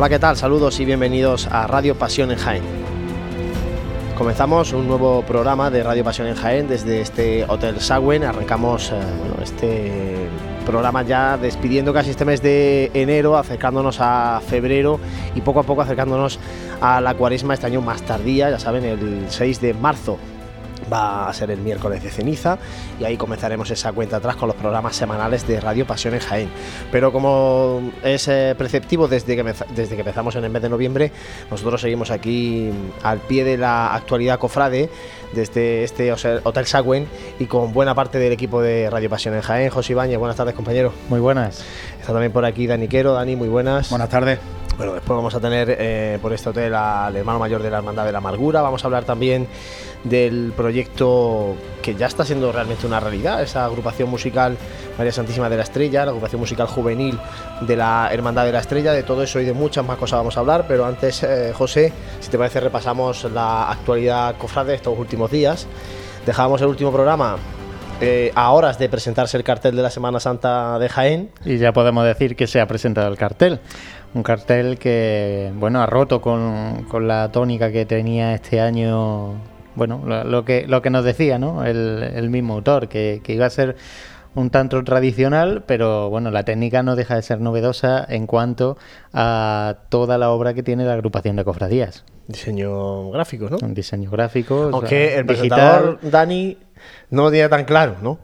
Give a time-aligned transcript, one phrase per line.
[0.00, 0.34] Hola, ¿qué tal?
[0.34, 2.62] Saludos y bienvenidos a Radio Pasión en Jaén.
[4.16, 8.24] Comenzamos un nuevo programa de Radio Pasión en Jaén desde este Hotel Sagüen.
[8.24, 8.98] Arrancamos eh,
[9.42, 10.26] este
[10.64, 14.98] programa ya despidiendo casi este mes de enero, acercándonos a febrero
[15.34, 16.38] y poco a poco acercándonos
[16.80, 20.16] a la cuaresma este año más tardía, ya saben, el 6 de marzo
[20.92, 22.58] va a ser el miércoles de ceniza
[22.98, 26.50] y ahí comenzaremos esa cuenta atrás con los programas semanales de Radio Pasión en Jaén.
[26.90, 29.42] Pero como es eh, preceptivo desde que,
[29.74, 31.12] desde que empezamos en el mes de noviembre,
[31.50, 32.70] nosotros seguimos aquí
[33.02, 34.90] al pie de la actualidad cofrade
[35.32, 37.06] desde este Hotel Sagüen
[37.38, 39.70] y con buena parte del equipo de Radio Pasión en Jaén.
[39.70, 40.92] José Ibañez, buenas tardes compañero.
[41.08, 41.64] Muy buenas.
[42.00, 43.14] Está también por aquí Dani Quero.
[43.14, 43.90] Dani, muy buenas.
[43.90, 44.38] Buenas tardes.
[44.80, 48.06] Bueno, después vamos a tener eh, por este hotel al hermano mayor de la Hermandad
[48.06, 48.62] de la Amargura.
[48.62, 49.46] Vamos a hablar también
[50.04, 54.56] del proyecto que ya está siendo realmente una realidad, esa agrupación musical
[54.96, 57.20] María Santísima de la Estrella, la agrupación musical juvenil
[57.60, 58.94] de la Hermandad de la Estrella.
[58.94, 61.92] De todo eso y de muchas más cosas vamos a hablar, pero antes, eh, José,
[62.18, 65.66] si te parece, repasamos la actualidad cofrade de estos últimos días.
[66.24, 67.36] Dejábamos el último programa
[68.00, 71.30] eh, a horas de presentarse el cartel de la Semana Santa de Jaén.
[71.44, 73.60] Y ya podemos decir que se ha presentado el cartel.
[74.14, 79.34] Un cartel que, bueno, ha roto con, la tónica que tenía este año,
[79.74, 81.64] bueno, lo, que, lo que nos decía, ¿no?
[81.64, 83.76] El, mismo autor, que, iba a ser
[84.34, 88.78] un tanto tradicional, pero bueno, la técnica no deja de ser novedosa en cuanto
[89.12, 92.04] a toda la obra que tiene la agrupación de cofradías.
[92.26, 93.58] Diseño gráfico, ¿no?
[93.60, 94.70] Un diseño gráfico.
[94.72, 96.56] Aunque el presentador, Dani,
[97.10, 98.18] no lo tenía tan claro, ¿no?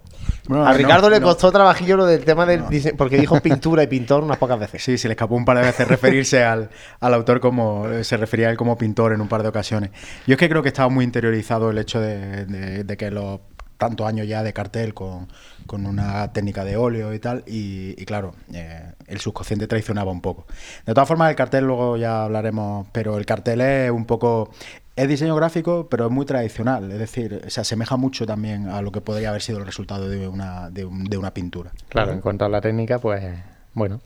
[0.50, 4.22] a Ricardo le costó trabajillo lo del tema del diseño, porque dijo pintura y pintor
[4.22, 4.82] unas pocas veces.
[4.82, 8.50] Sí, se le escapó un par de veces referirse al, autor como se refería a
[8.50, 9.90] él como pintor en un par de ocasiones.
[10.26, 13.40] Yo es que creo que estaba muy interiorizado el hecho de, que los
[13.76, 15.28] tantos años ya de cartel con,
[15.68, 20.46] una técnica de óleo y tal, y, claro, eh, el subconsciente traicionaba un poco.
[20.86, 24.50] De todas formas, el cartel luego ya hablaremos, pero el cartel es un poco
[24.96, 28.90] es diseño gráfico, pero es muy tradicional, es decir, se asemeja mucho también a lo
[28.90, 31.70] que podría haber sido el resultado de una, de, una pintura.
[31.90, 33.22] Claro, en cuanto a la técnica, pues
[33.74, 34.00] bueno,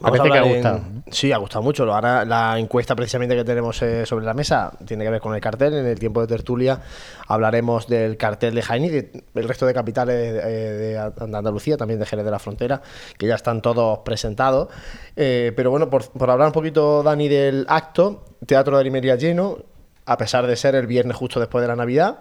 [0.00, 0.80] Parece que ha gustado.
[1.10, 1.84] Sí, ha gustado mucho.
[1.92, 5.40] Ahora la encuesta precisamente que tenemos eh, sobre la mesa tiene que ver con el
[5.40, 5.74] cartel.
[5.74, 6.80] En el tiempo de tertulia
[7.28, 12.06] hablaremos del cartel de Jaén y del resto de capitales eh, de Andalucía, también de
[12.06, 12.82] Jerez de la Frontera,
[13.16, 14.68] que ya están todos presentados.
[15.14, 19.58] Eh, pero bueno, por, por, hablar un poquito, Dani, del acto, Teatro de Arimería lleno,
[20.06, 22.20] a pesar de ser el viernes justo después de la Navidad.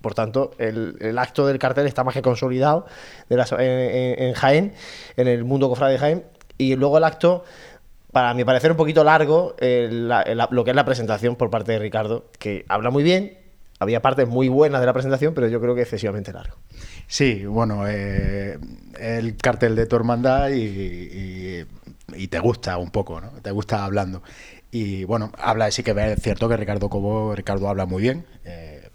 [0.00, 2.86] Por tanto, el, acto del cartel está más que consolidado
[3.28, 4.72] en, Jaén,
[5.16, 6.24] en el mundo cofrade de Jaén.
[6.56, 7.44] Y luego el acto,
[8.12, 12.26] para mi parecer un poquito largo, lo que es la presentación por parte de Ricardo,
[12.38, 13.38] que habla muy bien,
[13.80, 16.56] había partes muy buenas de la presentación, pero yo creo que excesivamente largo.
[17.06, 18.58] Sí, bueno, eh,
[18.98, 21.64] el cartel de tu hermandad y,
[22.14, 23.30] y, te gusta un poco, ¿no?
[23.40, 24.22] Te gusta hablando.
[24.70, 28.26] Y bueno, habla, sí que es cierto que Ricardo Cobo, Ricardo habla muy bien.
[28.44, 28.88] Eh,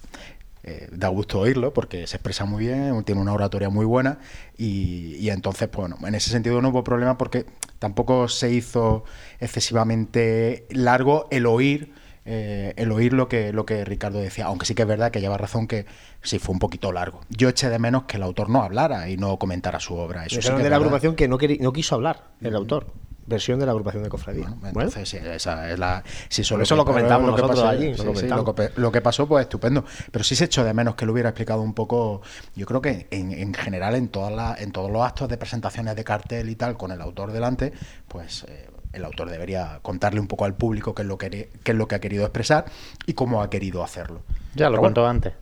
[0.65, 4.19] eh, da gusto oírlo porque se expresa muy bien, tiene una oratoria muy buena
[4.57, 7.45] y, entonces, pues, bueno, en ese sentido no hubo problema porque
[7.79, 9.03] tampoco se hizo
[9.41, 11.91] excesivamente largo el oír
[12.25, 15.19] eh, el oír lo que, lo que Ricardo decía, aunque sí que es verdad que
[15.19, 15.85] lleva razón que
[16.21, 17.19] sí fue un poquito largo.
[17.29, 20.25] Yo eché de menos que el autor no hablara y no comentara su obra.
[20.25, 22.87] Eso sí que de la agrupación que no, no quiso hablar el autor
[23.25, 24.47] versión de la agrupación de cofradía.
[24.59, 26.03] Bueno, entonces, esa es la.
[26.29, 27.93] Si eso lo comentamos lo nosotros allí.
[28.75, 29.85] lo, que, pasó, pues estupendo.
[30.11, 32.21] Pero sí se echó de menos que lo hubiera explicado un poco.
[32.55, 36.49] Yo creo que en, general, en, todas en todos los actos de presentaciones de cartel
[36.49, 37.73] y tal, con el autor delante,
[38.07, 38.45] pues.
[38.47, 41.75] Eh, el autor debería contarle un poco al público qué es lo que, qué es
[41.75, 42.65] lo que ha querido expresar
[43.07, 44.21] y cómo ha querido hacerlo.
[44.53, 45.33] Ya lo contó antes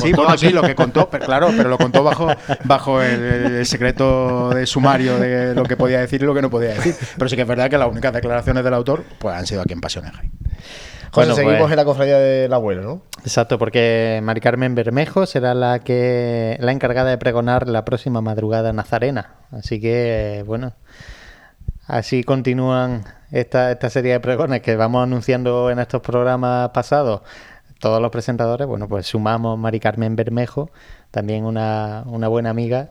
[0.00, 2.28] sí, bueno, sí, lo que contó, pero claro, pero lo contó bajo,
[2.64, 6.74] bajo el, secreto de sumario de lo que podía decir y lo que no podía
[6.74, 6.94] decir.
[7.16, 9.72] Pero sí que es verdad que las únicas declaraciones del autor pues han sido aquí
[9.72, 10.04] en Pasión
[11.12, 13.02] José, bueno, seguimos pues- en la cofradía del abuelo, ¿no?
[13.22, 18.72] Exacto, porque Mari Carmen Bermejo será la que la encargada de pregonar la próxima madrugada
[18.72, 19.34] nazarena.
[19.50, 20.74] Así que, bueno,
[21.86, 27.22] así continúan esta, esta serie de pregones que vamos anunciando en estos programas pasados
[27.80, 30.70] todos los presentadores, bueno, pues sumamos Mari Carmen Bermejo,
[31.10, 32.90] también una, una buena amiga.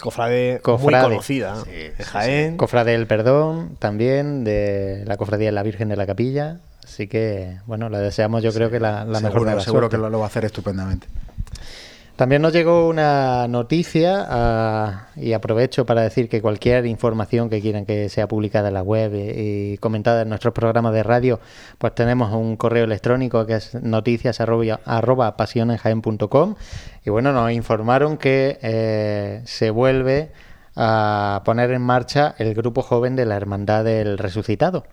[0.00, 2.56] Cofrade, muy conocida, de Jaén.
[2.56, 6.58] Cofrade del Perdón, también, de la Cofradía de la Virgen de la Capilla.
[6.82, 10.24] Así que, bueno, le deseamos yo creo que la, mejor de Seguro que lo va
[10.24, 11.06] a hacer estupendamente.
[12.20, 17.86] También nos llegó una noticia ah, y aprovecho para decir que cualquier información que quieran
[17.86, 21.40] que sea publicada en la web y, comentada en nuestros programas de radio,
[21.78, 25.34] pues tenemos un correo electrónico que es noticias arroba,
[27.06, 30.30] y bueno, nos informaron que eh, se vuelve
[30.76, 34.84] a poner en marcha el grupo joven de la Hermandad del Resucitado.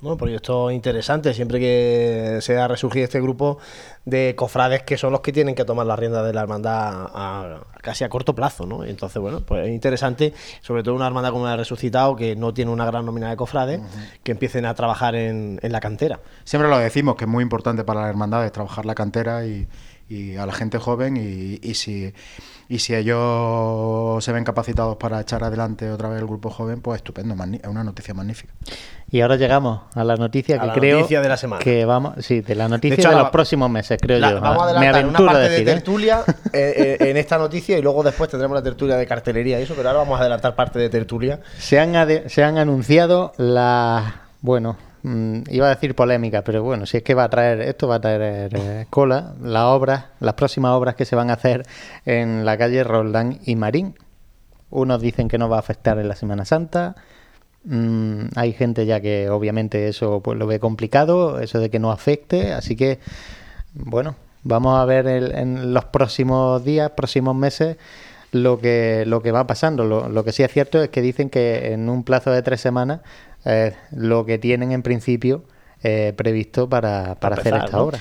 [0.00, 3.58] Bueno, proyecto interesante, siempre que se ha resurgido este grupo
[4.04, 7.60] de cofrades que son los que tienen que tomar la rienda de la hermandad a,
[7.80, 8.84] casi a corto plazo, ¿no?
[8.84, 12.70] Entonces, bueno, pues es interesante, sobre todo una hermandad como la Resucitado, que no tiene
[12.70, 13.80] una gran nómina de cofrades,
[14.22, 16.20] que empiecen a trabajar en, la cantera.
[16.44, 19.66] Siempre lo decimos, que es muy importante para las hermandades trabajar la cantera y,
[20.38, 22.12] a la gente joven y, y si
[22.68, 26.96] y si ellos se ven capacitados para echar adelante otra vez el grupo joven, pues
[26.96, 28.54] estupendo, es una noticia magnífica.
[29.14, 31.62] Y ahora llegamos a la noticia que creo noticia de la semana.
[31.62, 34.40] que vamos, sí, de la noticia de, los próximos meses, creo yo.
[34.40, 35.64] Vamos a adelantar una parte de ¿eh?
[35.64, 39.62] tertulia eh, eh, en esta noticia y luego después tendremos la tertulia de cartelería y
[39.62, 41.40] eso, pero ahora vamos a adelantar parte de tertulia.
[41.58, 41.94] Se han,
[42.28, 47.12] se han anunciado las, bueno, Mm, iba a decir polémica, pero bueno, si es que
[47.12, 51.04] va a traer, esto va a traer eh, cola, las obras, las próximas obras que
[51.04, 51.66] se van a hacer
[52.06, 53.96] en la calle Roldán y Marín.
[54.70, 56.96] Unos dicen que no va a afectar en la Semana Santa.
[57.64, 61.90] Mm, hay gente ya que obviamente eso pues lo ve complicado, eso de que no
[61.90, 62.98] afecte, así que
[63.72, 67.76] bueno, vamos a ver en los próximos días, próximos meses
[68.32, 69.84] lo que, lo que va pasando.
[69.84, 72.60] Lo, lo, que sí es cierto es que dicen que en un plazo de tres
[72.60, 73.00] semanas
[73.90, 75.44] lo que tienen en principio
[75.82, 77.98] eh, previsto para, hacer esta obra.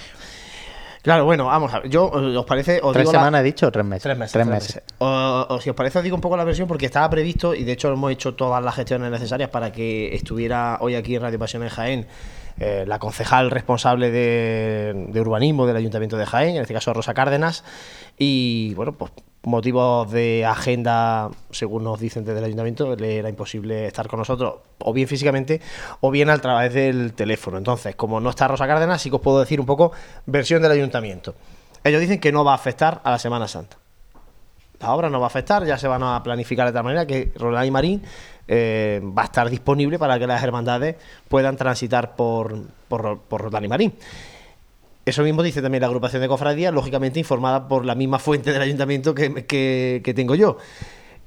[1.03, 1.89] Claro, bueno, vamos a ver.
[1.89, 2.79] Yo, ¿os parece?
[2.81, 4.03] Os ¿Tres semanas he dicho o tres meses?
[4.03, 4.31] Tres meses.
[4.31, 4.81] Tres meses.
[5.00, 7.73] O, si os parece, os digo un poco la versión porque estaba previsto y de
[7.73, 11.73] hecho hemos hecho todas las gestiones necesarias para que estuviera hoy aquí en Radio Pasiones
[11.73, 12.07] Jaén
[12.57, 17.13] eh, la concejal responsable de, de, urbanismo del Ayuntamiento de Jaén, en este caso Rosa
[17.13, 17.65] Cárdenas,
[18.17, 19.11] y bueno, pues
[19.44, 24.56] motivos de agenda, según nos dicen desde el ayuntamiento, le era imposible estar con nosotros,
[24.80, 25.62] o bien físicamente,
[26.00, 27.57] o bien a través del teléfono.
[27.57, 29.92] Entonces, como no está Rosa Cárdenas, sí que os puedo decir un poco
[30.25, 31.36] versión del ayuntamiento.
[31.84, 33.78] Ellos dicen que no va a afectar a la Semana Santa.
[34.80, 37.31] La obra no va a afectar, ya se van a planificar de tal manera que
[37.36, 38.04] Roland y Marín
[38.48, 40.98] eh, va a estar disponible para que las hermandades
[41.29, 43.94] puedan transitar por, por, por Roland y Marín.
[45.05, 48.62] Eso mismo dice también la agrupación de cofradías, lógicamente informada por la misma fuente del
[48.62, 50.57] ayuntamiento que, tengo yo.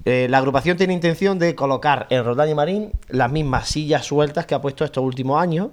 [0.05, 4.47] Eh, la agrupación tiene intención de colocar en Roldán y Marín las mismas sillas sueltas
[4.47, 5.71] que ha puesto estos últimos años,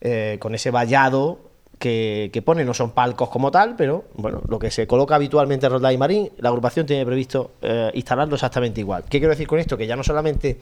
[0.00, 1.38] eh, con ese vallado
[1.78, 5.72] que, pone, no son palcos como tal, pero bueno, lo que se coloca habitualmente en
[5.72, 9.04] Roldán y Marín, la agrupación tiene previsto eh, instalarlo exactamente igual.
[9.04, 9.76] ¿Qué quiero decir con esto?
[9.76, 10.58] Que ya no solamente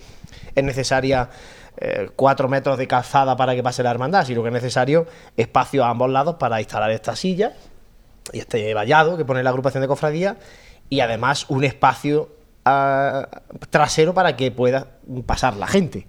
[0.55, 1.31] es necesaria
[1.77, 5.07] eh, cuatro metros de calzada para que pase la hermandad, sino que es necesario
[5.37, 7.55] espacio a ambos lados para instalar esta silla
[8.33, 10.37] y este vallado que pone la agrupación de cofradía
[10.89, 12.29] y además un espacio
[12.65, 13.27] ah,
[13.71, 14.87] trasero para que pueda
[15.27, 16.07] pasar la gente.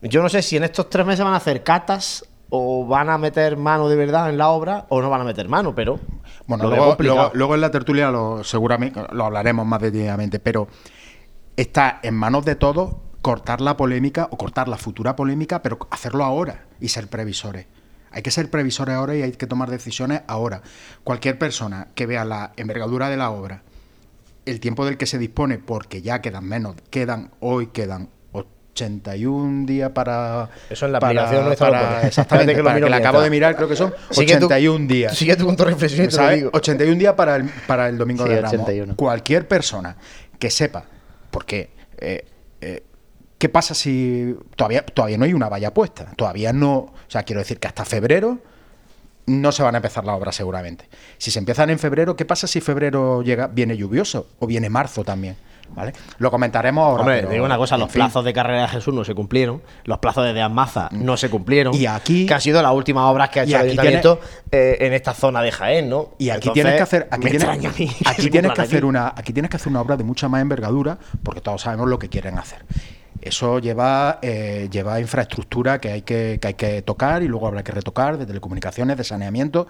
[0.00, 3.18] Yo no sé si en estos tres meses van a hacer catas o van a
[3.18, 5.98] meter mano de verdad en la obra o no van a meter mano, pero...
[6.46, 10.68] Bueno, luego, en la tertulia lo, seguramente lo hablaremos más detenidamente, pero
[11.56, 16.24] está en manos de todos cortar la polémica o cortar la futura polémica, pero hacerlo
[16.24, 17.66] ahora y ser previsores.
[18.10, 20.60] Hay que ser previsores ahora y hay que tomar decisiones ahora.
[21.02, 23.62] Cualquier persona que vea la envergadura de la obra,
[24.44, 29.90] el tiempo del que se dispone, porque ya quedan menos, quedan hoy, quedan 81 días
[29.92, 30.50] para.
[30.68, 33.94] Eso en la aplicación no está Exactamente, que, lo acabo de mirar, creo que son
[34.10, 35.16] 81 días.
[35.16, 36.08] Sigue tu punto de reflexión.
[36.52, 38.96] 81 días para el, para el domingo de Ramos.
[38.96, 39.96] Cualquier persona
[40.38, 40.84] que sepa,
[41.30, 42.24] porque eh,
[43.42, 46.12] ¿Qué pasa si todavía, todavía no hay una valla puesta?
[46.14, 48.38] Todavía no, o sea, quiero decir que hasta febrero
[49.26, 50.88] no se van a empezar la obra seguramente.
[51.18, 55.02] Si se empiezan en febrero, ¿qué pasa si febrero llega, viene lluvioso o viene marzo
[55.02, 55.34] también?
[55.74, 55.92] ¿Vale?
[56.18, 57.00] Lo comentaremos ahora.
[57.00, 60.24] Hombre, digo una cosa, los plazos de carrera de Jesús no se cumplieron, los plazos
[60.24, 61.04] de Deanmaza mm.
[61.04, 61.74] no se cumplieron.
[61.74, 62.26] Y aquí.
[62.26, 64.20] Que ha sido las últimas obras que ha hecho el ayuntamiento
[64.52, 66.10] eh, en esta zona de Jaén, ¿no?
[66.16, 67.08] Y aquí tienes que hacer.
[67.10, 67.22] Aquí,
[68.30, 69.08] tienes, que hacer una.
[69.16, 72.08] Aquí tienes que hacer una obra de mucha más envergadura, porque todos sabemos lo que
[72.08, 72.64] quieren hacer.
[73.22, 77.70] Eso lleva, eh, lleva infraestructura que hay que, hay que tocar y luego habrá que
[77.70, 79.68] retocar de telecomunicaciones, de saneamiento.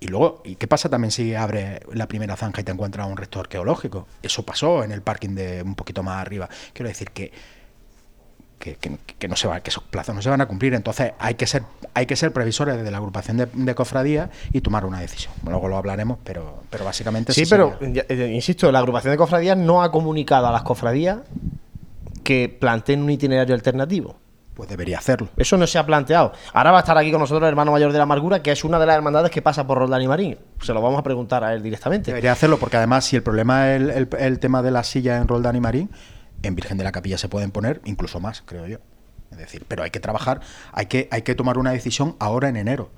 [0.00, 3.18] Y luego, ¿y qué pasa también si abre la primera zanja y te encuentras un
[3.18, 4.08] resto arqueológico?
[4.22, 6.48] Eso pasó en el parking de un poquito más arriba.
[6.72, 7.32] Quiero decir que,
[8.58, 10.72] que, no se va, que esos plazos no se van a cumplir.
[10.72, 14.62] Entonces hay que ser, hay que ser previsores desde la agrupación de, de cofradías y
[14.62, 15.34] tomar una decisión.
[15.46, 17.44] Luego lo hablaremos, pero, pero básicamente sí.
[17.48, 21.18] pero eh, insisto, la agrupación de cofradías no ha comunicado a las cofradías
[22.24, 24.16] que planteen un itinerario alternativo.
[24.54, 25.28] Pues debería hacerlo.
[25.36, 26.32] Eso no se ha planteado.
[26.52, 28.64] Ahora va a estar aquí con nosotros el hermano mayor de la amargura, que es
[28.64, 30.38] una de las hermandades que pasa por Roldán y Marín.
[30.60, 32.12] Se lo vamos a preguntar a él directamente.
[32.12, 35.56] Debería hacerlo, porque además, si el problema es el, tema de las sillas en Roldán
[35.56, 35.90] y Marín,
[36.42, 38.78] en Virgen de la Capilla se pueden poner incluso más, creo yo.
[39.32, 40.40] Es decir, pero hay que trabajar,
[40.72, 42.90] hay que, hay que tomar una decisión ahora en enero.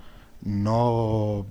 [0.43, 1.47] No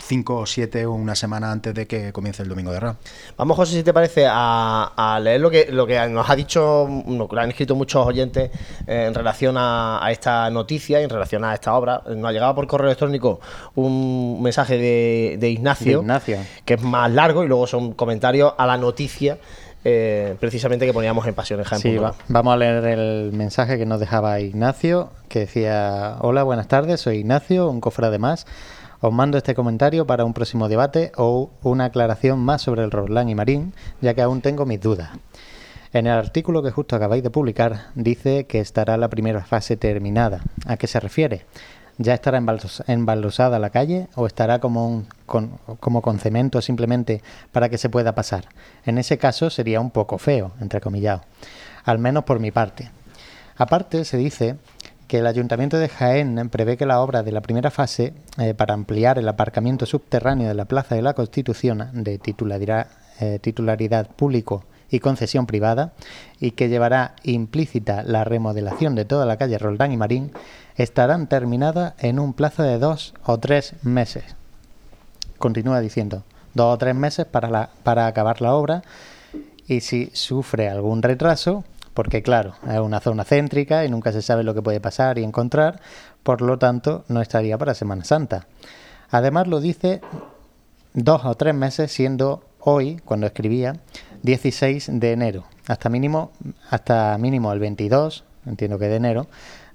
[0.00, 2.98] cinco o siete o una semana antes de que comience el Domingo de Ramos.
[3.36, 7.28] Vamos, José, si te parece, a, leer lo que, lo que nos ha dicho, lo
[7.28, 8.50] que han escrito muchos oyentes
[8.86, 12.02] eh, en relación a, esta noticia y en relación a esta obra.
[12.06, 13.40] Nos ha llegado por correo electrónico
[13.74, 16.04] un mensaje de, Ignacio,
[16.64, 19.38] que es más largo y luego son comentarios a la noticia.
[19.84, 24.40] Eh, precisamente que poníamos en Pasiones Sí, vamos a leer el mensaje que nos dejaba
[24.40, 28.46] Ignacio, que decía, hola, buenas tardes, soy Ignacio, un de más.
[29.00, 33.30] Os mando este comentario para un próximo debate o una aclaración más sobre el Roland
[33.30, 35.10] y Marín, ya que aún tengo mis dudas.
[35.92, 40.40] En el artículo que justo acabáis de publicar dice que estará la primera fase terminada.
[40.66, 41.46] ¿A qué se refiere?
[41.96, 42.42] ¿Ya estará
[42.88, 48.16] embalsada la calle o estará como, con, como con cemento simplemente para que se pueda
[48.16, 48.48] pasar?
[48.84, 51.20] En ese caso sería un poco feo, entre comillas,
[51.84, 52.90] al menos por mi parte.
[53.56, 54.56] Aparte se dice
[55.08, 58.74] que el Ayuntamiento de Jaén prevé que la obra de la primera fase eh, para
[58.74, 62.88] ampliar el aparcamiento subterráneo de la Plaza de la Constitución de titularidad,
[63.18, 65.92] eh, titularidad público y concesión privada
[66.38, 70.30] y que llevará implícita la remodelación de toda la calle Roldán y Marín
[70.76, 74.36] estarán terminadas en un plazo de dos o tres meses.
[75.38, 76.22] Continúa diciendo,
[76.54, 78.82] dos o tres meses para, para acabar la obra
[79.66, 81.64] y si sufre algún retraso,
[81.98, 85.24] porque claro, es una zona céntrica y nunca se sabe lo que puede pasar y
[85.24, 85.80] encontrar,
[86.22, 88.46] por lo tanto no estaría para Semana Santa.
[89.10, 90.00] Además lo dice
[90.94, 93.80] dos o tres meses siendo hoy, cuando escribía,
[94.22, 95.44] 16 de enero.
[95.66, 96.30] Hasta mínimo,
[96.70, 99.26] hasta mínimo el 22, entiendo que de enero,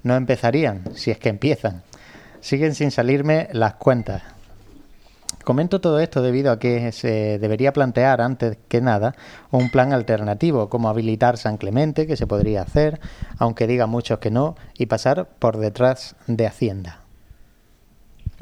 [0.04, 1.84] no empezarían, si es que empiezan.
[2.40, 4.24] Siguen sin salirme las cuentas.
[5.44, 9.14] Comento todo esto debido a que se debería plantear antes que nada
[9.52, 13.02] un plan alternativo, como habilitar San Clemente, que se podría hacer,
[13.38, 17.03] aunque digan muchos que no, y pasar por detrás de Hacienda.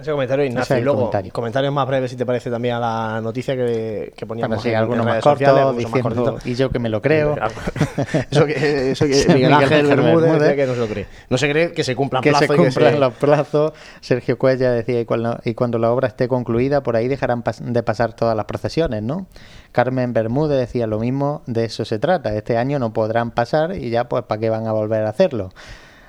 [0.01, 0.77] Ese comentario, Ignacio.
[0.77, 4.61] y luego, comentarios más breves, si te parece, también a la noticia que, que poníamos.
[4.61, 7.35] sí, algunos más cortos, diciendo, y yo que me lo creo.
[8.31, 11.05] eso que, eso que Miguel Ángel Bermúdez, que no se lo cree.
[11.29, 13.73] No se cree que se cumplan que Se cumplan los plazos.
[13.99, 17.83] Sergio Cuella decía, y cuando, y cuando la obra esté concluida, por ahí dejarán de
[17.83, 19.27] pasar todas las procesiones, ¿no?
[19.71, 22.35] Carmen Bermúdez decía lo mismo, de eso se trata.
[22.35, 25.49] Este año no podrán pasar y ya, pues, ¿para qué van a volver a hacerlo?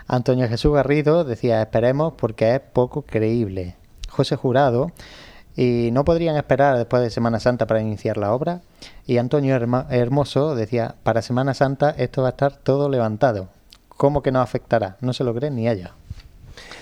[0.08, 3.76] Antonio Jesús Garrido decía, esperemos porque es poco creíble.
[4.12, 4.92] José Jurado,
[5.56, 8.60] y no podrían esperar después de Semana Santa para iniciar la obra.
[9.06, 13.48] Y Antonio Hermoso decía, para Semana Santa esto va a estar todo levantado.
[13.88, 14.96] ¿Cómo que no afectará?
[15.00, 15.92] No se lo creen ni ella.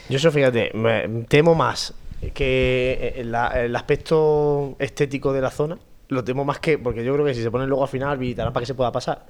[0.08, 1.94] Yo eso, fíjate, me temo más
[2.34, 7.24] que eh, el aspecto estético de la zona, lo temo más que, porque yo creo
[7.24, 9.24] que si se ponen luego al final, habilitarán para que se pueda pasar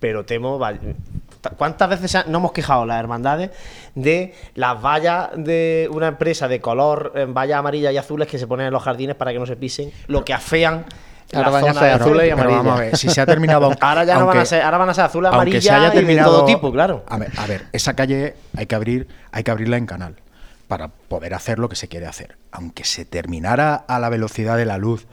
[0.00, 0.60] pero temo.
[1.58, 3.50] ¿Cuántas veces no hemos quejado las hermandades
[3.94, 8.46] de las vallas de una empresa de color, en vallas amarillas y azules que se
[8.46, 10.86] ponen en los jardines para que no se pisen, lo que afean
[11.32, 12.64] Ahora van a ser azules y amarillas.
[12.64, 13.72] Vamos a ver, si se ha terminado.
[13.80, 16.44] ahora ya no van a ser, ahora van a ser azules, amarillas y de todo
[16.44, 17.04] tipo, claro.
[17.08, 20.16] A ver, a ver, esa calle hay que abrir, hay que abrirla en canal
[20.68, 22.36] para poder hacer lo que se quiere hacer.
[22.50, 25.06] Aunque se terminara a la velocidad de la luz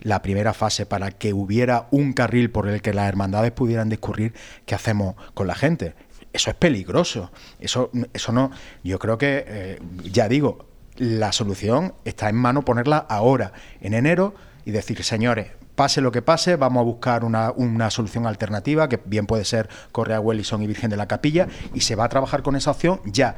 [0.00, 4.34] la primera fase para que hubiera un carril por el que las hermandades pudieran discurrir,
[4.64, 5.94] ¿qué hacemos con la gente?
[6.32, 7.30] Eso es peligroso.
[7.58, 8.50] Eso, eso no.
[8.84, 14.34] Yo creo que, eh, ya digo, la solución está en mano ponerla ahora, en enero,
[14.64, 19.00] y decir, señores, pase lo que pase, vamos a buscar una, una, solución alternativa, que
[19.04, 22.42] bien puede ser Correa Wellison y Virgen de la Capilla, y se va a trabajar
[22.42, 23.36] con esa opción ya.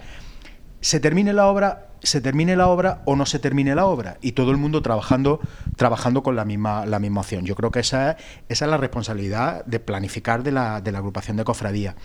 [0.80, 4.16] Se termine la obra, se termine la obra o no se termine la obra.
[4.20, 5.40] Y todo el mundo trabajando
[5.76, 7.44] trabajando con la misma la misma opción.
[7.44, 8.16] Yo creo que esa,
[8.48, 11.96] esa es la responsabilidad de planificar de la, de la agrupación de cofradía.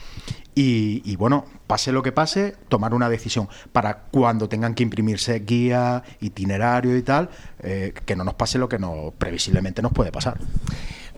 [0.55, 3.47] Y, bueno pase lo que pase tomar una decisión.
[3.71, 7.29] Para cuando tengan que imprimirse guía itinerario y tal
[7.61, 10.37] eh, que no nos pase lo que no previsiblemente nos puede pasar.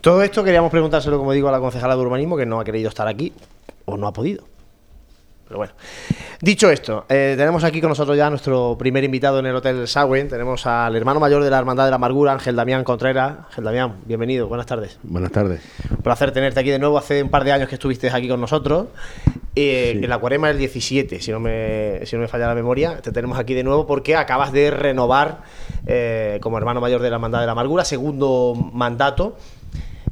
[0.00, 2.88] Todo esto queríamos preguntárselo como digo a la concejala de urbanismo que no ha querido
[2.88, 3.32] estar aquí
[3.86, 4.55] o no ha podido
[5.46, 5.72] pero bueno,
[6.40, 10.28] dicho esto, eh, tenemos aquí con nosotros ya nuestro primer invitado en el Hotel Sagüen.
[10.28, 13.36] Tenemos al hermano mayor de la Hermandad de la Amargura, Ángel Damián Contreras.
[13.50, 14.98] Ángel Damián, bienvenido, buenas tardes.
[15.04, 15.60] Buenas tardes.
[15.88, 16.98] Un placer tenerte aquí de nuevo.
[16.98, 18.88] Hace un par de años que estuviste aquí con nosotros.
[19.54, 23.00] Eh, En la cuarema del 17, si no, me, si no me falla la memoria.
[23.00, 25.42] Te tenemos aquí de nuevo porque acabas de renovar
[25.86, 29.36] eh, como hermano mayor de la Hermandad de la Amargura, segundo mandato.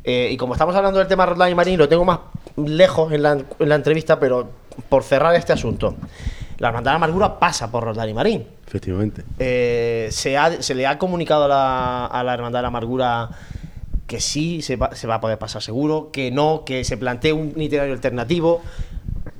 [0.06, 2.18] Y como estamos hablando del tema Rodline y Marín, lo tengo más
[2.56, 4.48] lejos en la, en la entrevista, pero
[4.88, 5.96] por cerrar este asunto.
[6.58, 8.46] La hermandad de la amargura pasa por Roldán y Marín.
[8.66, 9.22] Efectivamente.
[9.38, 13.30] Eh, se, se, le ha comunicado a la, a la hermandad de la amargura
[14.06, 17.32] que sí se va, se va, a poder pasar seguro, que no, que se plantee
[17.32, 18.62] un itinerario alternativo.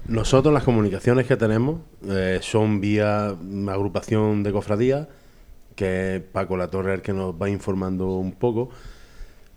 [0.07, 3.35] Nosotros las comunicaciones que tenemos eh, son vía
[3.69, 5.07] agrupación de cofradías
[5.75, 8.71] que es Paco La Torre el que nos va informando un poco.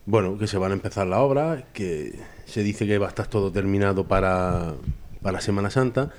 [0.06, 3.28] Bueno, que se van a empezar la obra, que se dice que va a estar
[3.28, 4.74] todo terminado para,
[5.28, 6.12] para Semana Santa.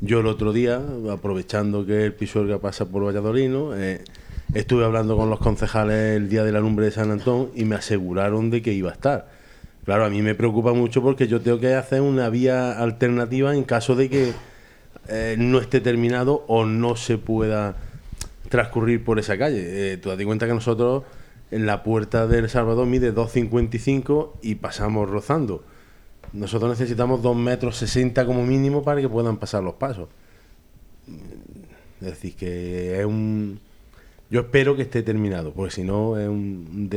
[0.00, 0.80] Yo el otro día,
[1.10, 3.76] aprovechando que el Pisuerga pasa por Valladolid, ¿no?
[3.76, 4.04] Eh,
[4.54, 7.74] estuve hablando con los concejales el día de la lumbre de San Antón y me
[7.74, 9.28] aseguraron de que iba a estar.
[9.84, 13.64] Claro, a mí me preocupa mucho porque yo tengo que hacer una vía alternativa en
[13.64, 14.32] caso de que
[15.08, 17.74] eh, no esté terminado o no se pueda
[18.50, 19.64] transcurrir por esa calle.
[19.64, 21.02] Eh, tú date cuenta que nosotros
[21.50, 25.64] en la puerta del Salvador mide 2,55 y pasamos rozando.
[26.32, 30.08] Nosotros necesitamos 2 metros 60 como mínimo para que puedan pasar los pasos.
[32.00, 33.60] Es decir, que es un...
[34.30, 36.88] Yo espero que esté terminado, porque si no es un,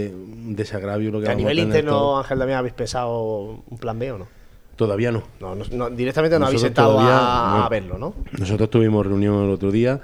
[0.56, 4.28] desagravio lo que ¿A nivel interno, Ángel Damián, habéis pensado un plan B o no?
[4.76, 5.24] Todavía no.
[5.40, 8.14] no, directamente no habéis estado a, verlo, ¿no?
[8.38, 10.00] Nosotros tuvimos reunión el otro día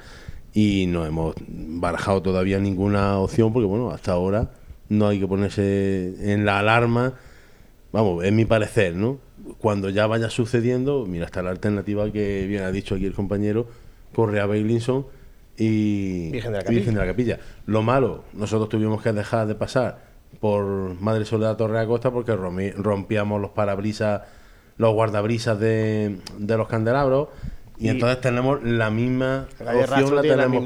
[0.53, 4.51] y no hemos barajado todavía ninguna opción porque, bueno, hasta ahora
[4.89, 7.13] no hay que ponerse en la alarma.
[7.93, 9.19] Vamos, es mi parecer, ¿no?
[9.59, 13.67] Cuando ya vaya sucediendo, mira, está la alternativa que bien ha dicho aquí el compañero,
[14.13, 15.05] Correa Bailinson
[15.57, 17.39] y Virgen de, la Capilla.
[17.67, 19.99] Lo malo, nosotros tuvimos que dejar de pasar
[20.39, 20.65] por
[20.99, 24.23] Madre Soledad Torre Acosta porque rompíamos los parabrisas,
[24.77, 27.29] los guardabrisas de, de los candelabros
[27.77, 30.65] y, entonces tenemos la misma la opción, la tenemos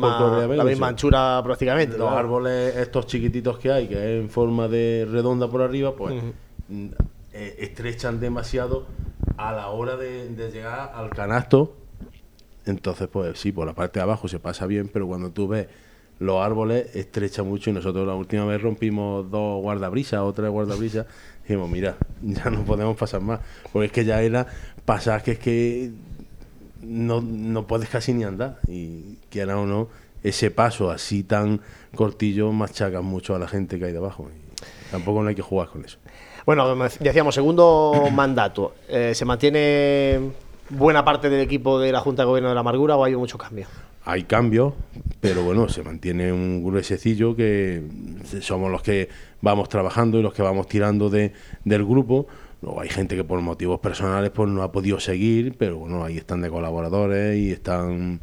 [0.56, 1.98] la misma, anchura prácticamente.
[1.98, 6.16] Los árboles estos chiquititos que hay, que es en forma de redonda por arriba, pues
[7.40, 8.88] eh, estrechan demasiado
[9.38, 11.78] a la hora de, llegar al canasto.
[12.66, 15.68] Entonces, pues sí, por la parte de abajo se pasa bien, pero cuando tú ves
[16.18, 21.06] los árboles estrecha mucho y nosotros la última vez rompimos dos guardabrisas o tres guardabrisas
[21.44, 23.40] dijimos, mira, ya no podemos pasar más,
[23.72, 24.48] porque es que ya era
[24.84, 25.92] pasar que es que
[26.82, 28.58] no, no puedes casi ni andar.
[28.68, 29.90] Y quiera o no,
[30.24, 31.62] ese paso así tan
[31.94, 34.28] cortillo machaca mucho a la gente que hay debajo.
[34.36, 36.00] Y tampoco no hay que jugar con eso.
[36.48, 38.76] Bueno, decíamos, segundo mandato.
[38.88, 40.32] Eh, ¿Se mantiene
[40.70, 43.38] buena parte del equipo de la Junta de Gobierno de la Amargura o hay muchos
[43.38, 43.68] cambios?
[44.06, 44.74] Hay cambios,
[45.20, 47.84] pero bueno, se mantiene un gruesecillo que
[48.40, 49.10] somos los que
[49.42, 51.34] vamos trabajando y los que vamos tirando de,
[51.66, 52.28] del grupo
[52.62, 56.18] Luego hay gente que por motivos personales pues no ha podido seguir, pero bueno, ahí
[56.18, 58.22] están de colaboradores y están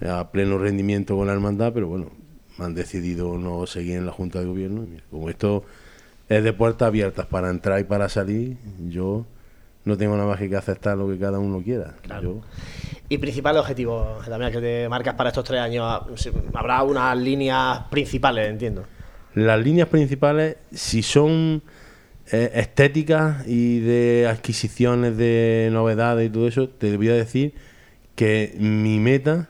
[0.00, 2.10] a pleno rendimiento con la hermandad, pero bueno,
[2.58, 4.86] han decidido no seguir en la Junta de Gobierno.
[5.10, 5.64] Como esto
[6.28, 8.56] es de puertas abiertas para entrar y para salir,
[8.88, 9.26] yo
[9.84, 11.94] no tengo nada más que aceptar lo que cada uno quiera.
[13.08, 16.02] Y principal objetivo, también que te marcas para estos tres años,
[16.54, 18.84] habrá unas líneas principales, entiendo.
[19.34, 21.62] Las líneas principales, si son
[22.32, 27.52] eh, estética y de adquisiciones de novedades y todo eso, te voy a decir
[28.14, 29.48] que mi meta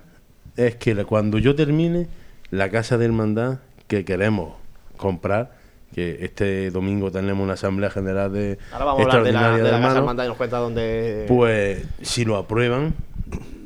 [0.57, 2.09] es que cuando yo termine
[2.51, 4.55] la casa de hermandad que queremos
[4.97, 5.54] comprar,
[5.95, 9.63] que este domingo tenemos una asamblea general de Ahora vamos a hablar de la, de
[9.71, 11.25] la casa hermandad y nos cuenta dónde...
[11.29, 12.95] Pues si lo aprueban,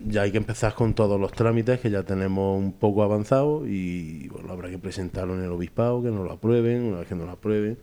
[0.06, 4.28] ya hay que empezar con todos los trámites que ya tenemos un poco avanzados y
[4.28, 7.26] bueno, habrá que presentarlo en el obispado, que nos lo aprueben, una vez que nos
[7.26, 7.78] lo aprueben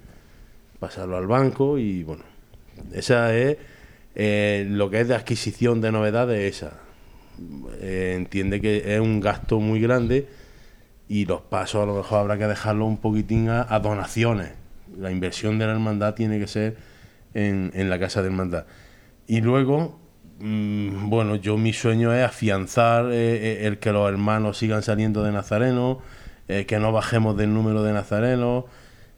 [0.80, 2.24] pasarlo al banco y bueno,
[2.94, 3.58] esa es
[4.14, 6.74] eh, lo que es de adquisición de novedades, esa.
[7.82, 10.28] Eh, entiende que es un gasto muy grande
[11.08, 14.52] y los pasos a lo mejor habrá que dejarlo un poquitín a, donaciones.
[14.98, 16.78] La inversión de la hermandad tiene que ser
[17.34, 18.66] en, la casa de hermandad.
[19.28, 20.00] Y luego,
[20.40, 25.32] mm, bueno, yo mi sueño es afianzar eh, el que los hermanos sigan saliendo de
[25.32, 26.00] Nazareno,
[26.48, 28.66] que no bajemos del número de Nazarenos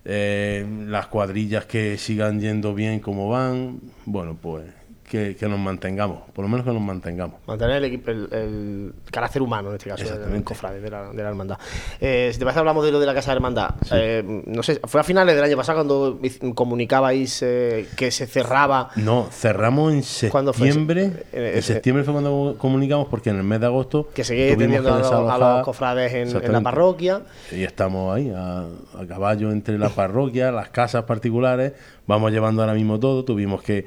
[0.10, 4.64] eh, las cuadrillas que sigan yendo bien como van, bueno, pues
[5.08, 7.40] que, nos mantengamos, por lo menos que nos mantengamos.
[7.48, 7.94] Mantener el,
[8.32, 11.58] el, carácter humano, en este caso, del cofrade, de la, de la hermandad.
[12.02, 13.76] Eh, si te parece, hablamos de lo de la Casa de Hermandad.
[13.92, 16.20] Eh, no sé, ¿fue a finales del año pasado cuando
[16.54, 18.90] comunicabais eh, que se cerraba?
[18.98, 21.24] No, cerramos en septiembre.
[21.32, 24.10] En septiembre fue cuando comunicamos, porque en el mes de agosto.
[24.14, 27.22] Que seguía teniendo a, los cofrades en, la parroquia.
[27.52, 28.66] Y estamos ahí, a,
[29.00, 31.72] a caballo entre la parroquia, las casas particulares.
[32.08, 33.24] Vamos llevando ahora mismo todo.
[33.24, 33.86] Tuvimos que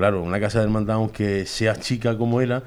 [0.00, 2.62] Claro, una casa de hermandad, aunque sea chica como era,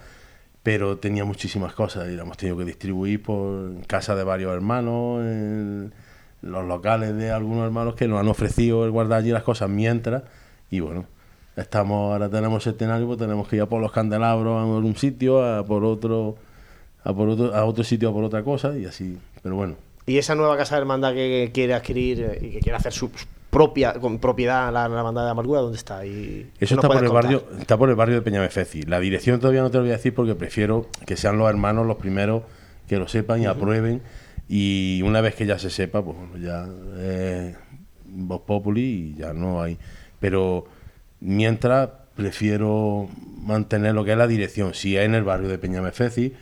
[0.61, 5.19] pero tenía muchísimas cosas y la hemos tenido que distribuir por casa de varios hermanos,
[5.23, 5.93] en
[6.43, 10.21] los locales de algunos hermanos que nos han ofrecido el guardar allí las cosas mientras,
[10.69, 11.05] y bueno,
[11.55, 14.95] estamos ahora tenemos el escenario, pues tenemos que ir a por los candelabros a un
[14.95, 16.35] sitio, a por otro,
[17.03, 19.75] a por otro, a otro sitio a por otra cosa, y así, pero bueno.
[20.05, 23.09] ¿Y esa nueva casa de hermandad que quiere adquirir eh, y que quiere hacer su
[23.53, 27.09] propia con propiedad la, la banda de amargura dónde está y eso está por el
[27.09, 29.97] barrio está por el barrio de Peñamefeci la dirección todavía no te lo voy a
[29.97, 32.43] decir porque prefiero que sean los hermanos los primeros
[32.87, 34.01] que lo sepan y aprueben.
[34.47, 37.55] Y una vez que ya se sepa, pues ya eh,
[38.05, 39.77] Voz Populi y ya no hay.
[40.19, 40.65] Pero
[41.19, 43.09] mientras prefiero
[43.41, 44.73] mantener lo que es la dirección.
[44.73, 46.33] Si es en el barrio de Peñamefeci,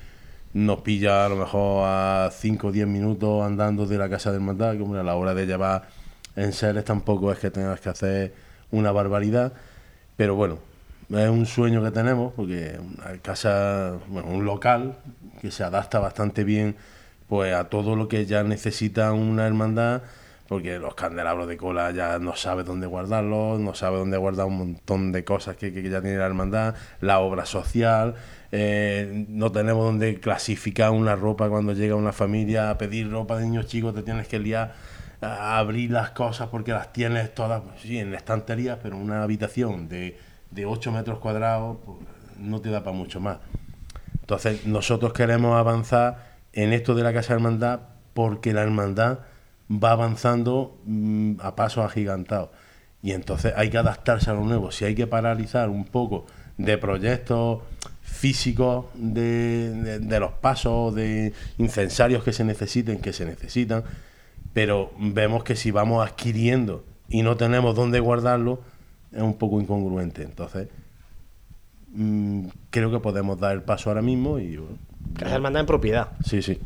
[0.54, 4.42] nos pilla a lo mejor a 5 o 10 minutos andando de la casa del
[4.42, 5.88] mandado, que a la hora de llevar
[6.36, 8.34] en seres tampoco es que tengas que hacer
[8.72, 9.54] una barbaridad,
[10.16, 10.60] pero bueno,
[11.10, 14.96] es un sueño que tenemos, porque una casa, bueno, un local
[15.42, 16.76] que se adapta bastante bien
[17.28, 20.02] pues a todo lo que ya necesita una hermandad,
[20.50, 24.58] porque los candelabros de cola ya no sabe dónde guardarlos, no sabe dónde guardar un
[24.58, 28.16] montón de cosas que, que ya tiene la hermandad, la obra social,
[28.52, 33.46] eh, no tenemos donde clasificar una ropa cuando llega una familia a pedir ropa de
[33.46, 34.74] niños chicos, te tienes que liar
[35.22, 40.18] abrir las cosas porque las tienes todas, pues sí, en estanterías, pero una habitación de,
[40.50, 41.98] de 8 metros cuadrados pues,
[42.38, 43.38] no te da para mucho más.
[44.22, 47.82] Entonces, nosotros queremos avanzar en esto de la Casa Hermandad
[48.14, 49.20] porque la hermandad
[49.72, 52.50] va avanzando mm, a pasos agigantados.
[53.04, 54.72] Y entonces hay que adaptarse a lo nuevo.
[54.72, 56.26] Si hay que paralizar un poco
[56.58, 57.62] de proyectos
[58.02, 63.84] físicos de, de, los pasos, de incensarios que se necesiten, que se necesitan,
[64.54, 68.60] pero vemos que si vamos adquiriendo y no tenemos dónde guardarlo,
[69.12, 70.24] es un poco incongruente.
[70.24, 70.68] Entonces,
[71.94, 74.60] mm, creo que podemos dar el paso ahora mismo y...
[75.18, 76.10] Casa hermandad en propiedad.
[76.24, 76.60] Sí, sí.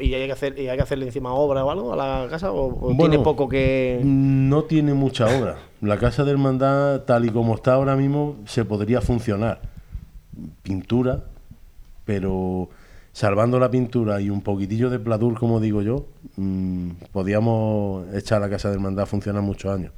[0.00, 2.50] ¿Y, hay que hacer, y hay que hacerle encima obra o algo a la casa?
[2.50, 4.00] ¿O, tiene poco que.?
[4.02, 5.58] No tiene mucha obra.
[5.80, 9.60] La casa de hermandad, tal y como está ahora mismo, se podría funcionar
[10.62, 11.24] pintura,
[12.04, 12.68] pero
[13.12, 18.48] salvando la pintura y un poquitillo de pladur, como digo yo, mmm, podíamos echar la
[18.50, 19.92] Casa de Hermandad a funcionar muchos años.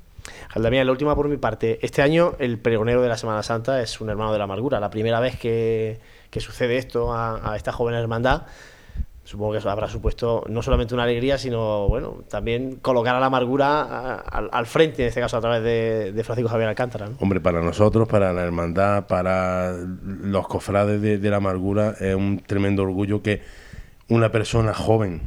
[0.48, 1.78] Jaldamía, la última por mi parte.
[1.82, 4.80] Este año el pregonero de la Semana Santa es un hermano de la amargura.
[4.80, 6.00] La primera vez que,
[6.30, 8.44] que sucede esto a esta joven hermandad
[9.24, 13.26] supongo que eso habrá supuesto no solamente una alegría, sino bueno, también colocar a la
[13.26, 17.08] amargura al, frente, en este caso a través de, Francisco Javier Alcántara.
[17.18, 22.82] Hombre, para nosotros, para la hermandad, para los cofrades de, la amargura, es un tremendo
[22.82, 23.42] orgullo que
[24.08, 25.22] una persona joven,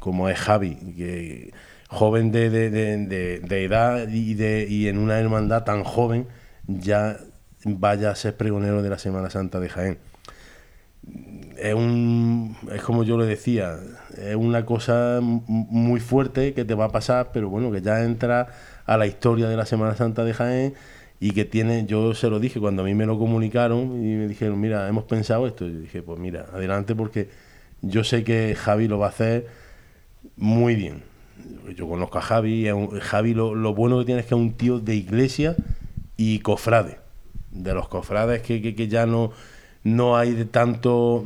[0.00, 1.52] como es Javi, que
[1.88, 6.26] joven de, de edad y, y en una hermandad tan joven,
[6.66, 7.18] ya
[7.64, 9.98] vaya a ser pregonero de la Semana Santa de Jaén
[11.56, 13.78] es un es como yo le decía
[14.16, 18.48] es una cosa muy fuerte que te va a pasar pero bueno que ya entra
[18.86, 20.74] a la historia de la Semana Santa de Jaén
[21.20, 24.28] y que tiene yo se lo dije cuando a mí me lo comunicaron y me
[24.28, 27.28] dijeron mira hemos pensado esto yo dije pues mira adelante porque
[27.82, 29.46] yo sé que Javi lo va a hacer
[30.36, 31.02] muy bien
[31.76, 32.66] yo conozco a Javi
[33.00, 35.56] Javi lo, bueno que tiene es que es un tío de iglesia
[36.16, 36.98] y cofrade
[37.52, 39.32] de los cofrades que, que ya no
[39.84, 41.24] no hay de tanto,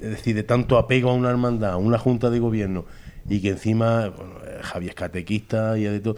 [0.00, 2.84] es decir, de tanto apego a una hermandad, a una junta de gobierno,
[3.28, 6.16] y que encima bueno, Javier es catequista y de todo,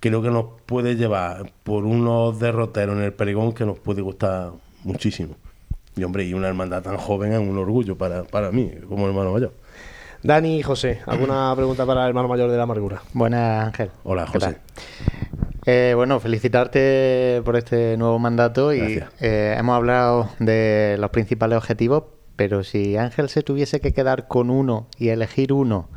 [0.00, 4.50] creo que nos puede llevar por unos derroteros en el pregón que nos puede gustar
[4.84, 5.36] muchísimo.
[5.96, 9.32] Y hombre, y una hermandad tan joven es un orgullo para, para mí, como hermano
[9.32, 9.54] mayor.
[10.22, 13.02] Dani y José, ¿alguna pregunta para el hermano mayor de la amargura?
[13.12, 13.90] Buenas, Ángel.
[14.02, 14.58] Hola, José.
[15.68, 22.04] Eh, bueno, felicitarte por este nuevo mandato y eh, hemos hablado de los principales objetivos,
[22.36, 25.88] pero si Ángel se tuviese que quedar con uno y elegir uno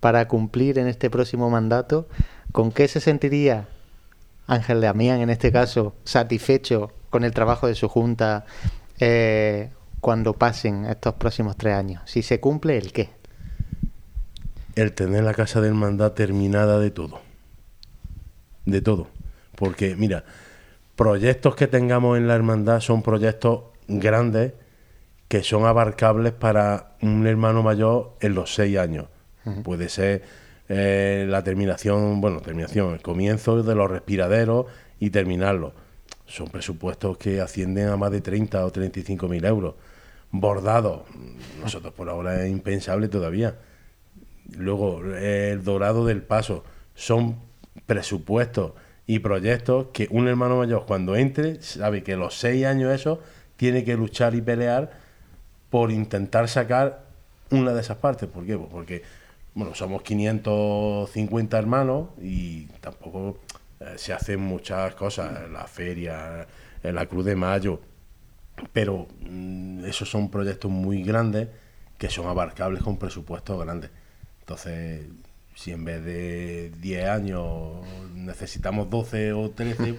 [0.00, 2.08] para cumplir en este próximo mandato,
[2.52, 3.68] ¿con qué se sentiría
[4.46, 8.46] Ángel de Amián, en este caso, satisfecho con el trabajo de su junta
[9.00, 9.68] eh,
[10.00, 12.00] cuando pasen estos próximos tres años?
[12.06, 13.10] Si se cumple, ¿el qué?
[14.76, 17.29] El tener la casa del mandato terminada de todo
[18.64, 19.08] de todo.
[19.56, 20.24] Porque, mira,
[20.96, 24.52] proyectos que tengamos en la hermandad son proyectos grandes
[25.28, 29.06] que son abarcables para un hermano mayor en los seis años.
[29.62, 30.22] Puede ser
[30.68, 34.66] eh, la terminación, bueno, terminación, el comienzo de los respiraderos
[34.98, 35.72] y terminarlo.
[36.26, 39.74] Son presupuestos que ascienden a más de 30 o 35 mil euros.
[40.32, 41.02] Bordados,
[41.60, 43.56] nosotros por ahora es impensable todavía.
[44.56, 47.36] Luego, el dorado del paso, son
[47.90, 48.74] presupuestos
[49.08, 53.18] y proyectos que un hermano mayor cuando entre sabe que los seis años eso
[53.56, 54.92] tiene que luchar y pelear
[55.70, 57.02] por intentar sacar
[57.50, 58.28] una de esas partes.
[58.28, 58.56] ¿Por qué?
[58.56, 59.02] Pues porque
[59.54, 63.40] bueno, somos 550 hermanos y tampoco
[63.80, 66.46] eh, se hacen muchas cosas la feria,
[66.84, 67.80] en la Cruz de Mayo,
[68.72, 71.48] pero mm, esos son proyectos muy grandes
[71.98, 73.90] que son abarcables con presupuestos grandes.
[74.42, 75.06] Entonces,
[75.60, 79.94] si en vez de 10 años necesitamos 12 o 13,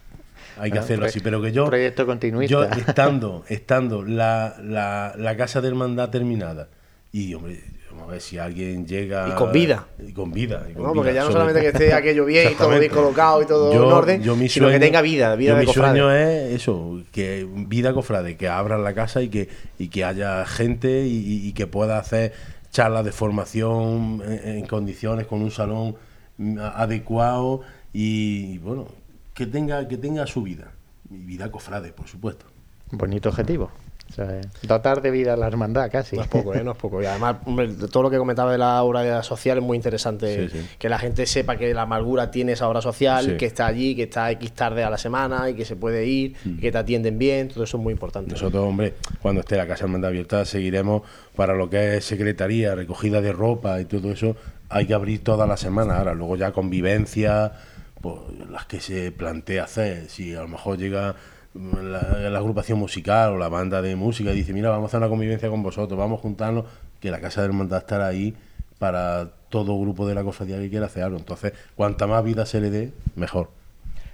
[0.58, 1.20] hay que hacerlo así.
[1.20, 2.04] Pero que yo, proyecto
[2.48, 6.70] yo estando, estando la, la, la casa de hermandad terminada
[7.12, 7.62] Y, hombre,
[7.96, 9.28] vamos a ver si alguien llega.
[9.28, 9.86] Y con vida.
[10.04, 10.66] Y con vida.
[10.76, 13.72] no, porque ya no solamente que esté aquello bien y todo bien colocado y todo
[13.72, 17.92] en orden, sino que tenga vida, vida yo de mi sueño es eso, que vida
[17.92, 22.32] cofrade, que abran la casa y que, y que haya gente y, que pueda hacer
[22.70, 25.96] charlas de formación en, condiciones, con un salón
[26.38, 28.86] mm, adecuado y, bueno,
[29.34, 30.72] que tenga, que tenga su vida.
[31.10, 32.46] Y vida cofrade, por supuesto.
[32.90, 33.70] Bonito objetivo.
[34.08, 36.16] O sea, dotar de vida a la hermandad casi.
[36.16, 36.62] No es poco, ¿eh?
[36.62, 37.02] No es poco.
[37.02, 37.36] Y además,
[37.90, 40.48] todo lo que comentaba de la obra social es muy interesante.
[40.78, 44.04] Que la gente sepa que la amargura tiene esa obra social, que está allí, que
[44.04, 46.58] está X tarde a la semana y que se puede ir, mm.
[46.58, 47.48] que te atienden bien.
[47.48, 48.32] Todo eso es muy importante.
[48.32, 51.02] Nosotros, hombre, cuando esté la Casa Hermandad abierta, seguiremos
[51.34, 54.36] para lo que es secretaría, recogida de ropa y todo eso.
[54.68, 55.98] Hay que abrir toda la semana.
[55.98, 57.52] Ahora, luego ya convivencia,
[58.00, 58.16] pues
[58.50, 60.08] las que se plantea hacer.
[60.08, 61.16] Si a lo mejor llega
[61.82, 65.08] la, agrupación musical o la banda de música y dice, mira, vamos a hacer una
[65.08, 66.64] convivencia con vosotros, vamos a juntarnos,
[67.00, 68.34] que la Casa del Hermandad estará ahí
[68.78, 71.18] para todo grupo de la cofradía que quiera hacer algo.
[71.18, 73.50] Entonces, cuanta más vida se le dé, mejor.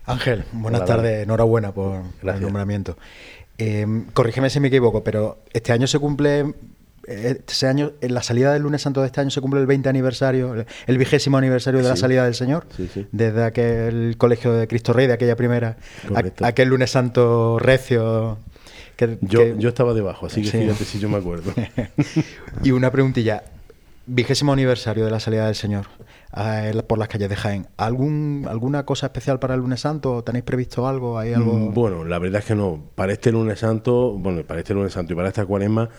[0.05, 2.97] Ángel, buenas tardes, enhorabuena por el nombramiento.
[3.59, 6.55] Eh, corrígeme si me equivoco, pero este año se cumple
[7.07, 9.89] este año, en la salida del lunes santo de este año se cumple el 20
[9.89, 12.67] aniversario, el vigésimo aniversario de la salida del Señor,
[13.11, 15.77] desde aquel colegio de Cristo Rey, de aquella primera,
[16.43, 18.39] aquel lunes santo recio.
[18.97, 21.53] Que, yo, yo estaba debajo, así que fíjate si yo me acuerdo.
[22.63, 23.43] y una preguntilla,
[24.07, 25.87] vigésimo aniversario de la salida del Señor
[26.87, 27.67] por las calles de Jaén.
[27.77, 30.23] ¿Algún, ¿Alguna cosa especial para el lunes santo?
[30.23, 31.19] ¿Tenéis previsto algo?
[31.19, 31.53] ¿Hay algo?
[31.53, 32.83] Mm, bueno, la verdad es que no.
[32.95, 35.91] Para este lunes santo, bueno, para este lunes santo y para esta cuaresma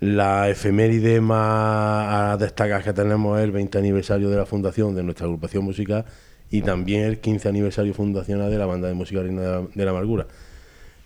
[0.00, 5.26] la efeméride más destacada que tenemos es el 20 aniversario de la fundación de nuestra
[5.26, 6.04] agrupación musical
[6.50, 10.26] y también el 15 aniversario fundacional de la banda de música de la Amargura.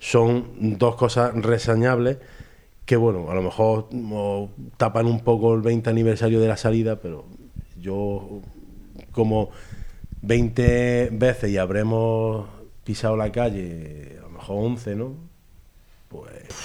[0.01, 2.19] Son dos cosas reseñables
[2.85, 3.89] que, bueno, a lo mejor
[4.77, 7.25] tapan un poco el 20 aniversario de la salida, pero
[7.81, 8.41] yo
[9.13, 9.51] como
[10.23, 12.49] 20 veces y habremos
[12.83, 15.30] pisado la calle, a lo mejor 11, ¿no?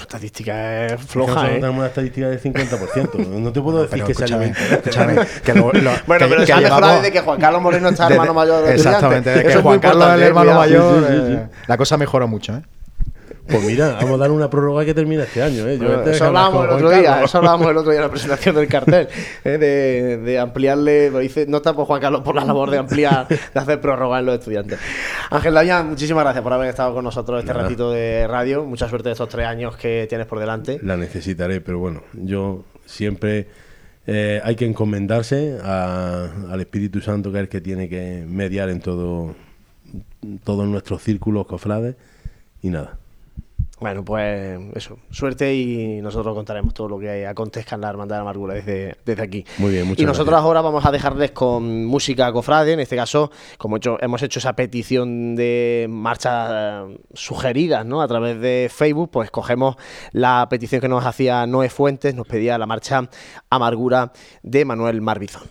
[0.01, 1.47] Estadística es floja.
[1.47, 1.55] ¿eh?
[1.55, 3.27] tenemos una estadística del 50%.
[3.27, 4.27] No te puedo decir que sea
[6.07, 8.69] Bueno, pero se ha mejorado desde que Juan Carlos Moreno está hermano mayor.
[8.69, 11.49] Exactamente, desde que Juan Carlos es el hermano mayor.
[11.67, 12.61] La cosa mejora mucho, ¿eh?
[13.47, 15.67] Pues mira, vamos a dar una prórroga que termina este año.
[15.67, 15.79] ¿eh?
[16.07, 19.07] eso hablábamos el otro día, eso hablábamos el otro día en la presentación del cartel,
[19.43, 19.57] ¿eh?
[19.57, 23.27] de, de, ampliarle, lo dice, no está por Juan Carlos por la labor de ampliar,
[23.27, 24.79] de hacer prórroga en los estudiantes.
[25.29, 28.65] Ángel Dayan, muchísimas gracias por haber estado con nosotros este ratito de radio.
[28.65, 30.79] Mucha suerte de estos tres años que tienes por delante.
[30.81, 33.47] La necesitaré, pero bueno, yo siempre
[34.07, 38.79] eh, hay que encomendarse al Espíritu Santo, que es el que tiene que mediar en
[38.79, 39.35] todo
[40.43, 41.95] todos nuestros círculos cofrades
[42.63, 42.97] y nada
[43.79, 48.19] bueno, pues eso, suerte y nosotros contaremos todo lo que acontezca en la Hermandad de
[48.19, 49.45] la Amargura desde, desde aquí.
[49.57, 53.31] Muy bien, muchas Y nosotros ahora vamos a dejarles con música cofrade, en este caso,
[53.57, 58.01] como hecho, hemos hecho esa petición de marchas eh, sugeridas ¿no?
[58.01, 59.75] a través de Facebook, pues cogemos
[60.13, 63.09] la petición que nos hacía Noé Fuentes, nos pedía la marcha
[63.49, 65.43] Amargura de Manuel Marbizón.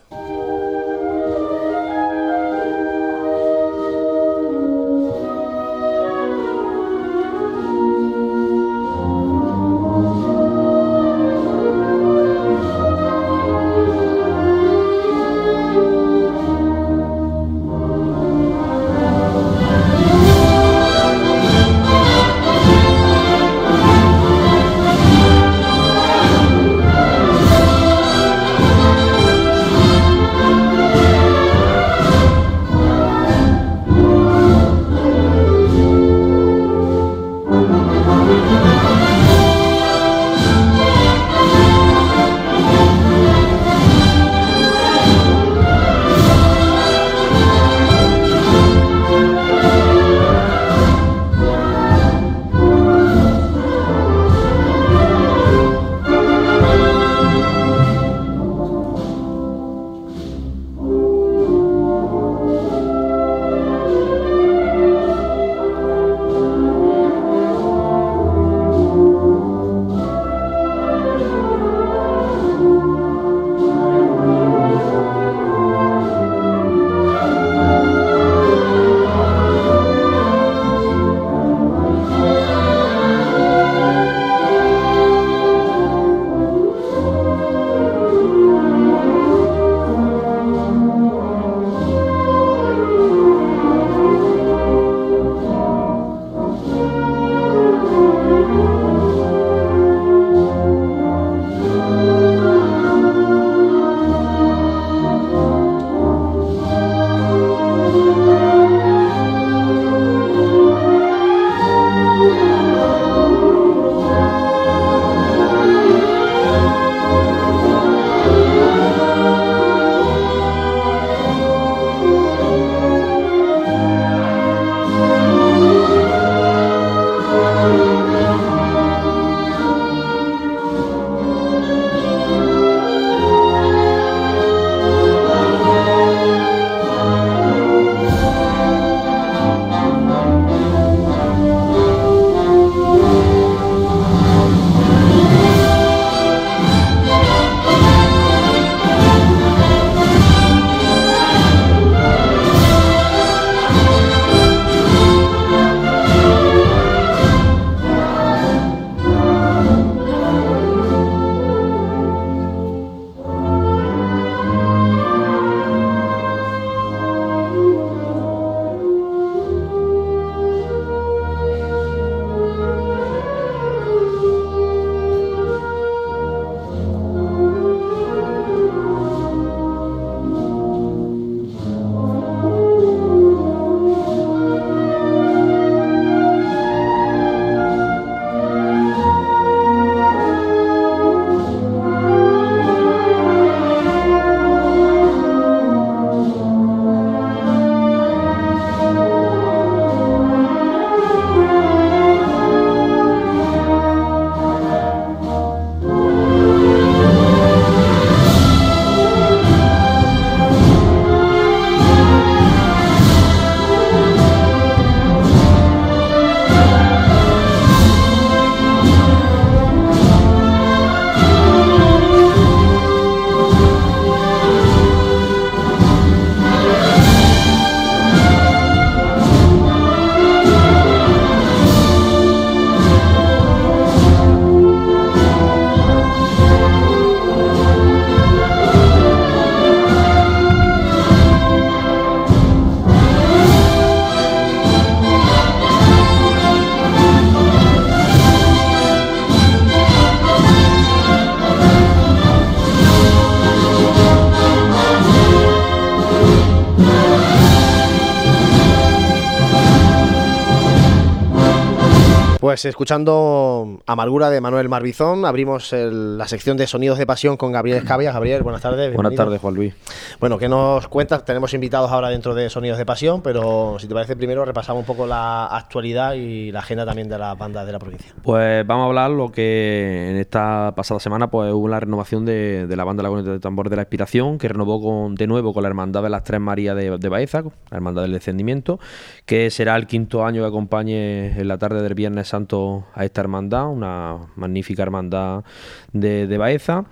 [262.55, 267.79] Pues escuchando Amargura de Manuel Marbizón, abrimos la sección de Sonidos de Pasión con Gabriel
[267.79, 268.13] Escabia.
[268.13, 268.95] Gabriel, buenas tardes.
[268.95, 269.75] Buenas tardes, Juan Luis.
[270.21, 271.25] Bueno, ¿qué nos cuentas?
[271.25, 274.87] Tenemos invitados ahora dentro de Sonidos de Pasión, pero si te parece, primero repasamos un
[274.87, 275.47] poco la
[275.83, 278.13] y la agenda también de las bandas de la provincia.
[278.23, 282.67] Pues vamos a hablar lo que en esta pasada semana pues hubo la renovación de,
[282.69, 286.03] la banda de Tambor de la Inspiración, que renovó con, de nuevo con la Hermandad
[286.03, 288.79] de las Tres Marías de, de Baeza, la Hermandad del Descendimiento,
[289.27, 293.21] que será el quinto año que acompañe en la tarde del Viernes Santo a esta
[293.21, 295.45] hermandad, una magnífica hermandad
[295.93, 296.85] de, de Baeza,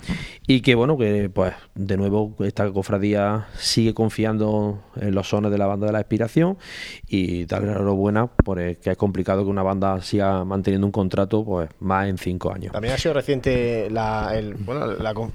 [0.47, 5.59] y que bueno, que pues de nuevo esta cofradía sigue confiando en los sones de
[5.59, 6.59] la banda de la inspiración
[7.07, 8.27] y darle enhorabuena
[8.75, 12.73] porque es complicado que una banda siga manteniendo un contrato pues más en cinco años.
[12.73, 14.33] También ha sido reciente la,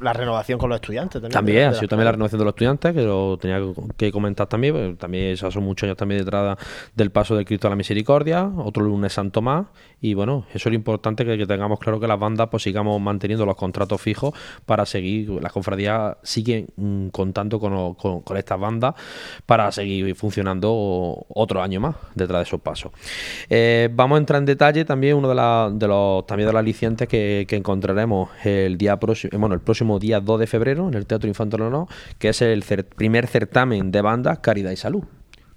[0.01, 1.21] la, renovación con los estudiantes.
[1.29, 3.61] También, ha sido también la renovación de los estudiantes, que lo tenía
[3.95, 6.57] que comentar también, pues, también esos son muchos años también detrás
[6.95, 9.67] del paso del Cristo a la Misericordia, otro lunes Santo más,
[9.99, 13.45] y bueno, eso es lo importante que, tengamos claro que las bandas pues sigamos manteniendo
[13.45, 14.33] los contratos fijos
[14.65, 18.95] para seguir, las cofradías siguen mm, contando con, con, estas bandas
[19.45, 22.91] para seguir funcionando otro año más detrás de esos pasos.
[23.49, 27.07] Eh, vamos a entrar en detalle también uno de, de los también de las alicientes
[27.07, 31.27] que, encontraremos el día próximo, bueno, el próximo día 2 de febrero en el Teatro
[31.27, 31.87] Infantil no
[32.19, 32.63] que es el
[32.95, 35.03] primer certamen de bandas Caridad y Salud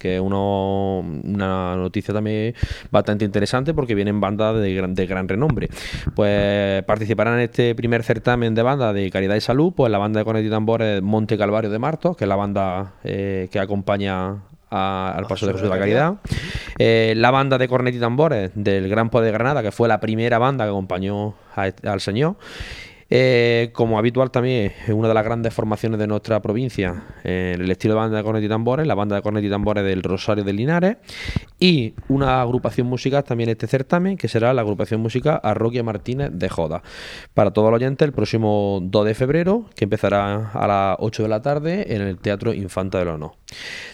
[0.01, 2.55] que es una noticia también
[2.91, 5.69] bastante interesante porque vienen bandas de gran, renombre.
[6.17, 10.21] Pues participarán en este primer certamen de banda de Caridad y Salud, pues la banda
[10.21, 14.37] de cornet y tambores Monte Calvario de Martos, que es la banda eh, que acompaña
[14.71, 16.15] al Paso de Jesús de la Caridad.
[16.79, 20.01] Eh, la banda de cornet y tambores del Gran Poder de Granada, que fue la
[20.01, 22.37] primera banda que acompañó al Señor.
[23.13, 27.69] Eh, como habitual también es una de las grandes formaciones de nuestra provincia en el
[27.69, 30.45] estilo de banda de cornet y tambores, la banda de cornet y tambores del Rosario
[30.45, 30.97] de Linares
[31.59, 36.49] y una agrupación musical también este certamen que será la agrupación musical Arroquia Martínez de
[36.49, 36.85] Joda.
[37.35, 41.29] Para todos los oyentes el próximo 2 de febrero que empezará a las 8 de
[41.29, 43.40] la tarde en el Teatro Infanta del Honor.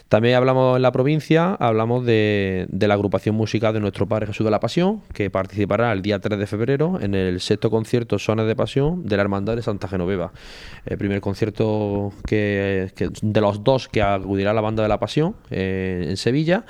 [0.08, 4.52] También hablamos en la provincia, hablamos de, la agrupación musical de nuestro Padre Jesús de
[4.52, 8.54] la Pasión, que participará el día 3 de febrero en el sexto concierto Sones de
[8.54, 10.32] Pasión de la Hermandad de Santa Genoveva.
[10.84, 16.06] El primer concierto que, de los dos que acudirá la banda de la Pasión eh,
[16.08, 16.64] en Sevilla.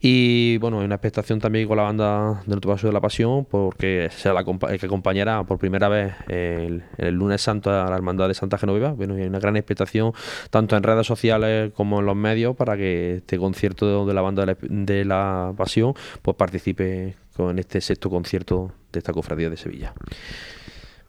[0.00, 3.00] Y bueno, hay una expectación también con la banda de nuestro Padre Jesús de la
[3.00, 8.28] Pasión, porque será la que acompañará por primera vez el, lunes santo a la Hermandad
[8.28, 8.92] de Santa Genoveva.
[8.92, 10.12] Bueno, hay una gran expectación
[10.50, 14.56] tanto en redes sociales como en los medios para que este concierto de la banda
[14.60, 19.92] de la, Pasión pues participe con este sexto concierto de esta cofradía de Sevilla.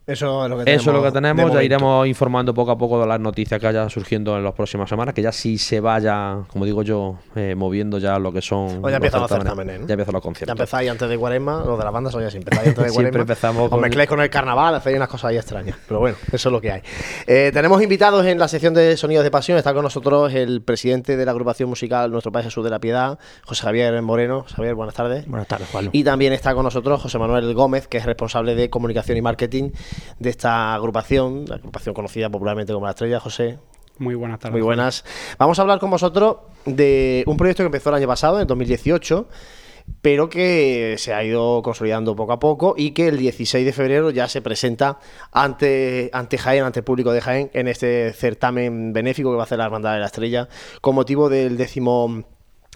[0.08, 0.82] Eso es lo que tenemos.
[0.82, 1.52] Eso es lo que tenemos.
[1.52, 4.88] Ya iremos informando poco a poco de las noticias que haya surgiendo en las próximas
[4.88, 5.16] semanas.
[5.16, 8.84] Que ya si se vaya, como digo yo, eh, moviendo ya lo que son.
[8.84, 9.88] ya empiezan los certámenes.
[9.88, 10.56] Ya empiezan los conciertos.
[10.56, 12.56] Ya empezáis antes de Cuaresma, los de las bandas son ya siempre.
[12.56, 13.72] Antes de Siempre empezamos.
[13.72, 15.76] Os mezcláis con el carnaval, hacéis unas cosas ahí extrañas.
[15.88, 16.82] Pero bueno, eso es lo que hay.
[17.26, 19.58] Eh, tenemos invitados en la sección de Sonidos de Pasión.
[19.58, 23.18] Está con nosotros el presidente de la agrupación musical Nuestro País Jesús de la Piedad,
[23.44, 24.46] José Javier Moreno.
[24.56, 25.28] Javier, buenas tardes.
[25.28, 25.90] Buenas tardes, Juan.
[25.92, 29.72] Y también está con nosotros José Manuel Gómez, que es responsable de comunicación y marketing
[30.20, 33.60] de esta agrupación, la agrupación conocida popularmente como La Estrella, José.
[33.98, 34.54] Muy buenas tardes.
[34.54, 35.06] Muy buenas.
[35.38, 39.28] Vamos a hablar con vosotros de un proyecto que empezó el año pasado, en 2018
[40.02, 44.10] pero que se ha ido consolidando poco a poco y que el 16 de febrero
[44.10, 45.00] ya se presenta
[45.32, 49.46] ante, ante Jaén, ante el público de Jaén, en este certamen benéfico que va a
[49.46, 50.48] hacer la Hermandad de la Estrella,
[50.82, 52.24] con motivo del décimo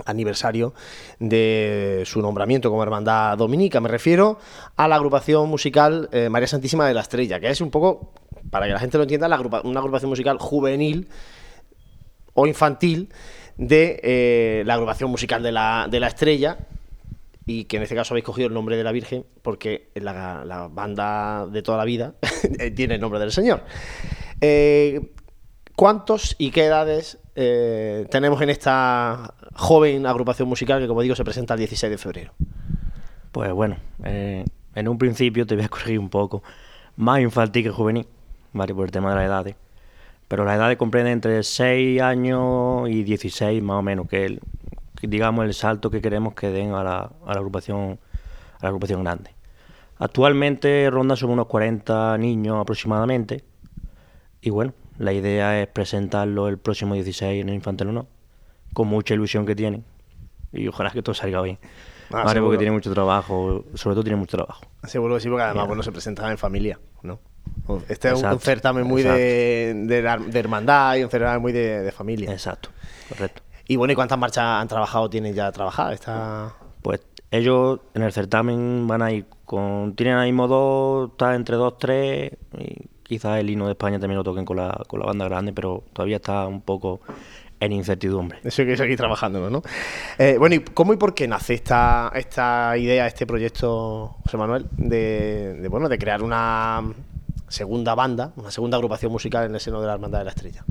[0.06, 0.74] aniversario
[1.20, 3.80] de su nombramiento como hermandad dominica.
[3.80, 4.40] Me refiero
[4.76, 8.14] a la agrupación musical eh, María Santísima de la Estrella, que es un poco,
[8.50, 9.28] para que la gente lo entienda,
[9.64, 11.08] una agrupación musical juvenil
[12.34, 13.10] o infantil
[13.58, 16.58] de eh, la agrupación musical de la, de la Estrella
[17.46, 20.68] y que en este caso habéis cogido el nombre de la Virgen porque la, la
[20.68, 22.14] banda de toda la vida
[22.76, 23.64] tiene el nombre del Señor.
[24.42, 25.12] Eh,
[25.76, 31.54] ¿Cuántos y qué edades tenemos en esta joven agrupación musical que, como digo, se presenta
[31.54, 32.34] el 16 de febrero?
[33.32, 36.42] Pues bueno, eh, en un principio te voy a corregir un poco.
[36.96, 38.08] Más infantil que juvenil,
[38.54, 38.74] ¿vale?
[38.74, 39.56] Por el tema de la edad.
[40.28, 44.40] Pero la edad comprende entre 6 años y 16 más o menos, que es,
[45.02, 48.00] digamos, el salto que queremos que den a la, agrupación
[48.60, 49.32] a la agrupación grande.
[49.98, 53.44] Actualmente ronda sobre unos 40 niños aproximadamente.
[54.42, 58.06] Y bueno, la idea es presentarlo el próximo 16 en el Infantil 1
[58.74, 59.84] con mucha ilusión que tienen.
[60.52, 61.58] Y ojalá que todo salga bien.
[62.12, 64.62] Ah, vale, porque tiene mucho trabajo, sobre todo tiene mucho trabajo.
[64.84, 67.20] Seguro que sí, porque además bueno, se presenta en familia, ¿no?
[67.88, 72.32] Este es un certamen muy de, de, hermandad y un certamen muy de, familia.
[72.32, 72.70] Exacto,
[73.08, 73.42] correcto.
[73.68, 75.94] Y bueno, ¿y cuántas marchas han trabajado, tienen ya trabajadas?
[75.94, 76.56] Esta...
[76.82, 79.94] Pues ellos en el certamen van a ir con.
[79.96, 82.32] Tienen ahí mismo dos, está entre dos, tres.
[82.58, 85.52] Y quizás el himno de España también lo toquen con la, con la banda grande,
[85.52, 87.02] pero todavía está un poco
[87.60, 88.40] en incertidumbre.
[88.44, 89.64] Eso hay que seguir trabajando, ¿no?
[90.18, 94.68] Eh, bueno, ¿y cómo y por qué nace esta, esta idea, este proyecto, José Manuel,
[94.78, 96.84] de, bueno, de crear una
[97.48, 100.64] segunda banda, una segunda agrupación musical en el seno de la Hermandad de la Estrella?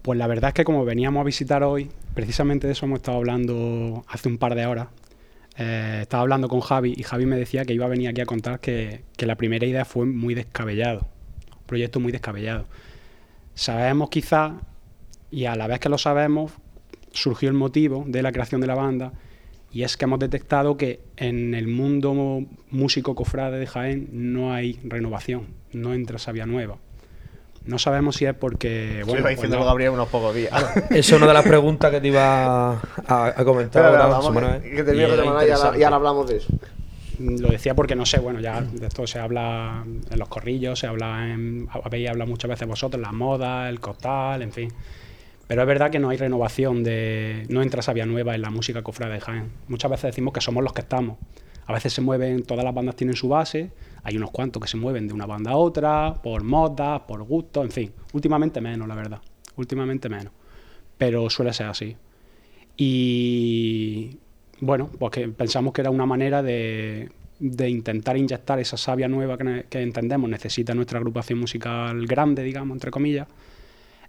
[0.00, 3.18] Pues la verdad es que como veníamos a visitar hoy, precisamente de eso hemos estado
[3.18, 4.88] hablando hace un par de horas.
[5.56, 8.26] Eh, estaba hablando con Javi y Javi me decía que iba a venir aquí a
[8.26, 11.06] contar que, la primera idea fue muy descabellado,
[11.52, 12.66] un proyecto muy descabellado.
[13.54, 14.52] Sabemos quizás
[15.30, 16.52] y a la vez que lo sabemos,
[17.12, 19.12] surgió el motivo de la creación de la banda
[19.72, 24.78] y es que hemos detectado que en el mundo músico cofrade de Jaén no hay
[24.84, 26.78] renovación, no entra sabia nueva.
[27.66, 29.02] No sabemos si es porque.
[29.04, 30.52] Bueno, iba diciendo pues Gabriel unos pocos días.
[30.90, 33.84] Esa es una de las preguntas que te iba a, comentar.
[33.86, 36.48] ahora, que te y, y ahora hablamos de eso
[37.18, 40.86] lo decía porque no sé, bueno, ya de esto se habla en los corrillos, se
[40.86, 41.68] habla en.
[41.70, 44.72] Habéis hablado muchas veces vosotros, la moda, el costal, en fin.
[45.46, 48.82] Pero es verdad que no hay renovación, de, no entra sabia nueva en la música
[48.82, 49.52] cofrade de Jaén.
[49.68, 51.18] Muchas veces decimos que somos los que estamos.
[51.66, 53.70] A veces se mueven, todas las bandas tienen su base,
[54.04, 57.62] hay unos cuantos que se mueven de una banda a otra, por modas, por gusto,
[57.62, 57.92] en fin.
[58.12, 59.20] Últimamente menos, la verdad.
[59.56, 60.32] Últimamente menos.
[60.96, 61.96] Pero suele ser así.
[62.76, 64.18] Y
[64.60, 69.66] bueno, pues que pensamos que era una manera de, intentar inyectar esa savia nueva que,
[69.68, 73.26] que entendemos necesita nuestra agrupación musical grande, digamos, entre comillas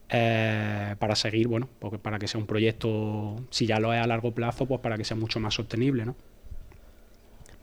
[0.10, 4.08] eh, para seguir, bueno, porque para que sea un proyecto, si ya lo es a
[4.08, 6.16] largo plazo, pues para que sea mucho más sostenible, ¿no?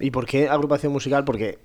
[0.02, 1.24] ¿Y por qué agrupación musical?
[1.24, 1.60] Porque,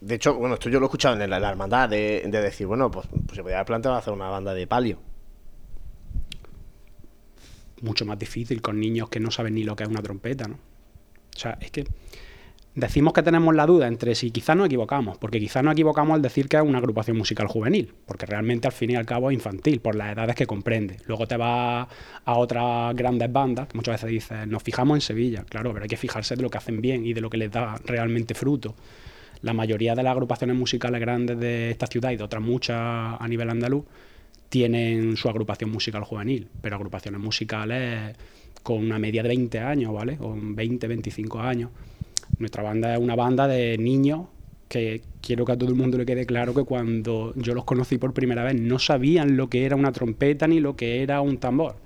[0.00, 3.06] de hecho, bueno, esto yo lo he escuchado en la, hermandad, de, decir, bueno, pues,
[3.06, 4.98] pues se podría haber planteado hacer una banda de palio.
[7.82, 10.56] Mucho más difícil con niños que no saben ni lo que es una trompeta, ¿no?
[10.56, 11.84] O sea, es que
[12.76, 16.22] decimos que tenemos la duda entre si quizás nos equivocamos, porque quizás nos equivocamos al
[16.22, 19.34] decir que es una agrupación musical juvenil, porque realmente al fin y al cabo es
[19.34, 20.98] infantil, por las edades que comprende.
[21.06, 21.88] Luego te vas
[22.24, 25.88] a otras grandes bandas, que muchas veces dices, nos fijamos en Sevilla, claro, pero hay
[25.88, 28.74] que fijarse de lo que hacen bien y de lo que les da realmente fruto.
[29.40, 33.26] La mayoría de las agrupaciones musicales grandes de esta ciudad y de otras muchas a
[33.26, 33.84] nivel andaluz
[34.50, 38.14] tienen su agrupación musical juvenil, pero agrupaciones musicales
[38.62, 40.18] con una media de 20 años, ¿vale?
[40.18, 41.70] Con 20, 25 años
[42.38, 44.26] nuestra banda es una banda de niños
[44.68, 47.98] que quiero que a todo el mundo le quede claro que cuando yo los conocí
[47.98, 51.38] por primera vez no sabían lo que era una trompeta ni lo que era un
[51.38, 51.76] tambor.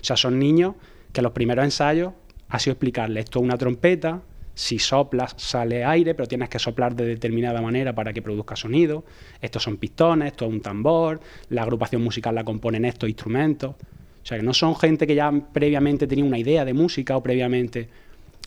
[0.00, 0.74] O sea, son niños
[1.12, 2.12] que los primeros ensayos
[2.48, 4.22] ha sido explicarles esto es una trompeta,
[4.54, 9.04] si soplas sale aire, pero tienes que soplar de determinada manera para que produzca sonido.
[9.40, 11.20] Estos son pistones, esto es un tambor,
[11.50, 13.72] la agrupación musical la componen estos instrumentos.
[13.72, 17.22] O sea, que no son gente que ya previamente tenía una idea de música o
[17.22, 17.88] previamente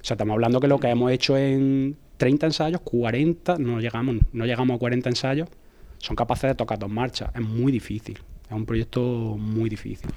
[0.02, 4.18] o sea, estamos hablando que lo que hemos hecho en 30 ensayos, 40, no llegamos,
[4.32, 5.50] no llegamos a 40 ensayos,
[5.98, 7.30] son capaces de tocar dos marchas.
[7.36, 8.20] Es muy difícil.
[8.50, 9.00] Es un proyecto
[9.38, 10.10] muy difícil.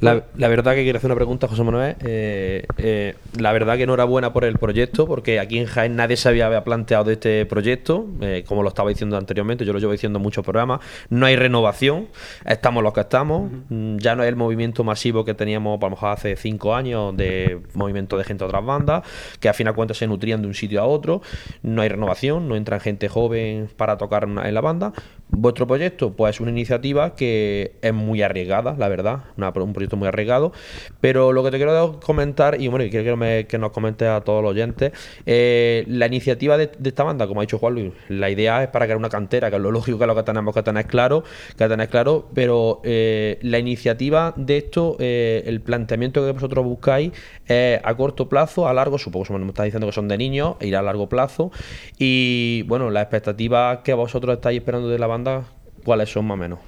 [0.00, 1.94] La, verdad que quiero hacer una pregunta, José Manuel.
[2.00, 6.28] Eh, eh, la verdad que enhorabuena por el proyecto, porque aquí en Jaén nadie se
[6.28, 10.18] había planteado de este proyecto, eh, como lo estaba diciendo anteriormente, yo lo llevo diciendo
[10.18, 10.80] en muchos programas.
[11.10, 12.08] No hay renovación,
[12.44, 13.52] estamos los que estamos.
[13.68, 17.16] Mm, ya no es el movimiento masivo que teníamos, a lo mejor hace cinco años,
[17.16, 19.04] de movimiento de gente a otras bandas,
[19.38, 21.22] que a fin de cuentas se nutrían de un sitio a otro.
[21.62, 24.92] No hay renovación, no entra gente joven para tocar en la banda.
[25.28, 30.08] Vuestro proyecto, pues es una iniciativa que es muy arriesgada, la verdad, un proyecto muy
[30.08, 30.52] arriesgado,
[31.00, 34.42] pero lo que te quiero comentar, y bueno, y quiero que, nos comentes a todos
[34.42, 34.92] los oyentes,
[35.26, 38.86] eh, la iniciativa de, esta banda, como ha dicho Juan Luis, la idea es para
[38.86, 41.24] crear una cantera, que es lo lógico que es lo que tenemos que tener claro,
[41.56, 47.12] que tener claro, pero eh, la iniciativa de esto, eh, el planteamiento que vosotros buscáis
[47.46, 50.56] es a corto plazo, a largo, supongo que me está diciendo que son de niños,
[50.60, 51.50] irá a largo plazo,
[51.98, 55.44] y bueno, la expectativa que vosotros estáis esperando de la banda
[55.84, 56.58] ¿cuáles son más o menos?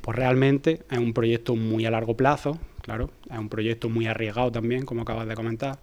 [0.00, 4.52] Pues realmente es un proyecto muy a largo plazo, claro, es un proyecto muy arriesgado
[4.52, 5.78] también, como acabas de comentar.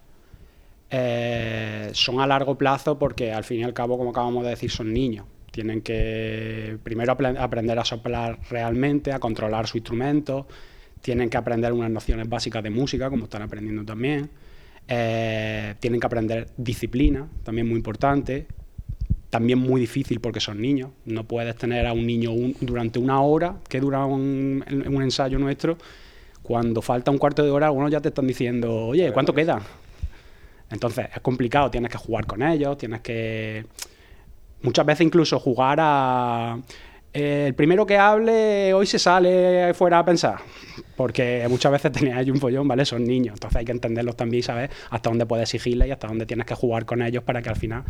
[0.90, 4.70] Eh, son a largo plazo porque al fin y al cabo, como acabamos de decir,
[4.72, 5.26] son niños.
[5.52, 10.48] Tienen que primero aprender a soplar realmente, a controlar su instrumento,
[11.02, 14.30] tienen que aprender unas nociones básicas de música, como están aprendiendo también.
[14.88, 18.48] Eh, tienen que aprender disciplina, también muy importante,
[19.36, 20.92] también muy difícil porque son niños.
[21.04, 22.32] No puedes tener a un niño
[22.62, 24.64] durante una hora que dura un,
[25.02, 25.78] ensayo nuestro.
[26.42, 29.62] Cuando falta un cuarto de hora, uno ya te están diciendo, oye, ¿cuánto queda?
[30.72, 33.66] Entonces es complicado, tienes que jugar con ellos, tienes que.
[34.62, 36.58] Muchas veces incluso jugar a.
[37.12, 40.38] el primero que hable hoy se sale fuera a pensar.
[40.96, 42.86] Porque muchas veces tenéis ahí un follón, ¿vale?
[42.86, 46.08] Son niños, entonces hay que entenderlos también y saber hasta dónde puedes exigirles y hasta
[46.08, 47.84] dónde tienes que jugar con ellos para que al final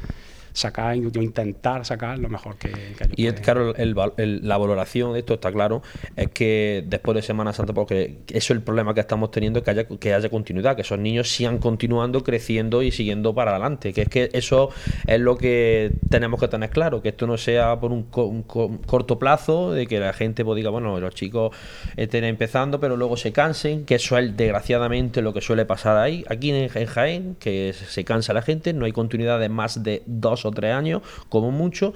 [0.54, 3.44] sacar intentar sacar lo mejor que, que Y es, pueden.
[3.44, 5.82] claro, el el- la valoración de esto está claro,
[6.16, 9.72] es que después de Semana Santa, porque eso es el problema que estamos teniendo, que
[9.72, 13.92] haya, que haya continuidad, que esos niños sigan continuando, creciendo y siguiendo para adelante.
[13.92, 14.70] Que es que eso
[15.06, 18.44] es lo que tenemos que tener claro, que esto no sea por un, co- un
[18.44, 21.54] co- corto plazo, de que la gente pues, diga, bueno, los chicos
[21.98, 26.24] estén empezando, pero luego se cansen, que eso es desgraciadamente lo que suele pasar ahí,
[26.30, 30.04] aquí en, en Jaén, que se cansa la gente, no hay continuidad de más de
[30.06, 31.94] dos o tres años, como mucho.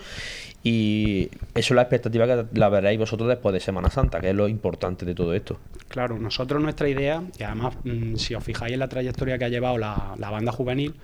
[0.63, 4.35] Y eso es la expectativa que la veréis vosotros después de Semana Santa, que es
[4.35, 5.57] lo importante de todo esto.
[5.87, 9.49] Claro, nosotros nuestra idea, y además mm, si os fijáis en la trayectoria que ha
[9.49, 10.95] llevado la, la banda juvenil,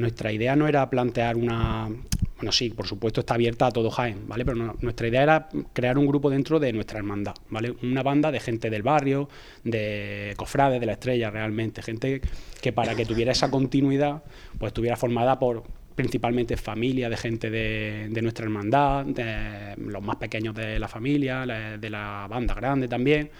[0.00, 1.88] nuestra idea no era plantear una...
[2.36, 4.44] Bueno, sí, por supuesto está abierta a todo Jaén, ¿vale?
[4.46, 7.74] Pero no- nuestra idea era crear un grupo dentro de nuestra hermandad, ¿vale?
[7.82, 9.28] Una banda de gente del barrio,
[9.62, 12.22] de cofrades, de la estrella realmente, gente
[12.62, 14.22] que para que tuviera esa continuidad,
[14.58, 20.16] pues estuviera formada por principalmente familia de gente de, de nuestra hermandad, de los más
[20.16, 21.44] pequeños de la familia,
[21.78, 23.30] de la banda grande también,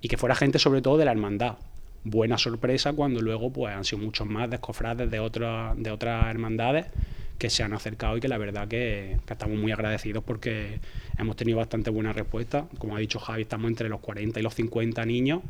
[0.00, 1.56] y que fuera gente sobre todo de la hermandad.
[2.04, 6.86] Buena sorpresa cuando luego pues han sido muchos más descofrades de otras de otras hermandades
[7.38, 10.78] que se han acercado y que la verdad que, que estamos muy agradecidos porque
[11.18, 12.66] hemos tenido bastante buena respuesta.
[12.78, 15.40] Como ha dicho Javi, estamos entre los 40 y los 50 niños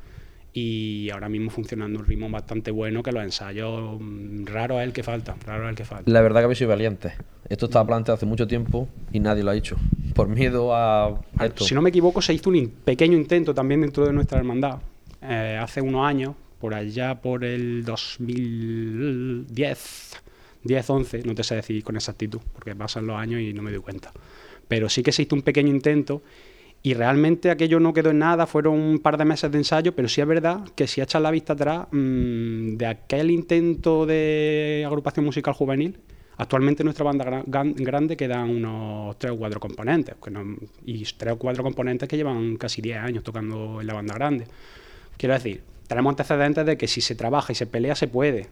[0.52, 4.92] y ahora mismo funcionando un ritmo bastante bueno que los ensayos mm, raro es el
[4.92, 6.10] que falta, raro es el que falta.
[6.10, 7.12] La verdad que habéis sido valientes.
[7.48, 9.76] Esto estaba planteado hace mucho tiempo y nadie lo ha hecho.
[10.14, 11.64] Por miedo a esto.
[11.64, 14.78] Si no me equivoco, se hizo un in- pequeño intento también dentro de nuestra hermandad
[15.22, 20.22] eh, hace unos años, por allá por el 2010,
[20.62, 23.70] 10, 11, no te sé decir con exactitud, porque pasan los años y no me
[23.70, 24.10] doy cuenta.
[24.68, 26.22] Pero sí que se hizo un pequeño intento
[26.82, 30.08] y realmente aquello no quedó en nada, fueron un par de meses de ensayo, pero
[30.08, 35.26] sí es verdad que si echas la vista atrás mm, de aquel intento de agrupación
[35.26, 35.98] musical juvenil,
[36.38, 40.56] actualmente en nuestra banda grande quedan unos tres o cuatro componentes, que no-
[40.86, 44.46] y tres o cuatro componentes que llevan casi 10 años tocando en la banda grande.
[45.20, 48.46] Quiero decir, tenemos antecedentes de que si se trabaja y se pelea se puede.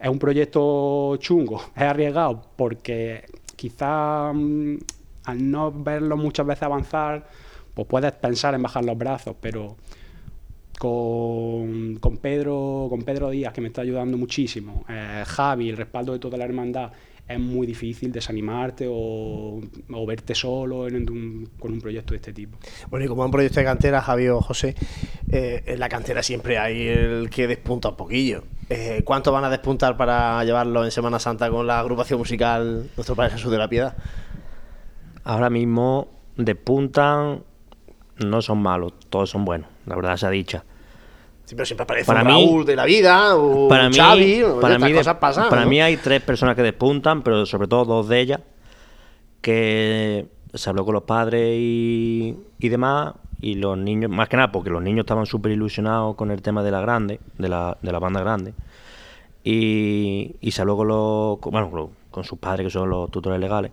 [0.00, 3.24] Es un proyecto chungo, es arriesgado, porque
[3.54, 4.78] quizá mm,
[5.26, 7.28] al no verlo muchas veces avanzar,
[7.72, 9.76] pues puedes pensar en bajar los brazos, pero
[10.76, 16.14] con, con Pedro, con Pedro Díaz, que me está ayudando muchísimo, eh, Javi, el respaldo
[16.14, 16.90] de toda la hermandad,
[17.28, 19.60] es muy difícil desanimarte o,
[19.90, 22.58] o verte solo en un- con un proyecto de este tipo.
[22.90, 24.74] Bueno, y como en un proyecto de cantera, Javi o José,
[25.30, 28.44] eh, en la cantera siempre hay el que despunta un poquillo.
[28.68, 33.14] Eh, ¿Cuánto van a despuntar para llevarlo en Semana Santa con la agrupación musical Nuestro
[33.16, 33.96] Padre Jesús de la Piedad?
[35.24, 37.44] Ahora mismo despuntan,
[38.24, 40.64] no son malos, todos son buenos, la verdad se ha dicha.
[41.54, 44.42] Pero siempre aparece Para un mí- Raúl de la vida o para un mí, Xavi,
[44.42, 45.48] oye, para mí, de- cosas pasan.
[45.50, 45.68] para ¿no?
[45.70, 48.40] mí hay tres personas que despuntan, pero sobre todo dos de ellas,
[49.40, 54.52] que se habló con los padres y, y demás, y los niños, más que nada
[54.52, 57.92] porque los niños estaban súper ilusionados con el tema de la grande, de la, de
[57.92, 58.54] la banda grande,
[59.44, 63.10] y, y se habló con, los, con- bueno, con, con sus padres, que son los
[63.10, 63.72] tutores legales,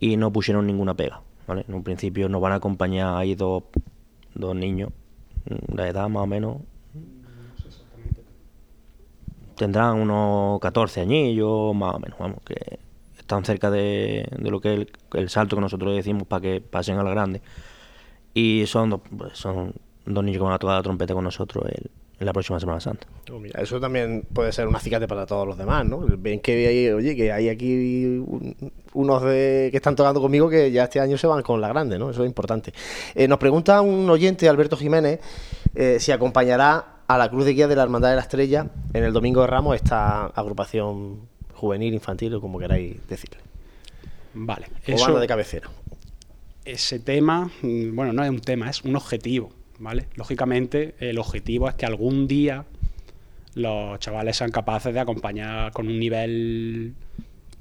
[0.00, 1.20] y no pusieron ninguna pega.
[1.46, 1.64] ¿vale?
[1.68, 3.62] En un principio nos van a acompañar ahí dos,
[4.34, 4.90] dos niños,
[5.48, 6.56] mm, la edad más o menos,
[9.56, 12.78] tendrán unos 14 añillos, más o menos, vamos, que
[13.18, 16.60] están cerca de, de lo que es el, el salto que nosotros decimos para que
[16.60, 17.40] pasen a la grande.
[18.34, 19.72] Y son dos, pues, son
[20.04, 21.90] dos niños que van a tocar la trompeta con nosotros el-
[22.20, 23.08] en la próxima Semana Santa.
[23.32, 25.98] Oh, eso también puede ser un acicate para todos los demás, ¿no?
[26.16, 28.54] Ven que hay, oye, que hay aquí un-
[28.92, 31.98] unos de, que están tocando conmigo que ya este año se van con la grande,
[31.98, 32.10] ¿no?
[32.10, 32.72] Eso es importante.
[33.16, 35.18] Eh, nos pregunta un oyente, Alberto Jiménez,
[35.74, 39.04] eh, si acompañará a la Cruz de Guía de la Hermandad de la Estrella en
[39.04, 41.20] el Domingo de Ramos esta agrupación
[41.54, 43.38] juvenil, infantil o como queráis decirle.
[44.34, 45.70] Vale, O eso, banda de cabecera.
[46.64, 50.06] ese tema, mm, bueno, no es un tema, es un objetivo, ¿vale?
[50.16, 52.64] Lógicamente, el objetivo es que algún día
[53.54, 56.94] los chavales sean capaces de acompañar con un nivel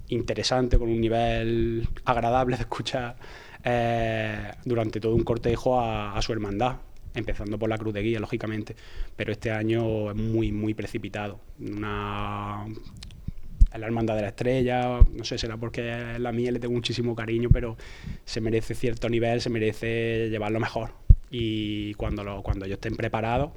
[0.08, 3.16] interesante, con un nivel agradable de escuchar
[3.64, 6.78] eh, durante todo un cortejo a, a su hermandad,
[7.16, 8.76] empezando por la cruz de guía, lógicamente,
[9.16, 11.40] pero este año es muy, muy precipitado.
[11.60, 12.66] Una
[13.78, 17.50] la hermandad de la estrella, no sé, será porque la mía le tengo muchísimo cariño,
[17.52, 17.76] pero
[18.26, 20.92] se merece cierto nivel, se merece llevarlo mejor.
[21.32, 23.52] Y cuando, lo, cuando ellos estén preparados,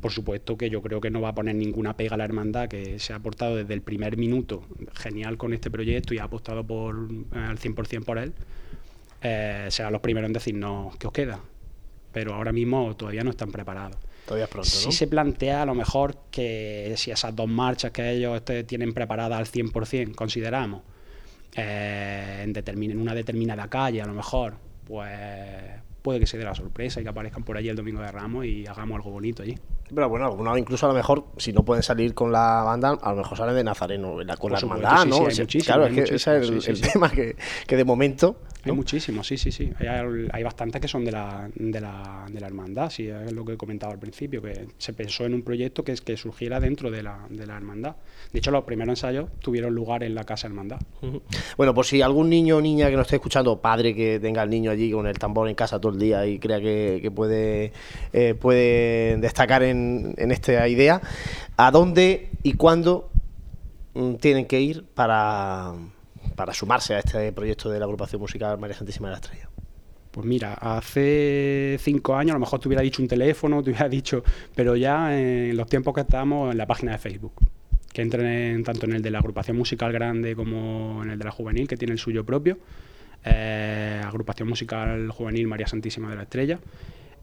[0.00, 2.68] por supuesto que yo creo que no va a poner ninguna pega a la hermandad,
[2.68, 6.66] que se ha aportado desde el primer minuto genial con este proyecto y ha apostado
[6.66, 6.96] por,
[7.30, 8.32] al 100% por él.
[9.22, 11.40] Eh, serán los primeros en decirnos qué os queda,
[12.12, 13.96] pero ahora mismo todavía no están preparados.
[14.26, 18.10] Todavía es pronto, sí se plantea a lo mejor que si esas dos marchas que
[18.12, 20.82] ellos este, tienen preparadas al 100%, consideramos,
[21.56, 24.54] eh, en, una determinada calle, a lo mejor,
[24.86, 25.10] pues
[26.02, 28.44] puede que se dé la sorpresa y que aparezcan por allí el domingo de Ramos
[28.44, 29.56] y hagamos algo bonito allí.
[29.94, 33.10] Pero bueno, algunos incluso a lo mejor, si no pueden salir con la banda, a
[33.10, 35.26] lo mejor salen de Nazareno, con la hermandad, ¿no?
[35.64, 37.36] claro, es que ese es el, tema que,
[37.66, 38.36] que, de momento.
[38.64, 39.72] Hay muchísimos, sí, sí, sí.
[39.78, 39.88] Hay,
[40.32, 43.54] hay, bastantes que son de la, de, la, de la hermandad, sí, es lo que
[43.54, 46.90] he comentado al principio, que se pensó en un proyecto que, es, que surgiera dentro
[46.90, 47.96] de la, de la hermandad.
[48.32, 50.80] De hecho, los primeros ensayos tuvieron lugar en la casa hermandad.
[51.56, 54.50] Bueno, por si algún niño o niña que nos esté escuchando, padre que tenga el
[54.50, 57.72] niño allí con el tambor en casa todo el día y crea que, que puede,
[58.12, 59.82] eh, puede destacar en
[60.16, 61.00] en, esta idea,
[61.56, 63.10] ¿a dónde y cuándo
[63.94, 65.74] mm, tienen que ir para,
[66.34, 69.48] para sumarse a este proyecto de la agrupación musical María Santísima de la Estrella?
[70.10, 73.88] Pues mira, hace cinco años a lo mejor te hubiera dicho un teléfono, te hubiera
[73.88, 74.22] dicho,
[74.54, 77.32] pero ya en los tiempos que estamos en la página de Facebook,
[77.92, 81.30] que entren tanto en el de la agrupación musical grande como en el de la
[81.30, 82.58] juvenil, que tiene el suyo propio,
[83.24, 86.58] eh, agrupación musical juvenil María Santísima de la Estrella,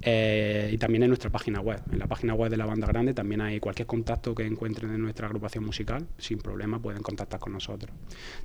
[0.01, 1.81] eh, y también en nuestra página web.
[1.91, 5.01] En la página web de la banda grande también hay cualquier contacto que encuentren en
[5.01, 7.91] nuestra agrupación musical, sin problema pueden contactar con nosotros.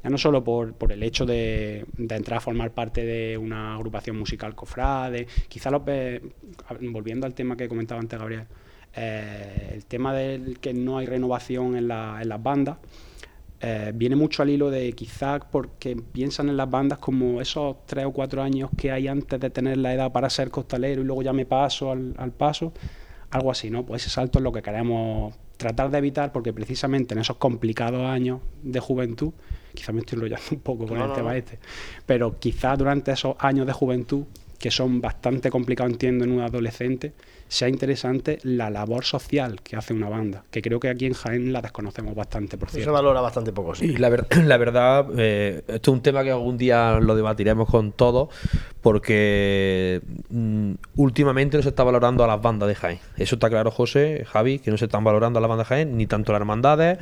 [0.03, 4.19] Ya no solo por, por el hecho de, entrar a formar parte de una agrupación
[4.19, 5.85] musical cofrade, quizá lo,
[6.81, 8.47] volviendo al tema que comentaba antes Gabriel,
[8.97, 12.79] eh, el tema del que no hay renovación en las bandas.
[13.67, 18.05] Eh, viene mucho al hilo de quizás porque piensan en las bandas como esos tres
[18.05, 21.23] o cuatro años que hay antes de tener la edad para ser costalero y luego
[21.23, 22.75] ya me paso al, paso,
[23.31, 23.87] algo así, ¿no?
[23.87, 28.03] Pues ese salto es lo que queremos tratar de evitar porque precisamente en esos complicados
[28.03, 29.33] años de juventud,
[29.75, 31.59] quizás me estoy enrollando un poco con el tema este,
[32.05, 34.25] pero quizás durante esos años de juventud
[34.65, 37.13] que son bastante complicados, entiendo, en un adolescente,
[37.49, 41.53] sea interesante la labor social que hace una banda, que creo que aquí en Jaén
[41.53, 42.87] la desconocemos bastante, por cierto.
[42.87, 43.85] Se valora bastante poco, sí.
[43.85, 44.09] Y la,
[44.43, 48.31] la verdad, eh, esto es un tema que algún día lo debatiremos con todos,
[48.81, 50.01] porque
[50.31, 53.01] mm, últimamente no se está valorando a las bandas de Jaén.
[53.19, 55.97] Eso está claro, José, Javi, que no se están valorando a las bandas de Jaén,
[55.99, 57.01] ni tanto las hermandades.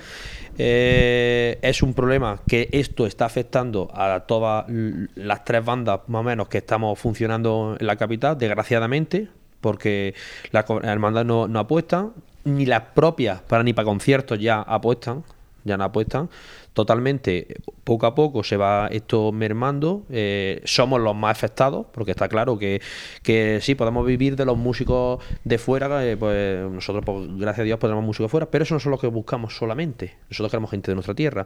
[0.58, 6.22] Eh, es un problema que esto está afectando a todas las tres bandas más o
[6.22, 9.28] menos que estamos funcionando en la capital, desgraciadamente,
[9.60, 10.14] porque
[10.50, 12.12] las hermandades no, no apuestan,
[12.44, 15.24] ni las propias, para ni para conciertos ya apuestan,
[15.64, 16.28] ya no apuestan.
[16.72, 20.04] Totalmente, poco a poco se va esto mermando.
[20.08, 22.80] Eh, somos los más afectados, porque está claro que,
[23.22, 27.64] que sí, podemos vivir de los músicos de fuera, eh, pues nosotros, pues, gracias a
[27.64, 30.16] Dios, podemos músicos fuera, pero eso no es lo que buscamos solamente.
[30.30, 31.44] Nosotros queremos gente de nuestra tierra.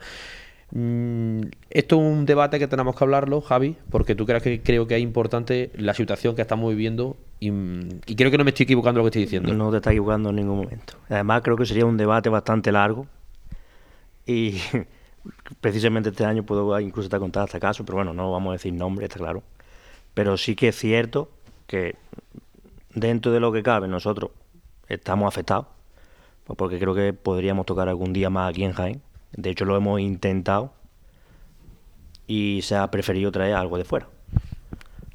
[0.70, 4.86] Mm, esto es un debate que tenemos que hablarlo, Javi, porque tú crees que creo
[4.86, 7.50] que es importante la situación que estamos viviendo y,
[8.16, 9.52] creo que no me estoy equivocando lo que estoy diciendo.
[9.54, 10.94] No te estás equivocando en ningún momento.
[11.08, 13.06] Además, creo que sería un debate bastante largo
[14.26, 14.54] y
[15.60, 18.72] precisamente este año puedo incluso te contar este caso, pero bueno, no vamos a decir
[18.72, 19.42] nombre, está claro.
[20.14, 21.30] Pero sí que es cierto
[21.66, 21.96] que
[22.94, 24.30] dentro de lo que cabe nosotros
[24.88, 25.66] estamos afectados,
[26.44, 29.02] pues porque creo que podríamos tocar algún día más aquí en Jaén
[29.36, 30.72] de hecho, lo hemos intentado
[32.26, 34.08] y se ha preferido traer algo de fuera.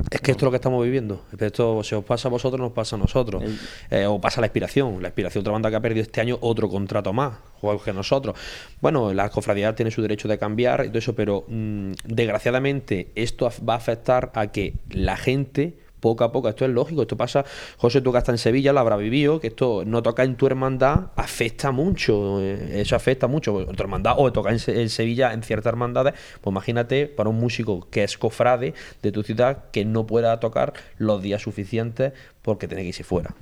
[0.10, 1.26] Es que esto es lo que estamos viviendo.
[1.38, 3.44] Esto se os pasa a vosotros, nos pasa a nosotros.
[3.90, 5.02] Eh, o pasa la inspiración.
[5.02, 8.38] La inspiración, otra banda que ha perdido este año otro contrato más, juegos que nosotros.
[8.82, 13.50] Bueno, la cofradía tiene su derecho de cambiar y todo eso, pero mm, desgraciadamente esto
[13.68, 16.50] va a afectar a que la gente poco a poco.
[16.50, 17.46] Esto es lógico, esto pasa,
[17.78, 20.48] José, tú que estás en Sevilla, lo habrá vivido, que esto no toca en tu
[20.48, 23.66] hermandad, afecta mucho, eh, eso afecta mucho.
[23.66, 28.04] tu hermandad o toca en, Sevilla en ciertas hermandades, pues imagínate para un músico que
[28.04, 32.90] es cofrade de tu ciudad que no pueda tocar los días suficientes porque tiene que
[32.90, 33.34] irse fuera.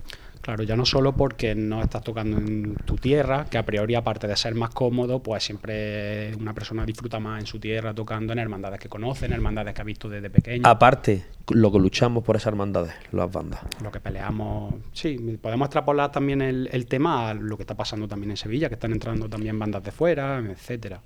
[0.41, 4.27] Claro, ya no solo porque no estás tocando en tu tierra, que a priori aparte
[4.27, 8.39] de ser más cómodo, pues siempre una persona disfruta más en su tierra tocando en
[8.39, 10.63] hermandades que conoce, en hermandades que ha visto desde pequeño.
[10.65, 13.59] Aparte, lo que luchamos por esas hermandades, las bandas.
[13.83, 18.07] Lo que peleamos, sí, podemos extrapolar también el, el tema a lo que está pasando
[18.07, 21.01] también en Sevilla, que están entrando también bandas de fuera, etcétera.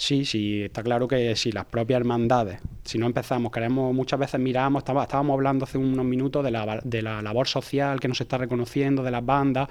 [0.00, 4.38] Sí, sí, está claro que si las propias hermandades, si no empezamos, queremos, muchas veces
[4.38, 8.38] miramos, estábamos hablando hace unos minutos de la, de la labor social que nos está
[8.38, 9.68] reconociendo, de las bandas,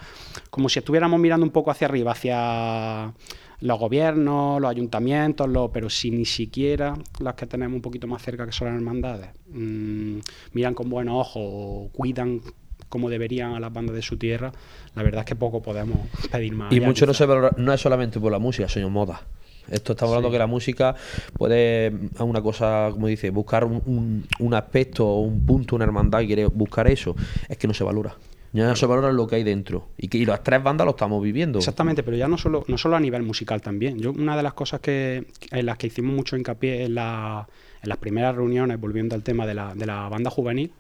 [0.50, 3.14] como si estuviéramos mirando un poco hacia arriba, hacia
[3.62, 8.46] los gobiernos, los ayuntamientos, pero si ni siquiera las que tenemos un poquito más cerca,
[8.46, 10.18] que son las hermandades, mm,
[10.52, 12.42] miran con buenos ojos o cuidan
[12.90, 14.52] como deberían a las bandas de su tierra,
[14.94, 16.00] la verdad es que poco podemos
[16.30, 16.74] pedir más.
[16.74, 19.22] Y mucho no, se no es solamente por la música, señor moda.
[19.70, 20.96] Esto estamos hablando que la música
[21.34, 26.22] puede, a una cosa, como dice, buscar un, un, aspecto o un punto, una hermandad
[26.22, 27.16] y quiere buscar eso.
[27.50, 28.16] Es que no se valora.
[28.54, 29.90] Ya no se valora lo que hay dentro.
[29.98, 31.60] Y, que, y las tres bandas lo estamos viviendo.
[31.60, 34.00] Exactamente, pero ya no solo, no solo a nivel musical también.
[34.00, 37.48] Yo, una de las cosas que, en las que hicimos mucho hincapié en, la,
[37.82, 40.72] en las primeras reuniones, volviendo al tema de la, de la banda juvenil,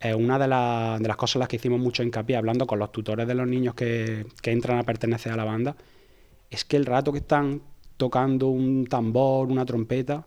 [0.00, 2.90] eh, una de, de, las cosas en las que hicimos mucho hincapié, hablando con los
[2.92, 5.76] tutores de los niños que, que entran a pertenecer a la banda,
[6.50, 7.62] es que el rato que están
[8.04, 10.26] tocando un tambor, una trompeta,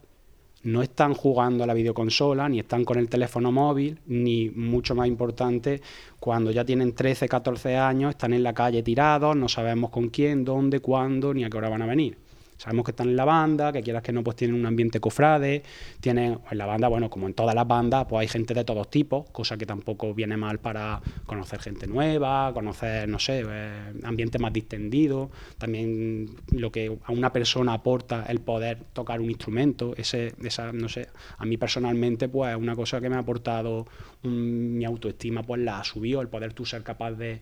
[0.63, 5.07] no están jugando a la videoconsola, ni están con el teléfono móvil, ni mucho más
[5.07, 5.80] importante,
[6.19, 10.43] cuando ya tienen 13, 14 años, están en la calle tirados, no sabemos con quién,
[10.43, 12.17] dónde, cuándo, ni a qué hora van a venir.
[12.58, 15.64] Sabemos que están en la banda, que quieras que no, pues tienen un ambiente cofrade,
[15.99, 18.89] tienen en la banda, bueno, como en todas las bandas, pues hay gente de todos
[18.89, 24.39] tipos, cosa que tampoco viene mal para conocer gente nueva, conocer, no sé, eh, ambiente
[24.39, 30.34] más distendido, también lo que a una persona aporta el poder tocar un instrumento, ese,
[30.43, 33.86] esa, no sé, a mí personalmente, pues es una cosa que me ha aportado
[34.24, 37.39] mi autoestima, pues la ha subido, el poder tú ser capaz de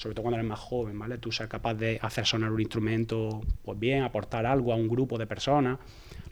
[0.00, 1.18] sobre todo cuando eres más joven, ¿vale?
[1.18, 5.18] Tú ser capaz de hacer sonar un instrumento, pues bien, aportar algo a un grupo
[5.18, 5.78] de personas.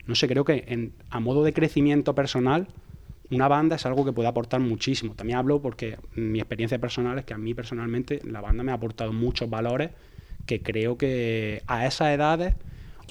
[0.07, 2.66] No sé, creo que en, a modo de crecimiento personal,
[3.31, 5.14] una banda es algo que puede aportar muchísimo.
[5.14, 8.77] También hablo porque mi experiencia personal es que a mí personalmente la banda me ha
[8.77, 9.91] aportado muchos valores
[10.47, 12.55] que creo que a esas edades,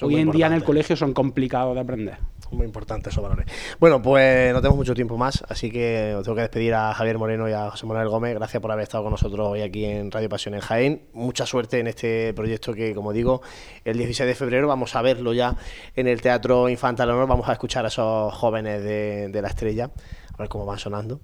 [0.02, 2.16] hoy en día en el colegio son complicados de aprender
[2.52, 3.46] muy importante esos valores.
[3.78, 7.18] Bueno, pues no tenemos mucho tiempo más, así que os tengo que despedir a Javier
[7.18, 8.34] Moreno y a José Manuel Gómez.
[8.34, 11.02] Gracias por haber estado con nosotros hoy aquí en Radio Pasión en Jaén.
[11.12, 13.42] Mucha suerte en este proyecto que, como digo,
[13.84, 15.56] el 16 de febrero vamos a verlo ya
[15.94, 17.28] en el Teatro Infantil Honor.
[17.28, 19.90] Vamos a escuchar a esos jóvenes de, la estrella
[20.34, 21.20] a ver cómo van sonando,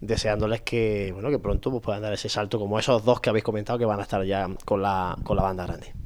[0.00, 3.44] deseándoles que bueno que pronto pues, puedan dar ese salto como esos dos que habéis
[3.44, 6.01] comentado que van a estar ya con la, con la banda grande.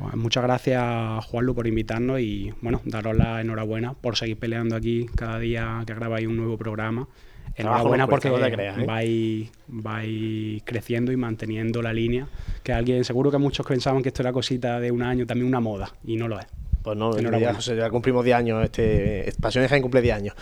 [0.00, 5.06] Pues muchas gracias, Juanlu, por invitarnos y bueno, daros la enhorabuena por seguir peleando aquí
[5.14, 7.06] cada día que grabáis un nuevo programa.
[7.54, 8.84] Enhorabuena porque ¿eh?
[8.86, 12.28] vais, vais creciendo y manteniendo la línea.
[12.62, 15.60] Que alguien, seguro que muchos pensaban que esto era cosita de un año, también una
[15.60, 16.46] moda, y no lo es.
[16.82, 20.34] Pues no, ya, José, ya cumplimos 10 años, este, Pasión de Jaén cumple 10 años.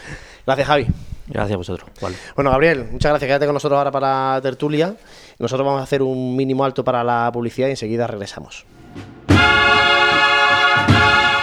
[0.47, 0.87] Gracias, Javi.
[1.27, 1.91] Gracias a vosotros.
[2.37, 3.27] Bueno, Gabriel, muchas gracias.
[3.27, 4.95] Quédate con nosotros ahora para tertulia.
[5.41, 8.65] Nosotros vamos a hacer un mínimo alto para la publicidad y enseguida regresamos.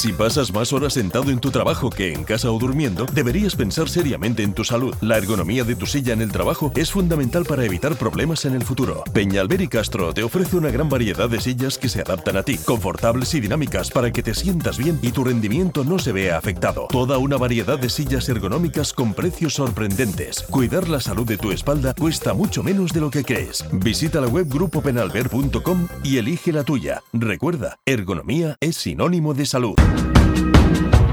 [0.00, 3.86] Si pasas más horas sentado en tu trabajo que en casa o durmiendo, deberías pensar
[3.86, 4.94] seriamente en tu salud.
[5.02, 8.62] La ergonomía de tu silla en el trabajo es fundamental para evitar problemas en el
[8.62, 9.04] futuro.
[9.12, 12.56] Peñalver y Castro te ofrece una gran variedad de sillas que se adaptan a ti,
[12.56, 16.86] confortables y dinámicas para que te sientas bien y tu rendimiento no se vea afectado.
[16.88, 20.44] Toda una variedad de sillas ergonómicas con precios sorprendentes.
[20.48, 23.66] Cuidar la salud de tu espalda cuesta mucho menos de lo que crees.
[23.70, 27.02] Visita la web grupopenalver.com y elige la tuya.
[27.12, 29.74] Recuerda, ergonomía es sinónimo de salud.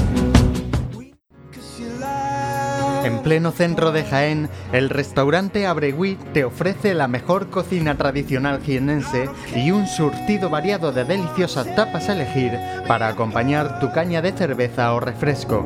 [3.03, 9.30] En pleno centro de Jaén, el restaurante Abregui te ofrece la mejor cocina tradicional jienense
[9.53, 12.57] y un surtido variado de deliciosas tapas a elegir
[12.88, 15.66] para acompañar tu caña de cerveza o refresco.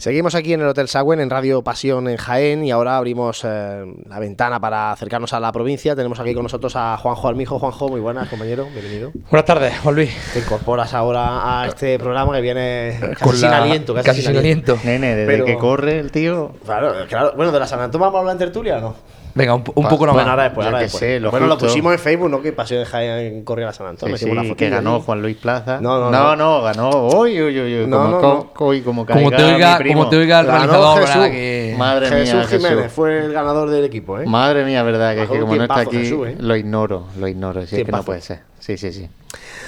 [0.00, 3.84] Seguimos aquí en el Hotel Sagüen, en Radio Pasión en Jaén, y ahora abrimos eh,
[4.08, 5.94] la ventana para acercarnos a la provincia.
[5.94, 7.58] Tenemos aquí con nosotros a Juanjo Almijo.
[7.58, 9.12] Juanjo, muy buenas, compañero, bienvenido.
[9.30, 10.16] Buenas tardes, Juan Luis.
[10.32, 13.94] Te incorporas ahora a este programa que viene casi sin aliento.
[14.02, 14.78] Casi, sin aliento.
[14.84, 16.52] Nene, desde que corre el tío.
[16.64, 17.34] Claro, claro.
[17.36, 19.19] Bueno, ¿de la San Antonio vamos a hablar en tertulia o no?
[19.34, 20.14] Venga, un, un poco nomás.
[20.24, 21.00] Bueno, ahora después, Yo ahora que después.
[21.00, 22.42] sé, lo bueno, lo pusimos en Facebook, ¿no?
[22.42, 24.16] Que Pasión de Jaén corría a San Antonio.
[24.16, 25.00] Sí, una que ganó.
[25.00, 25.80] Juan Luis Plaza.
[25.80, 26.62] No, no, no, no.
[26.62, 27.08] ganó.
[27.08, 27.86] Uy, uy, uy, uy.
[27.86, 28.52] No, como, no, no.
[28.54, 29.98] como Como caiga te oiga, mi primo.
[30.00, 31.00] como te oiga el Ganó realizador,
[31.30, 31.78] Jesús.
[31.78, 32.92] Madre mía, Jesús Jiménez Jesús.
[32.92, 34.26] fue el ganador del equipo, ¿eh?
[34.26, 36.36] Madre mía, verdad, que es como no está aquí, Jesús, ¿eh?
[36.38, 37.66] lo ignoro, lo ignoro.
[37.66, 38.40] Si es que no puede ser.
[38.58, 39.08] Sí, sí, sí.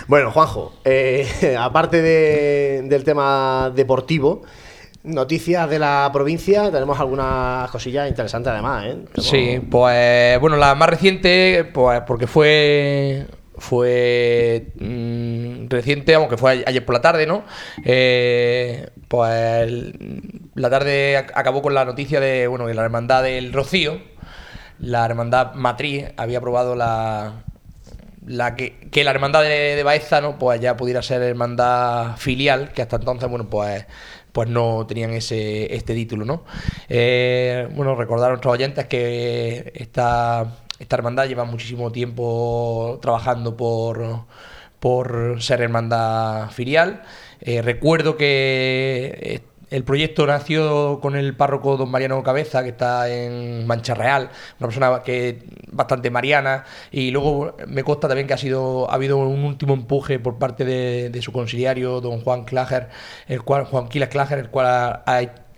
[0.08, 4.42] Bueno, Juanjo, eh, aparte de- del tema deportivo,
[5.04, 8.96] noticias de la provincia, tenemos algunas cosillas interesantes además, ¿eh?
[9.18, 13.26] Sí, pues bueno, la más reciente, pues porque fue
[13.58, 17.44] fue mm, reciente, aunque fue ayer por la tarde, ¿no?
[17.84, 19.72] Eh, pues
[20.54, 24.00] la tarde ac- acabó con la noticia de, bueno, que la hermandad del Rocío,
[24.78, 27.44] la hermandad matriz, había aprobado la
[28.24, 32.82] la que, que la hermandad de, de no pues ya pudiera ser hermandad filial que
[32.82, 33.84] hasta entonces bueno pues
[34.32, 36.44] pues no tenían ese este título no
[36.88, 44.24] Eh, bueno recordar a nuestros oyentes que esta esta hermandad lleva muchísimo tiempo trabajando por
[44.82, 47.02] por ser hermandad filial.
[47.40, 49.42] Eh, recuerdo que
[49.72, 54.68] el proyecto nació con el párroco don Mariano Cabeza, que está en Mancha Real, una
[54.68, 59.44] persona que bastante mariana, y luego me consta también que ha sido ha habido un
[59.44, 62.88] último empuje por parte de, su conciliario, don Juan Clager,
[63.28, 65.02] el cual, Juan Clager, el cual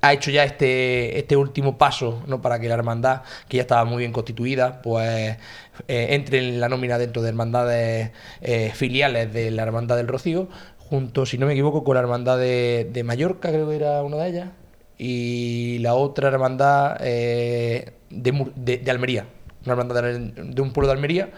[0.04, 2.42] ha hecho ya este, este último paso ¿no?
[2.42, 5.38] para que la hermandad, que ya estaba muy bien constituida, pues
[5.88, 8.10] eh, entre en la nómina dentro de hermandades
[8.42, 10.48] eh, filiales de la Hermandad del Rocío,
[10.94, 14.16] junto, si no me equivoco, con la Hermandad de, de Mallorca, creo que era una
[14.18, 14.48] de ellas,
[14.98, 19.26] y la otra hermandad eh, de, Mur- de- de Almería,
[19.64, 21.30] una hermandad de, un pueblo de Almería.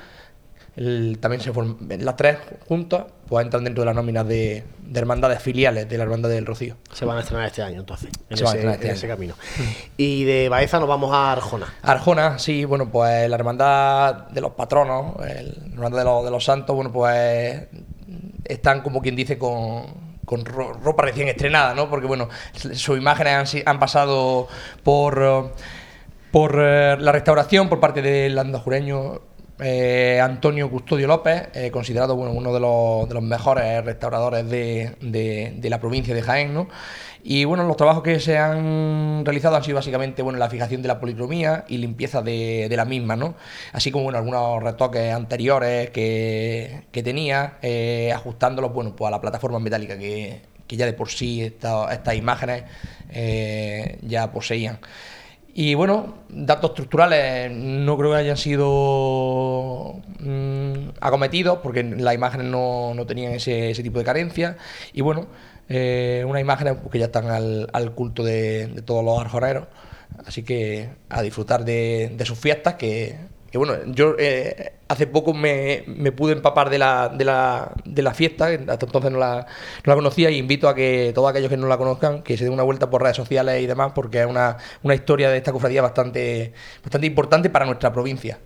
[0.77, 2.37] El- también se forman, las tres
[2.69, 6.45] juntas, pues entran dentro de las nóminas de, de hermandades filiales de la Hermandad del
[6.45, 6.77] Rocío.
[6.93, 8.91] Se van a estrenar este año, entonces, en, Se van a ese, estrenar este en
[8.91, 8.99] año.
[8.99, 9.35] ese camino.
[9.97, 11.73] Y de Baeza nos vamos a Arjona.
[11.81, 16.31] Arjona, sí, bueno, pues la hermandad de los patronos, el- la hermandad de los, de
[16.31, 17.69] los santos, bueno, pues
[18.49, 19.84] están como quien dice con,
[20.24, 21.88] con ro- ropa recién estrenada, ¿no?
[21.90, 24.49] Porque, bueno, sus imágenes han, han pasado
[24.82, 25.42] por, eh,
[26.30, 29.20] por eh, la restauración por parte del andajureño
[29.59, 35.55] eh, Antonio Custodio López, considerado bueno, uno de los, de los mejores restauradores de, de-
[35.57, 36.68] de la provincia de Jaén, ¿no?
[37.29, 40.87] Y bueno, los trabajos que se han realizado han sido básicamente bueno, la fijación de
[40.89, 43.35] la policromía y limpieza de, de la misma, ¿no?
[43.72, 49.20] Así como bueno, algunos retoques anteriores que, que tenía, eh, ajustándolos bueno, pues a la
[49.20, 52.62] plataforma metálica que, que ya de por sí esta- estas imágenes
[53.11, 54.79] eh, ya poseían.
[55.59, 62.93] Y bueno, datos estructurales no creo que hayan sido mm, acometidos porque las imágenes no,
[62.95, 64.59] no tenían ese, ese tipo de carencia.
[64.93, 65.27] Y bueno,
[65.69, 69.67] eh, unas imágenes que ya están al, al culto de, todos los arjoneros.
[70.25, 73.19] Así que a disfrutar de, sus fiestas que,
[73.51, 78.03] que, bueno, yo eh, hace poco me, me pude empapar de la, de, la, de
[78.03, 79.47] la fiesta, hasta entonces no la,
[79.85, 82.45] no la conocía, y invito a que todos aquellos que no la conozcan, que se
[82.45, 85.53] den una vuelta por redes sociales y demás, porque es una, una historia de esta
[85.53, 86.53] cofradía bastante,
[86.83, 88.39] bastante importante para nuestra provincia.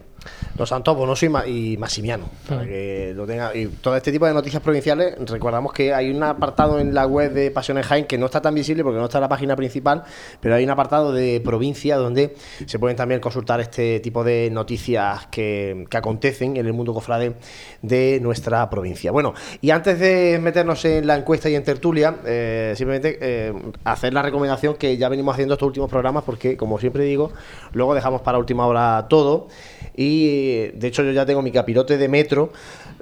[0.58, 2.24] Los Santos Bonoso y, Ma- y Massimiano.
[2.48, 3.54] Para que lo tenga.
[3.54, 7.32] Y todo este tipo de noticias provinciales, recordamos que hay un apartado en la web
[7.32, 10.04] de Pasiones Jaén que no está tan visible porque no está en la página principal,
[10.40, 12.34] pero hay un apartado de provincia donde
[12.66, 17.34] se pueden también consultar este tipo de noticias que, que acontecen en el mundo cofrade
[17.82, 19.10] de nuestra provincia.
[19.12, 23.52] Bueno, y antes de meternos en la encuesta y en tertulia, eh, simplemente eh,
[23.84, 27.32] hacer la recomendación que ya venimos haciendo estos últimos programas porque, como siempre digo,
[27.72, 29.48] luego dejamos para última hora todo.
[29.96, 32.52] Y de hecho yo ya tengo mi capirote de metro,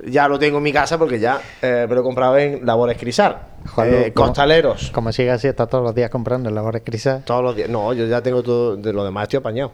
[0.06, 2.96] ya lo tengo en mi casa porque ya eh, me lo he comprado en Labores
[2.98, 3.48] Crisar.
[3.84, 4.90] Eh, ¿cómo- costaleros.
[4.92, 7.24] Como sigue así, está todos los días comprando en labores crisas.
[7.24, 7.68] Todos los días.
[7.68, 9.72] No, yo ya tengo todo, de lo demás estoy apañado.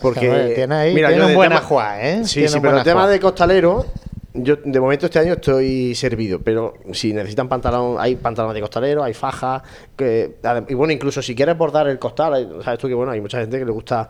[0.00, 2.20] Porque, tiene ahí- tiene yo un buen ajuar, ¿eh?
[2.24, 3.84] Sí, Tiene sí, pero el tema de costalero,
[4.32, 9.02] yo de momento este año estoy servido, pero si necesitan pantalón, hay pantalones de costalero,
[9.04, 9.62] hay fajas,
[9.96, 10.36] que,
[10.68, 13.58] y bueno, incluso si quieres bordar el costal, sabes tú que bueno, hay mucha gente
[13.58, 14.08] que le gusta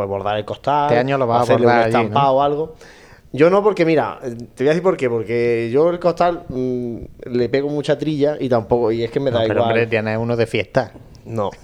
[0.00, 1.98] pues bordar el costal, Este año lo vas a bordar un allí, ¿no?
[2.00, 2.74] estampado o algo.
[3.32, 6.42] Yo no, porque mira, eh, te voy a decir por qué, porque yo el costal
[6.48, 6.96] mm,
[7.26, 9.70] le pego mucha trilla y tampoco, y es que me da No, pero igual.
[9.72, 10.90] hombre, tiene uno de fiesta.
[11.26, 11.50] No.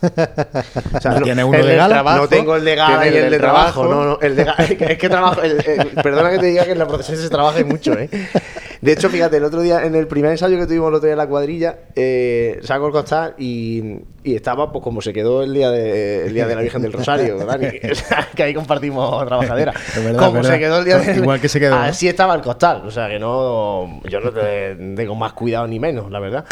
[0.95, 1.95] O sea, ¿No no- tiene uno de gala?
[1.95, 2.19] trabajo.
[2.23, 3.81] no tengo el de gala y el, de trabajo.
[3.81, 3.85] trabajo.
[4.05, 4.43] No, no, el de
[4.81, 5.43] es que trabajo.
[5.43, 8.09] el- el- perdona que te diga que en la procesión se trabaja mucho, ¿eh?
[8.87, 11.13] De hecho, fíjate, el otro día, en el primer ensayo que tuvimos el otro día
[11.15, 13.83] en la cuadrilla, eh, saco el costal y,
[14.23, 16.93] y estaba pues como se quedó el día de, el día de la Virgen del
[16.93, 17.93] Rosario, Dani, que,
[18.37, 19.73] que ahí compartimos trabajadera.
[19.97, 20.59] Verdad, como se verdad.
[20.59, 21.75] quedó el día de Igual que se quedó.
[21.75, 24.01] Así estaba el costal, o sea que no.
[24.09, 26.45] Yo no te- tengo más cuidado ni menos, la verdad.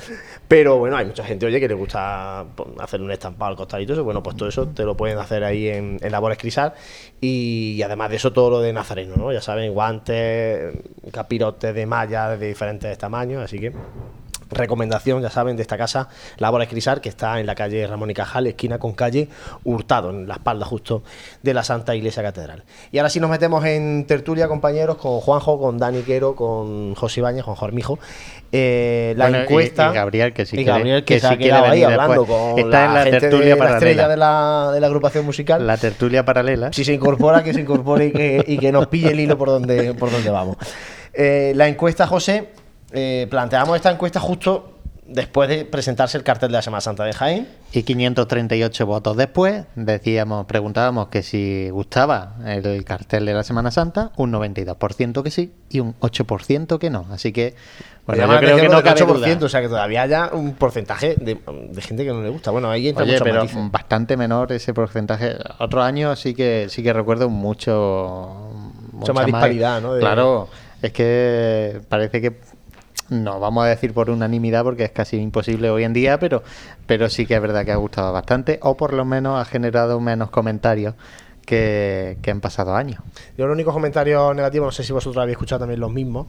[0.49, 3.81] Pero bueno, hay mucha gente, oye, que le gusta pues, hacer un estampado al costal
[3.81, 4.05] y todo eso.
[4.05, 6.75] Bueno, pues todo eso te lo pueden hacer ahí en, en Labores Crisal.
[7.21, 9.33] Y, además de eso, todo lo de Nazareno, ¿no?
[9.33, 10.75] Ya saben, guantes,
[11.13, 13.73] capirotes de malla de diferentes tamaños, así que
[14.51, 18.15] recomendación, ya saben, de esta casa, Labores Crisal, que está en la calle Ramón y
[18.15, 19.29] Cajal, esquina con calle
[19.65, 21.03] Hurtado, en la espalda justo
[21.43, 22.63] de la Santa Iglesia Catedral.
[22.93, 27.21] Y ahora sí nos metemos en tertulia, compañeros, con Juanjo, con Dani Quero, con José
[27.21, 27.99] Ibáñez, con Jormijo.
[28.53, 29.91] Eh, la Bueno, encuesta.
[29.91, 32.39] y Gabriel, que sí y Gabriel, que, que se sí ha quedado ahí hablando después.
[32.55, 33.79] con Está en la gente tertulia de la paralela.
[33.79, 35.67] estrella de la, de la agrupación musical.
[35.67, 36.73] La tertulia paralela.
[36.73, 39.49] Si se incorpora, que se incorpore y que, y que nos pille el hilo por
[39.49, 40.57] donde, por donde vamos.
[41.15, 42.51] Eh, la encuesta, José,
[42.93, 44.71] eh, planteamos esta encuesta justo
[45.07, 47.47] después de presentarse el cartel de la Semana Santa de Jaén.
[47.73, 54.13] Y 538 votos después, decíamos, preguntábamos que si gustaba el cartel de la Semana Santa,
[54.17, 57.05] un 92% que sí y un 8% que no.
[57.11, 57.55] Así que,
[58.07, 59.47] bueno, yo creo que no cabe 8%, duda.
[59.47, 61.39] o sea que todavía haya un porcentaje de,
[61.71, 62.51] de gente que no le gusta.
[62.51, 63.71] Bueno, ahí entra Oye, mucho pero matices.
[63.73, 65.37] bastante menor ese porcentaje.
[65.59, 68.51] Otros años sí que sí que recuerdo mucho
[68.93, 69.95] mucha más disparidad, ¿no?
[69.95, 70.49] De- Claro,
[70.85, 72.37] es que parece que
[73.09, 76.43] no vamos a decir por unanimidad porque es casi imposible hoy en día, pero
[76.87, 79.99] pero sí que es verdad que ha gustado bastante o por lo menos ha generado
[79.99, 80.95] menos comentarios
[81.47, 83.01] que, que en pasados años.
[83.39, 86.27] Yo los únicos comentarios negativos, no sé si vosotros habéis escuchado también los mismos,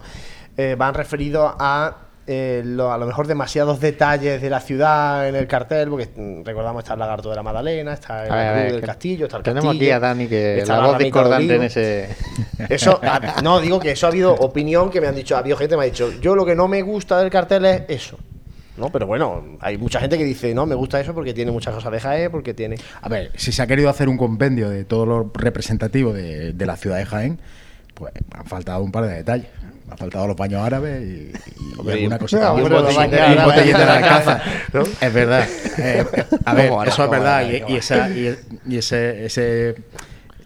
[0.55, 1.97] eh, van referidos a
[2.27, 6.43] eh, lo- a lo mejor demasiados detalles de la ciudad en el cartel, porque mm,
[6.43, 8.81] recordamos está el lagarto de la Magdalena, está el A ver, a cruz ver, del
[8.81, 11.03] que castillo, está el Tenemos castillo, aquí a Dani que está la voz ramita de
[11.05, 12.09] discordante en ese
[12.69, 12.99] Eso,
[13.43, 15.77] no, digo que eso ha habido opinión que me han dicho, ha habido gente que
[15.77, 18.17] me ha dicho, yo lo que no me gusta del cartel es eso.
[18.77, 21.73] No, pero bueno, hay mucha gente que dice, no, me gusta eso porque tiene muchas
[21.73, 22.75] cosas de Jaén, porque tiene...
[23.01, 26.65] A ver, si se ha querido hacer un compendio de todo lo representativo de, de
[26.65, 27.39] la ciudad de Jaén,
[27.93, 29.47] pues han faltado un par de detalles.
[29.89, 32.13] Han faltado los baños árabes y, y alguna y- y un
[32.59, 34.43] Y un botellín botellín de- botellín la.
[34.73, 34.81] ¿No?
[35.01, 35.47] Es verdad.
[35.77, 36.05] Eh,
[36.45, 37.45] a ver, eso es ¿Cómo verdad.
[37.49, 39.75] Y, y esa, y, ese, ese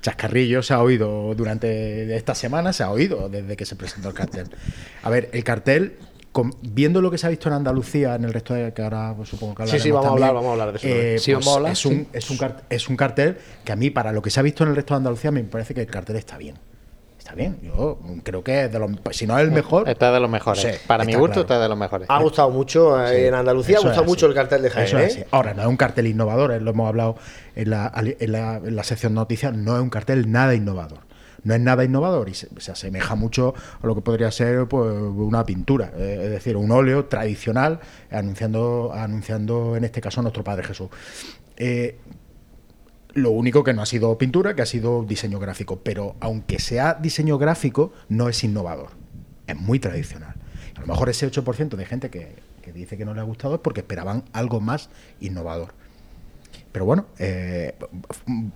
[0.01, 4.13] chascarrillo se ha oído durante esta semana, se ha oído desde que se presentó el
[4.13, 4.47] cartel.
[5.03, 5.97] A ver, el cartel,
[6.31, 9.13] con- viendo lo que se ha visto en Andalucía, en el resto de que ahora
[9.15, 11.15] pues, supongo que Sí, sí, vamos a hablar, vamos a hablar de eso eh.
[11.17, 13.75] Sí, pues, vamos a hablar, es, un, es, un cart- es un cartel que a
[13.75, 15.81] mí, para lo que se ha visto en el resto de Andalucía, me parece que
[15.81, 16.55] el cartel está bien.
[17.29, 17.59] Está bien.
[17.61, 19.87] Yo creo que es de los, si no es el mejor.
[19.87, 20.61] está de los mejores.
[20.63, 21.41] Sí, Para mi gusto claro.
[21.41, 22.09] está de los mejores.
[22.09, 24.97] Ha gustado mucho eh, Sí, en Andalucía, ha gustado mucho el cartel de Jaén, Eso
[24.97, 25.27] es ¿eh?
[25.29, 27.17] Ahora, no es un cartel innovador, eh, lo hemos hablado
[27.55, 31.01] en la, en la, en la sección noticias, no es un cartel nada innovador.
[31.43, 34.91] No es nada innovador y se, se asemeja mucho a lo que podría ser pues,
[34.91, 37.79] una pintura, eh, es decir, un óleo tradicional
[38.11, 40.89] anunciando, anunciando en este caso a nuestro Padre Jesús.
[41.55, 41.97] Eh,
[43.13, 45.79] lo único que no ha sido pintura, que ha sido diseño gráfico.
[45.83, 48.89] Pero aunque sea diseño gráfico, no es innovador.
[49.47, 50.35] Es muy tradicional.
[50.75, 53.55] A lo mejor ese 8% de gente que, que dice que no le ha gustado
[53.55, 54.89] es porque esperaban algo más
[55.19, 55.73] innovador.
[56.71, 57.73] Pero bueno, eh,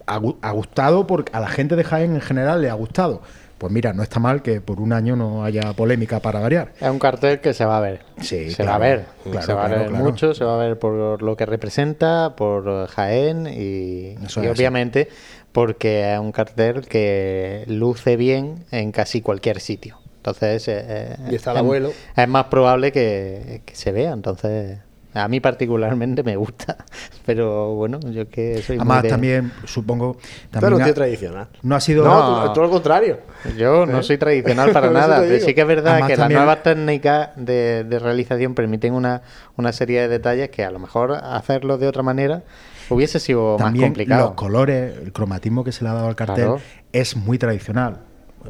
[0.06, 3.22] ha, gu- ha gustado porque a la gente de Jaén en general le ha gustado.
[3.64, 6.74] Pues mira, no está mal que por un año no haya polémica para variar.
[6.82, 8.02] Es un cartel que se va a ver.
[8.20, 9.06] Sí, se claro, va a ver.
[9.24, 10.04] claro, se va a ver claro.
[10.04, 14.16] mucho, se va a ver por lo que representa, por Jaén y,
[14.50, 15.08] obviamente
[15.54, 19.98] porque es un cartel que luce bien en casi cualquier sitio.
[20.18, 21.94] Entonces, eh, eh, Y está el es- abuelo.
[22.18, 24.12] Es más probable que, que se vea.
[24.12, 24.80] Entonces,
[25.14, 26.78] a mí particularmente me gusta.
[27.26, 30.18] Pero bueno, yo que soy muy Además, de- también, supongo.
[30.52, 31.48] También un ha- tío tradicional.
[31.62, 32.04] no ha sido.
[32.04, 33.20] No, tú- todo lo contrario.
[33.58, 36.64] Yo no soy tradicional para nada, sí que es verdad Además, que también- las nuevas
[36.64, 39.22] técnicas de, de realización permiten una,
[39.58, 42.44] una serie de detalles que a lo mejor hacerlo de otra manera
[42.90, 44.26] hubiese sido más También complicado.
[44.28, 46.60] los colores, el cromatismo que se le ha dado al cartel Claro.
[46.92, 48.00] es muy tradicional.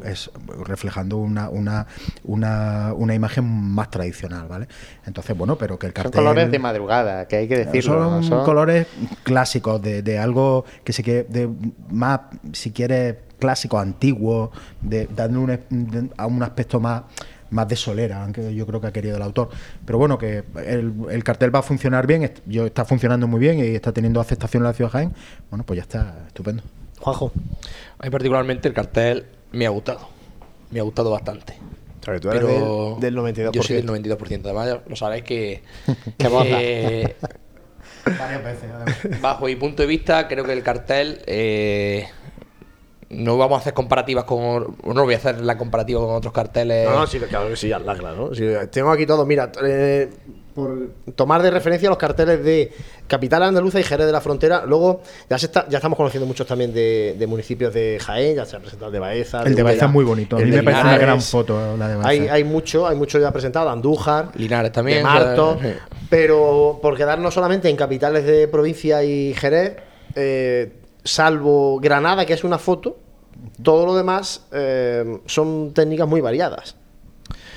[0.04, 0.30] Es
[0.64, 1.86] reflejando una, una,
[2.24, 4.66] una, una imagen más tradicional, ¿vale?
[5.06, 6.18] Entonces, bueno, pero que el Son cartel.
[6.20, 7.92] colores de madrugada, que hay que decirlo.
[8.04, 8.22] son, ¿no?
[8.22, 8.86] Son- colores
[9.22, 11.48] clásicos, de, de algo que se quiere, de
[11.90, 12.20] más,
[12.52, 17.02] si quieres, clásico, antiguo, de darle un, de- a un aspecto más
[17.50, 19.48] más de solera, aunque yo creo que ha querido el autor.
[19.86, 23.38] Pero bueno, que el, el cartel va a funcionar bien, est- yo está funcionando muy
[23.38, 25.12] bien y está teniendo aceptación en la ciudad de Jaén.
[25.50, 26.64] Bueno, pues ya está, estupendo.
[26.98, 27.30] Juanjo.
[28.00, 30.08] A mí particularmente el cartel me ha gustado.
[30.70, 31.54] Me ha gustado bastante.
[32.00, 33.52] Tú eres Pero del, del 92%.
[33.52, 34.40] Yo soy del 92%.
[34.44, 35.62] Además, lo sabéis que...
[36.46, 37.16] Eh,
[39.20, 42.06] bajo mi punto de vista, creo que el cartel eh,
[43.10, 44.76] no vamos a hacer comparativas con.
[44.84, 46.88] No voy a hacer la comparativa con otros carteles.
[46.88, 48.34] No, no, sí, claro que sí, hazla, claro.
[48.34, 50.10] Sí, tengo aquí todo, mira, eh,
[50.54, 52.72] por tomar de referencia los carteles de
[53.08, 54.64] Capital Andaluza y Jerez de la Frontera.
[54.66, 58.46] Luego, ya se está, ya estamos conociendo muchos también de, de municipios de Jaén, ya
[58.46, 59.42] se ha presentado el de Baeza.
[59.42, 60.36] El de Baeza Úbeda, es muy bonito.
[60.36, 61.06] A el mí de me parece una Linares.
[61.08, 62.08] gran foto la de Baeza.
[62.08, 64.98] Hay, hay mucho, hay mucho ya presentado, Andújar, Linares también.
[64.98, 65.68] de Marto, sí.
[66.08, 69.76] pero por quedarnos solamente en capitales de provincia y Jerez,
[70.14, 70.72] eh,
[71.02, 72.96] salvo Granada, que es una foto,
[73.62, 76.76] todo lo demás eh, son técnicas muy variadas.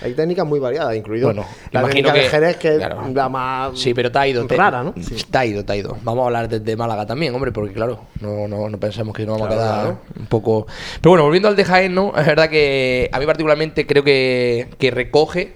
[0.02, 3.02] Hay técnicas muy variadas, incluido Bueno, la técnica de que- Jerez, que claro.
[3.08, 4.46] es la más Sí, pero te ha ido.
[4.46, 4.94] te- rara, ¿no?
[4.94, 5.98] Te ha ido, te ha ido.
[6.04, 9.40] Vamos a hablar desde Málaga también, hombre, porque claro, no, no, no pensemos que nos
[9.40, 10.00] vamos Claro, a quedar claro.
[10.20, 10.68] un poco.
[11.02, 12.14] Pero bueno, volviendo al de Jaén, ¿no?
[12.18, 15.54] Es verdad que a mí particularmente creo que, que recoge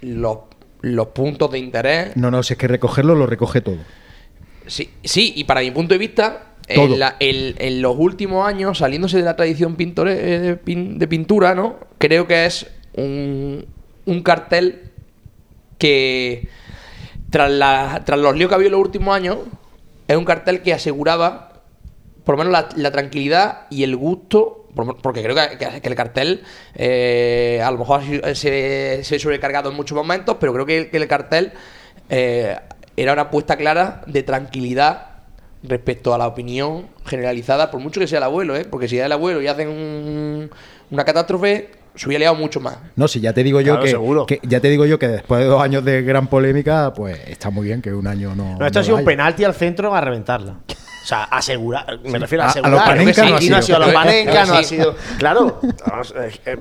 [0.00, 0.38] los,
[0.80, 2.16] los puntos de interés.
[2.16, 3.76] No, no, si es que recogerlo lo recoge todo.
[4.66, 8.78] Sí, sí, y para mi punto de vista, en, la- en- en los últimos años,
[8.78, 11.76] saliéndose de la tradición pintore- eh, de, pin- de pintura, ¿no?
[11.98, 13.66] Creo que es un,
[14.06, 14.90] un cartel
[15.78, 16.48] que,
[17.30, 19.38] tras, la- tras los líos que ha habido en los últimos años,
[20.08, 21.52] es un cartel que aseguraba,
[22.24, 24.66] por lo menos, la, tranquilidad y el gusto.
[24.74, 26.42] por- Porque creo que, que- que el cartel
[26.74, 28.02] eh, a lo mejor
[28.34, 31.52] se, se sobrecargado en muchos momentos, pero creo que, que el cartel
[32.08, 32.56] eh,
[32.96, 35.08] era una apuesta clara de tranquilidad
[35.62, 38.64] respecto a la opinión generalizada, por mucho que sea el abuelo, ¿eh?
[38.64, 40.50] porque si es el abuelo y hacen un-
[40.90, 42.76] una catástrofe, se hubiera liado mucho más.
[42.96, 44.26] No, si ya te digo yo Claro, que, seguro.
[44.26, 47.50] que- ya te digo yo que después de dos años de gran polémica, pues está
[47.50, 48.58] muy bien que un año no.
[48.58, 50.56] No, esto ha no sido un penalti al centro a reventarla.
[50.68, 52.96] O sea, asegurar, me refiero a A- a asegurar.
[52.96, 53.62] los que no ha sí, no ha sido.
[53.62, 54.76] sido a los Panenka, no ha Sí.
[54.76, 54.94] sido.
[55.18, 55.60] Claro,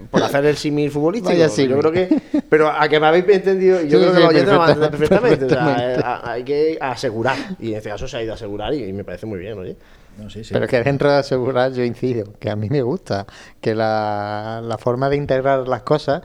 [0.10, 1.30] por hacer el símil futbolístico.
[1.32, 1.78] Vaya yo símil.
[1.78, 2.22] creo que.
[2.50, 4.70] Pero a que me habéis entendido, yo Sí, creo que sí, los oyentes lo van
[4.70, 5.94] a entender perfectamente, perfectamente.
[5.94, 7.38] O sea, eh, hay que asegurar.
[7.60, 9.58] Y en este caso se ha ido a asegurar y, y me parece muy bien,
[9.60, 9.78] oye.
[10.18, 10.54] No, sí, sí.
[10.54, 13.26] Pero que dentro de asegurar yo incido, que a mí me gusta,
[13.60, 16.22] que la, la forma de integrar las cosas,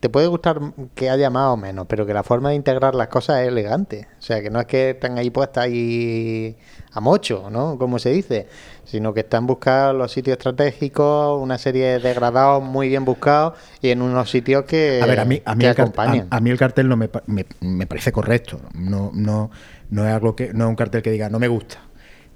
[0.00, 0.60] te puede gustar
[0.94, 4.08] que haya más o menos, pero que la forma de integrar las cosas es elegante.
[4.18, 6.56] O sea, que no es que están ahí puestas ahí
[6.92, 7.78] a mocho, ¿no?
[7.78, 8.46] Como se dice,
[8.84, 13.90] sino que están buscados los sitios estratégicos, una serie de degradados muy bien buscados y
[13.90, 16.28] en unos sitios que, A ver, a mí, a mí, que el, cart- acompañan.
[16.30, 18.60] a- a mí el cartel no me, me, me parece correcto.
[18.74, 19.50] No, no,
[19.90, 21.78] no es algo que, no es un cartel que diga no me gusta.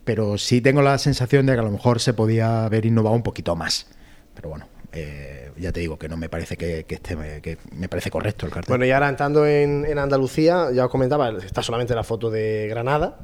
[0.08, 3.22] Pero sí tengo la sensación de que a lo mejor se podía haber innovado un
[3.22, 3.86] poquito más.
[4.34, 7.90] Pero bueno, eh, ya te digo que no me parece que, que esté, que me
[7.90, 8.70] parece correcto el cartel.
[8.70, 12.68] Bueno, y ahora entrando en, en Andalucía, ya os comentaba, está solamente la foto de
[12.70, 13.18] Granada.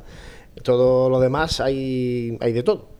[0.62, 2.90] Todo lo demás hay, hay de todo.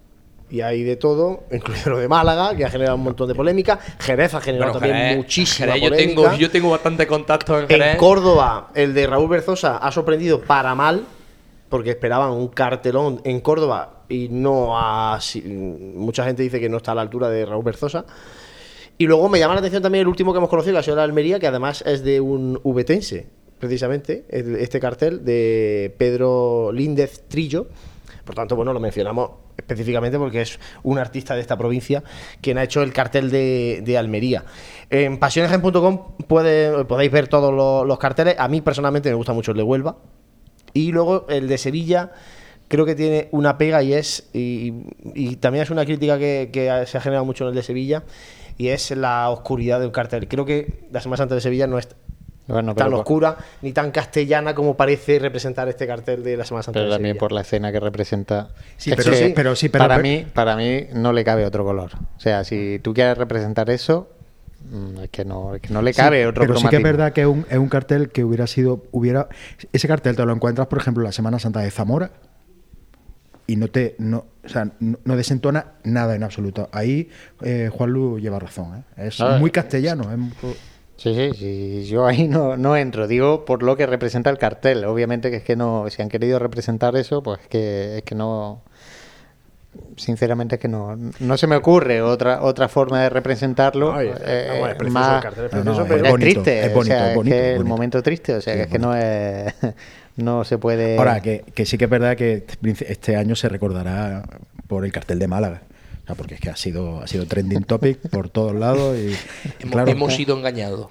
[0.49, 3.79] Y hay de todo, incluido lo de Málaga, que ha generado un montón de polémica.
[4.01, 6.23] Jerez ha generado Bueno, también Jerez- muchísima Jerez, yo polémica.
[6.23, 7.93] tengo, yo tengo bastante contacto en Jerez.
[7.93, 11.05] En Córdoba, el de Raúl Berzosa ha sorprendido para mal,
[11.75, 14.77] porque esperaban un cartelón en Córdoba y no
[15.21, 18.05] si- Mucha gente dice que no está a la altura de Raúl Berzosa.
[18.97, 20.95] Y luego me llama la atención también el último que hemos conocido, que ha sido
[20.95, 23.27] la Almería, que además es de un vetense,
[23.59, 27.67] precisamente, este cartel de Pedro Líndez Trillo.
[28.25, 32.05] Por tanto, bueno, lo mencionamos específicamente porque es un artista de esta provincia
[32.41, 34.45] quien ha hecho el cartel de, de Almería.
[34.91, 37.53] En pasionesgen.com podéis ver todos
[37.85, 38.37] los carteles.
[38.39, 39.97] A mí personalmente me gusta mucho el de Huelva.
[40.75, 42.11] Y luego el de Sevilla
[42.69, 44.73] creo que tiene una pega y es, y,
[45.15, 48.03] y también es una crítica que, que se ha generado mucho en el de Sevilla,
[48.59, 50.29] y es la oscuridad del cartel.
[50.29, 51.89] Creo que la Semana Santa de Sevilla no es
[52.47, 56.63] Bueno, tan por- oscura ni tan castellana como parece representar este cartel de la Semana
[56.63, 57.21] Santa pero de también Sevilla.
[57.21, 58.49] por la escena que representa.
[58.77, 61.25] Sí, Es pero que sí, pero sí, pero- para, pero- mí, para mí no le
[61.25, 61.93] cabe otro color.
[62.17, 64.09] O sea, si tú quieres representar eso,
[65.03, 67.13] es que no, es que no le Sí, cabe otro pero sí que es verdad
[67.13, 69.29] que es un, es un cartel que hubiera sido hubiera
[69.73, 72.11] ese cartel te lo encuentras por ejemplo la Semana Santa de Zamora
[73.47, 77.11] y no te no, o sea, no, no desentona nada en absoluto ahí
[77.43, 79.07] eh, Juan Lu lleva razón ¿eh?
[79.09, 80.33] es Ah, muy castellano es muy-
[80.97, 84.85] Sí, sí, sí, yo ahí no, no entro, digo por lo que representa el cartel.
[84.85, 88.63] Obviamente que es que no, si han querido representar eso, pues que es que no,
[89.97, 94.01] sinceramente que no, no se me ocurre otra otra forma de representarlo.
[94.01, 96.61] Eh, es precioso más- el cartel, es No, no, precioso, es pero es bonito, triste,
[96.61, 98.65] es o bonito, sea, es es bonito, que el momento triste, o sea, Sí, que
[98.65, 99.55] es que no es,
[100.17, 100.99] no se puede.
[100.99, 104.25] ahora que, que sí que es verdad que este- este año se recordará
[104.67, 105.63] por el cartel de Málaga
[106.03, 109.15] o sea, porque es que ha sido ha sido trending topic por todos lados y
[109.61, 110.89] Hemos, claro, hemos eh, sido engañados.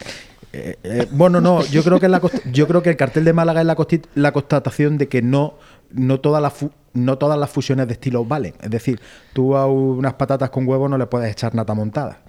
[0.54, 3.62] Eh, eh, bueno, no, yo creo que la yo creo que el cartel de Málaga
[3.62, 3.76] es la,
[4.16, 5.56] la constatación de que no
[5.94, 8.54] no todas las fu- no todas las fusiones de estilos valen.
[8.62, 9.00] Es decir,
[9.34, 12.20] tú a unas patatas con huevo no le puedes echar nata montada.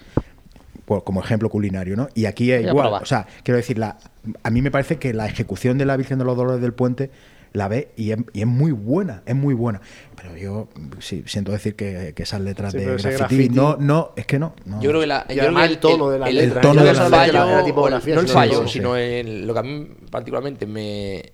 [0.86, 2.09] Pues como ejemplo culinario, ¿no?
[2.15, 3.03] Y aquí es Voy igual.
[3.03, 3.97] O sea, quiero decir, la,
[4.43, 7.11] a mí me parece que la ejecución de la Virgen de los Dolores del Puente
[7.55, 9.81] la ves y es, y es muy buena, es muy buena.
[10.16, 10.69] Pero yo
[10.99, 13.16] sí, siento decir que, que esas letras Sí, de graffiti,
[13.49, 14.55] graffiti- no, no, es que no.
[14.66, 14.82] no.
[14.82, 16.61] Yo creo que la, Y yo creo además que el tono de la el, letra,
[16.61, 19.61] tono yo de la el fallo, la tipografía, no el fallo, sino el- lo que
[19.61, 21.32] a mí particularmente me,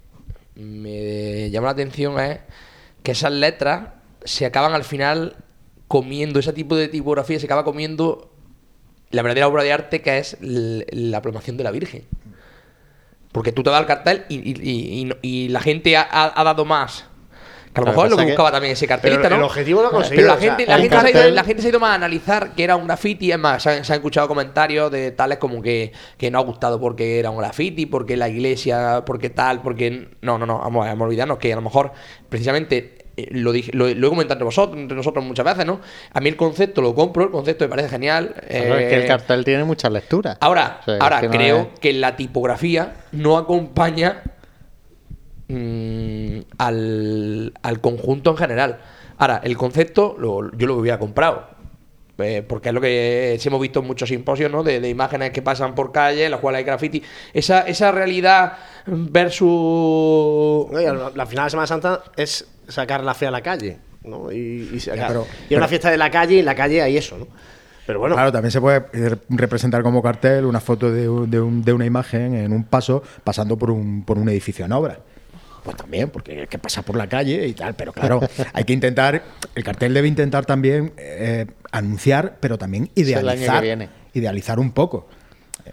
[0.54, 2.38] me llama la atención es
[3.02, 3.88] que esas letras
[4.24, 5.36] se acaban al final
[5.88, 8.30] comiendo, ese tipo de tipografía se acaba comiendo
[9.10, 12.04] la verdadera obra de arte que es la plomación de la Virgen.
[13.32, 17.06] Porque tú te das el cartel y, y- y- y la gente ha dado más.
[17.72, 19.42] Que a lo mejor es lo que que- buscaba también ese cartelista, Pero ¿no?
[19.42, 20.26] el objetivo lo ha Pero conseguido.
[20.28, 21.80] la o sea, gente, la, gente se ha ido, cartel- la gente se ha ido
[21.80, 23.30] más a analizar que era un graffiti.
[23.30, 26.42] Es más, se han, se han escuchado comentarios de tales como que, que no ha
[26.42, 30.08] gustado porque era un graffiti, porque la iglesia, porque tal, porque.
[30.20, 30.58] No, no, no.
[30.58, 31.92] Vamos, vamos a olvidarnos que a lo mejor,
[32.28, 32.98] precisamente.
[33.16, 35.80] eh, Lo, dije, lo, lo he comentado entre vosotros, entre nosotros muchas veces, ¿no?
[36.12, 38.34] A mí el concepto lo compro, el concepto me parece genial.
[38.48, 40.38] Claro, es que el eh, cartel tiene muchas lecturas.
[40.40, 44.22] Ahora, O sea, es ahora que no creo es- que la tipografía no acompaña
[45.50, 48.78] mm, al, al conjunto en general.
[49.18, 51.58] Ahora, el concepto lo- yo lo hubiera comprado.
[52.22, 54.62] eh, porque es lo que sí hemos visto en muchos simposios, ¿no?
[54.62, 57.02] De, de imágenes que pasan por calle, en las cuales hay graffiti.
[57.32, 58.58] Esa, esa realidad
[59.50, 60.66] versus.
[60.72, 64.30] La, la final de Semana Santa es sacar la fe a la calle, ¿no?
[64.30, 66.82] Y, y sacar- pero- y es una fiesta de la calle y en la calle
[66.82, 67.26] hay eso, ¿no?
[67.86, 68.84] Pero bueno, Claro, también se puede
[69.30, 73.02] representar como cartel una foto de, un- de un- de una imagen en un paso
[73.24, 74.98] pasando por un, por un edificio en obra.
[75.64, 78.20] Pues también, porque es que pasa por la calle y tal, pero claro,
[78.52, 79.22] hay que intentar,
[79.54, 83.88] el cartel debe intentar también eh, anunciar, pero también idealizar, viene.
[84.14, 85.06] idealizar un poco.
[85.66, 85.72] Eh,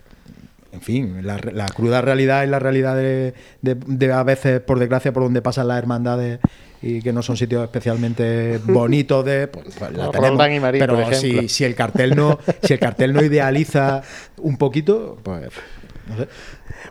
[0.74, 5.12] En fin, la, cruda realidad y la realidad de, de- de a veces, por desgracia,
[5.14, 6.40] por donde pasan las hermandades
[6.80, 10.30] y que no son sitios especialmente bonitos de pues, pues la tenemos.
[10.30, 14.04] Roldán y Marín, pero por si, si el cartel no si el cartel no idealiza
[14.38, 15.50] un poquito pues
[16.08, 16.28] no sé.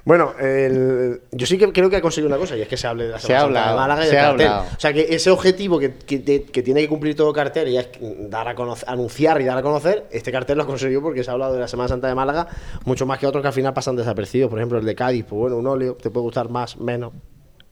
[0.05, 2.87] Bueno, el- yo sí que creo que ha conseguido una cosa y es que se
[2.87, 4.47] hable de la Se Semana ha Santa de hablado, Málaga y del cartel.
[4.47, 4.69] hablado.
[4.77, 7.89] O sea, que ese objetivo que, que tiene que cumplir todo cartel y es
[8.31, 11.31] dar a conocer, anunciar y dar a conocer, este cartel lo ha conseguido porque se
[11.31, 12.47] ha hablado de la Semana Santa de Málaga
[12.85, 14.51] mucho más que otros que al final pasan desapercibidos.
[14.51, 17.13] Por ejemplo, el de Cádiz, pues bueno, un óleo, te puede gustar más, menos,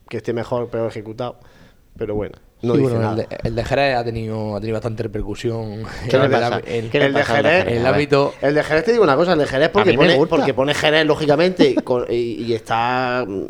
[0.08, 1.36] que esté mejor, peor ejecutado.
[1.96, 3.22] Pero bueno, no dice bueno, nada.
[3.22, 6.32] el, de, el de Jerez ha tenido, ha tenido bastante repercusión ¿Qué en le el-
[6.32, 6.60] pasa?
[6.66, 8.34] en- ¿Qué le el de pasa de Jerez, el ámbito.
[8.42, 10.36] El de Jerez te digo una cosa, el de Jerez porque pone, gusta.
[10.36, 13.42] porque pone Jerez, lógicamente, con- y, y está mm,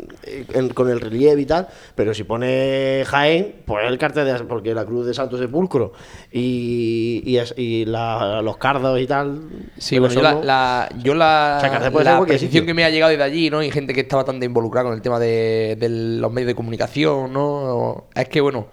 [0.53, 4.73] en- con el relieve y tal, pero si pone Jaén, pues el cartel de porque
[4.73, 5.93] la cruz de Santo Sepulcro
[6.31, 9.41] y, y, es- y la- los cardos y tal.
[9.77, 12.65] Sí, bueno, yo la, la- yo la, O sea, ser la sitio.
[12.65, 13.63] que me ha llegado desde allí, ¿no?
[13.63, 17.31] Y gente que está bastante involucrada con el tema de, de los medios de comunicación,
[17.31, 18.05] ¿no?
[18.13, 18.67] Es que, bueno,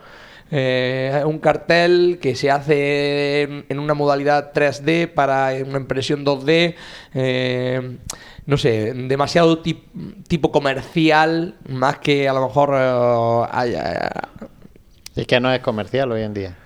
[0.55, 6.74] eh, un cartel que se hace en, una modalidad 3D para una impresión 2D,
[7.15, 7.97] eh,
[8.45, 9.87] no sé, demasiado tip-
[10.29, 14.11] tipo comercial, más que a lo mejor eh, haya-
[15.16, 16.57] Es que no es comercial hoy en día.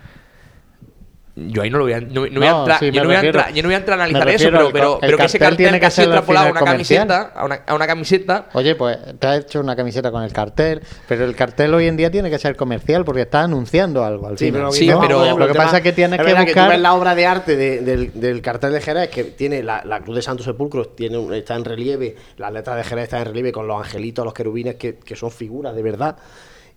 [1.39, 3.09] Yo ahí no lo voy a, no, no voy a No, entrar, sí, yo, no
[3.09, 4.99] voy a refiero- entrar, yo no voy a entrar a analizar eso, refiero pero, pero,
[5.03, 7.07] pero que ese cartel tiene que ser extrapolado a una comercial.
[7.09, 8.47] camiseta, a una, a una camiseta.
[8.55, 11.97] Oye, pues te has hecho una camiseta con el cartel, pero el cartel hoy en
[11.99, 14.61] día tiene que ser comercial porque está anunciando algo al Sí, final.
[14.63, 15.01] pero, Sí, ¿no?
[15.03, 17.55] pero lo que pasa es que tienes que tú buscar- ves la obra de arte
[17.55, 21.19] de- del, del cartel de Jerez, que tiene la, la cruz de Santo Sepulcro, tiene
[21.37, 24.77] está en relieve, las letras de Jerez están en relieve con los angelitos, los querubines,
[24.77, 26.17] que, que son figuras de verdad.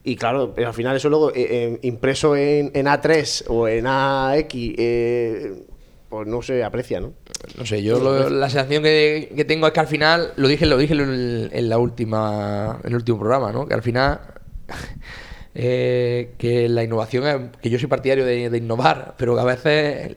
[0.03, 3.85] Y claro, pero al final eso luego eh, eh, impreso en, en A3 o en
[3.85, 5.63] AX, eh,
[6.07, 7.13] pues no se aprecia, ¿no?
[7.57, 10.65] No sé, yo lo- la sensación que, que tengo es que al final, lo dije,
[10.65, 13.67] lo dije en, la última, en el último programa, ¿no?
[13.67, 14.19] Que al final
[15.55, 20.15] eh, que la innovación que yo soy partidario de, de innovar, pero que a veces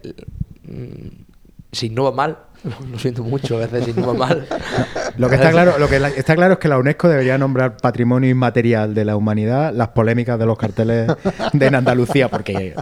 [1.73, 2.37] se innova mal.
[2.91, 4.47] Lo siento mucho, a veces innova mal.
[5.17, 8.29] lo que está claro lo que está claro es que la UNESCO debería nombrar patrimonio
[8.29, 11.11] inmaterial de la humanidad las polémicas de los carteles
[11.51, 12.73] de en Andalucía porque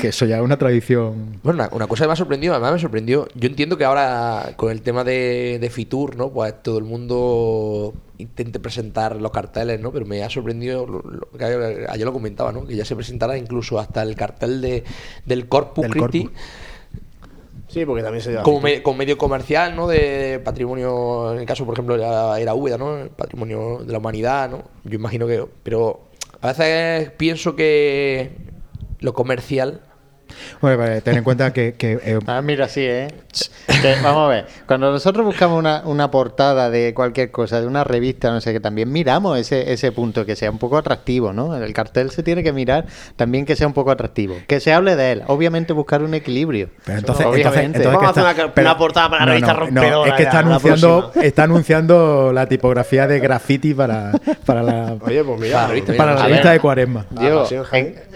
[0.00, 2.72] que eso ya es una tradición Bueno, una, una cosa que me ha sorprendido, además
[2.72, 3.28] me sorprendió.
[3.34, 6.30] Yo entiendo que ahora con el tema de, de Fitur, ¿no?
[6.30, 9.92] Pues todo el mundo intente presentar los carteles, ¿no?
[9.92, 12.64] Pero me ha sorprendido, lo- lo- que ayer ayer lo comentaba, ¿no?
[12.66, 14.84] Que ya se presentara incluso hasta el cartel de,
[15.26, 16.40] del Corpus Del Christi Corpus.
[17.68, 19.86] Sí, porque también se como, me- como medio comercial, ¿no?
[19.86, 22.98] De patrimonio, en el caso, por ejemplo, era, era Úbeda, ¿no?
[22.98, 24.64] El patrimonio de la humanidad, ¿no?
[24.84, 25.44] Yo imagino que...
[25.62, 26.08] Pero
[26.40, 28.32] a veces pienso que
[29.00, 29.82] lo comercial
[30.60, 31.74] Bueno, vale, ten en cuenta que...
[31.74, 33.08] que, eh, Ah, mira, sí, ¿eh?
[33.66, 37.84] Que, vamos a ver, cuando nosotros buscamos una, una portada de cualquier cosa, de una
[37.84, 41.56] revista, no sé qué, también miramos ese, ese punto, que sea un poco atractivo, ¿no?
[41.56, 42.86] El cartel se tiene que mirar
[43.16, 46.70] también que sea un poco atractivo, que se hable de él, obviamente buscar un equilibrio.
[46.84, 47.78] Pero entonces, Obviamente.
[47.78, 50.38] entonces Vamos a hacer una- pero- una portada para la revista rompedora es que está
[50.40, 54.12] anunciando, está anunciando la tipografía de graffiti para,
[54.44, 57.06] para la, Oye, pues mira, para la revista de Cuaresma.
[57.72, 58.07] En-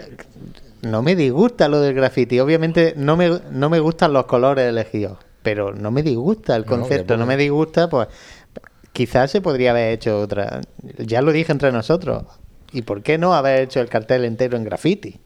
[0.83, 2.39] no me disgusta lo del graffiti.
[2.39, 7.17] Obviamente no me, no me gustan los colores elegidos, pero no me disgusta el concepto,
[7.17, 8.07] no me disgusta, pues
[8.91, 10.61] quizás se podría haber hecho otra.
[10.97, 12.23] Ya lo dije entre nosotros.
[12.71, 15.19] ¿Y por qué no haber hecho el cartel entero en graffiti?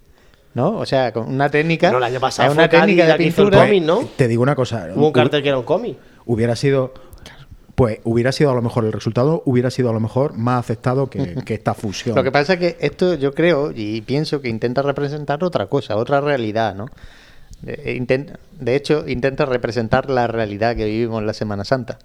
[0.53, 0.77] ¿No?
[0.77, 1.91] O sea, con una técnica.
[1.91, 3.65] No, el año pasado es una técnica de la pintura.
[3.65, 3.99] cómic, ¿no?
[4.15, 4.89] Te digo una cosa.
[4.93, 5.97] Hubo un cartel que era un cómic.
[6.25, 6.93] Hubiera sido.
[7.77, 11.11] Pues hubiera sido a lo mejor el resultado, hubiera sido a lo mejor más aceptado
[11.11, 12.15] que, que esta fusión.
[12.15, 15.95] Lo que pasa es que esto yo creo y pienso que intenta representar otra cosa,
[15.95, 16.87] otra realidad, ¿no?
[17.61, 21.99] De, de hecho, intenta representar la realidad que vivimos en la Semana Santa.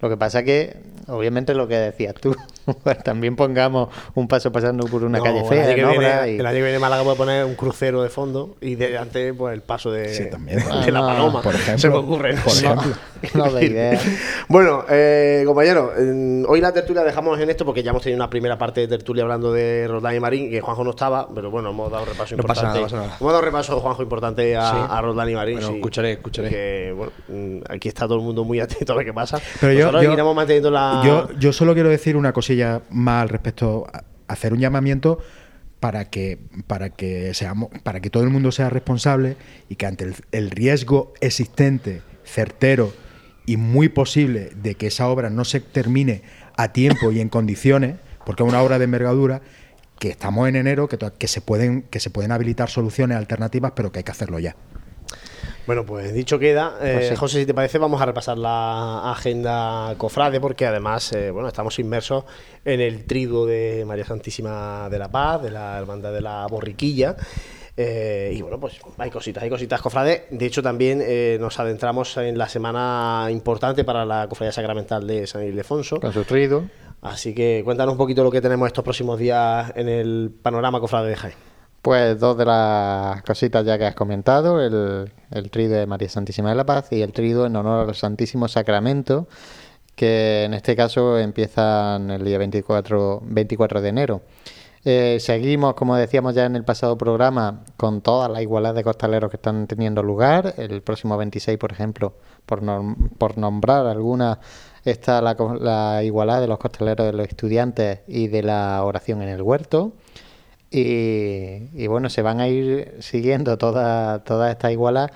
[0.00, 0.76] Lo que pasa que,
[1.08, 2.34] obviamente, lo que decías tú,
[2.84, 5.88] pues también pongamos un paso pasando por una No, calle el fea, año que en
[5.90, 8.74] viene- obra y- El año que viene Málaga puede poner un crucero de fondo y
[8.74, 10.58] delante pues, el paso de, Sí, también.
[10.84, 11.42] de la Ah, paloma.
[11.42, 11.78] por ejemplo.
[11.78, 12.34] Se me ocurre.
[12.34, 12.92] Por ejemplo.
[13.34, 14.00] No idea.
[14.48, 18.28] Bueno, eh, compañeros, eh, hoy la tertulia dejamos en esto porque ya hemos tenido una
[18.28, 21.70] primera parte de tertulia hablando de Roldán y Marín, que Juanjo no estaba, pero bueno,
[21.70, 22.80] hemos dado repaso No pasa importante.
[22.80, 23.16] nada, pasa nada.
[23.20, 24.76] Hemos dado repaso, Juanjo, importante a, Sí.
[24.90, 25.54] a Roldán y Marín.
[25.54, 25.74] Bueno, sí.
[25.76, 26.48] escucharé, escucharé.
[26.48, 29.38] Que, bueno, mm, aquí está todo el mundo muy atento a lo que pasa.
[29.60, 30.91] Pero yo, Nosotros yo- iremos manteniendo la...
[31.04, 33.86] yo, yo solo quiero decir una cosilla más al respecto,
[34.28, 35.18] hacer un llamamiento
[35.80, 39.36] para que, para que seamos, para que todo el mundo sea responsable
[39.68, 42.92] y que ante el, el riesgo existente, certero
[43.46, 46.22] y muy posible de que esa obra no se termine
[46.56, 49.42] a tiempo y en condiciones, porque es una obra de envergadura,
[49.98, 54.00] que estamos en enero, que se pueden, que se pueden habilitar soluciones alternativas, pero que
[54.00, 54.56] hay que hacerlo ya.
[55.66, 57.16] Bueno, pues dicho queda, eh, Pues sí.
[57.16, 61.78] José, si te parece, vamos a repasar la agenda cofrade, porque además, eh, bueno, estamos
[61.78, 62.24] inmersos
[62.64, 67.14] en el trigo de María Santísima de la Paz, de la Hermandad de la Borriquilla.
[67.76, 70.26] eh, y bueno, pues hay cositas, hay cositas cofrade.
[70.30, 75.26] De hecho, también eh, nos adentramos en la semana importante para la cofradía sacramental de
[75.26, 76.00] San Ildefonso.
[76.00, 76.64] con su trido.
[77.02, 81.08] Así que cuéntanos un poquito lo que tenemos estos próximos días en el panorama cofrade
[81.08, 81.51] de Jaén.
[81.82, 86.54] Pues dos de las cositas ya que has comentado, el, el de María Santísima de
[86.54, 89.26] la Paz y el trido en honor al Santísimo Sacramento,
[89.96, 94.22] que en este caso empiezan el día 24, 24 de enero.
[94.84, 99.30] Eh, seguimos, como decíamos ya en el pasado programa, con todas las igualdades de costaleros
[99.30, 100.54] que están teniendo lugar.
[100.58, 102.14] El próximo 26, por ejemplo,
[102.46, 102.62] por,
[103.18, 104.38] por nombrar algunas,
[104.84, 109.30] está la, la igualdad de los costaleros de los estudiantes y de la oración en
[109.30, 109.94] el huerto.
[110.72, 115.10] Y, y bueno, se van a ir siguiendo todas toda estas igualas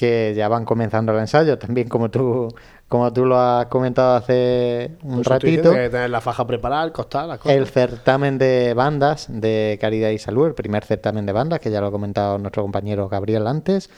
[0.00, 1.58] que ya van comenzando el ensayo.
[1.58, 2.48] También como tú,
[2.88, 6.92] como tú lo has comentado hace un Pues ratito, que tener la faja preparada, el
[6.92, 7.58] costal, las cosas.
[7.58, 11.82] el certamen de bandas de Caridad y Salud, el primer certamen de bandas, que ya
[11.82, 13.90] lo ha comentado nuestro compañero Gabriel antes.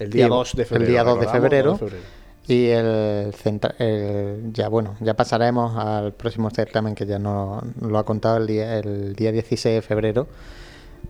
[0.00, 0.84] El día Y 2 de febrero.
[0.84, 1.70] El día 2 de recordamos, febrero.
[1.70, 2.25] 2 de febrero.
[2.48, 7.98] Y el, centra- el- ya bueno, ya pasaremos al próximo certamen que ya no lo
[7.98, 10.26] ha contado el día, el día 16 de febrero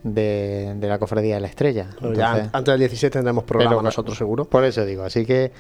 [0.03, 1.89] de, de la Cofradía de la Estrella.
[2.15, 4.45] Ya antes del 16 tendremos programa pero- nosotros seguro.
[4.45, 5.53] Por eso digo, así que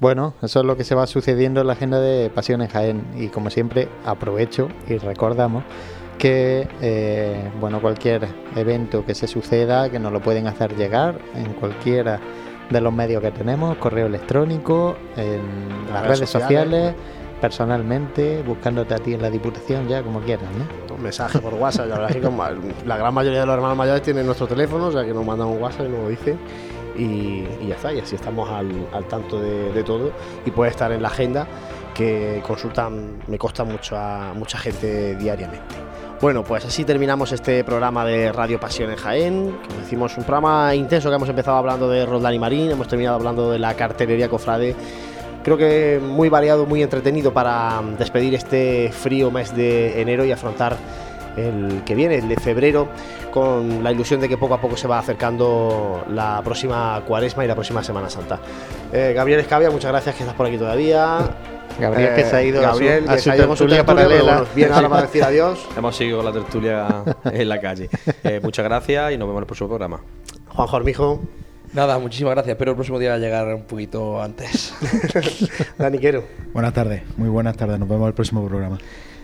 [0.00, 3.28] bueno, eso es lo que se va sucediendo en la agenda de Pasiones Jaén y
[3.28, 5.62] como siempre aprovecho y recordamos
[6.18, 8.26] que eh, bueno cualquier
[8.56, 12.18] evento que se suceda que nos lo pueden hacer llegar en cualquiera
[12.72, 15.40] de los medios que tenemos, correo electrónico, en
[15.92, 16.94] las, redes, sociales,
[17.40, 20.94] personalmente, buscándote a ti en la diputación ya como quieras, ¿no?
[20.94, 21.88] Un mensaje por WhatsApp.
[21.88, 24.92] La verdad es que la gran mayoría de los hermanos mayores tienen nuestro teléfono, o
[24.92, 26.38] sea que nos mandan un WhatsApp y nos lo dicen.
[26.96, 30.12] Y, y ya está, y así estamos al, al tanto de, de todo.
[30.44, 31.46] Y puede estar en la agenda
[31.94, 35.74] que consultan, me consta mucho a mucha gente diariamente.
[36.22, 39.58] Bueno, pues así terminamos este programa de Radio Pasión en Jaén.
[39.66, 43.16] Como decimos, un programa intenso que hemos empezado hablando de Roldán y Marín, hemos terminado
[43.16, 44.76] hablando de la cartelería cofrade.
[45.42, 50.76] Creo que muy variado, muy entretenido para despedir este frío mes de enero y afrontar
[51.36, 52.86] el que viene, el de febrero,
[53.32, 57.48] con la ilusión de que poco a poco se va acercando la próxima cuaresma y
[57.48, 58.38] la próxima Semana Santa.
[58.92, 61.18] Eh, Gabriel Escavia, muchas gracias que estás por aquí todavía.
[61.78, 63.64] Gabriel que se ha ido a Gabriel, a que su se ha ido con su
[63.64, 64.44] tertulia paralela.
[64.54, 65.66] viene ahora para decir adiós.
[65.76, 67.88] Hemos seguido la tertulia en la calle.
[68.24, 70.00] Eh, muchas gracias y nos vemos en el próximo programa.
[70.48, 71.20] Juan Jormijo,
[71.72, 72.52] Nada, muchísimas gracias.
[72.52, 74.74] Espero el próximo día llegar un poquito antes.
[75.78, 76.22] Dani Quero.
[76.52, 78.78] Buenas tardes, muy buenas tardes, nos vemos en el próximo programa.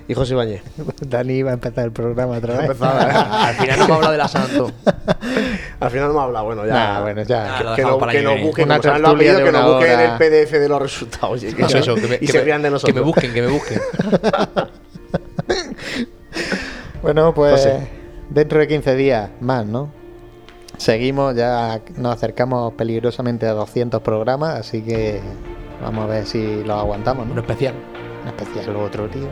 [0.09, 0.63] Y José Ibañez.
[1.07, 2.81] Dani va a empezar el programa otra vez.
[2.81, 4.73] Al final no me ha hablado de la Santo.
[5.81, 6.73] Al final no me ha hablado, bueno, ya.
[6.73, 7.59] Nah, bueno, ya.
[7.59, 7.83] Ah, lo que,
[8.17, 10.05] que nos que busquen, Una que nos busquen hora.
[10.05, 11.43] el PDF de los resultados.
[11.45, 12.97] y que- Eso, eso, que me, y que se me- rían de que nosotros.
[12.97, 13.81] me busquen, que me busquen.
[17.03, 17.89] Bueno, pues José.
[18.29, 19.91] dentro de 15 días más, ¿no?
[20.79, 25.21] Seguimos, ya nos acercamos peligrosamente a 200 programas, así que
[25.81, 27.41] vamos a ver si los aguantamos, Un ¿no?
[27.41, 27.75] especial.
[28.23, 29.29] Un especial otro, tío.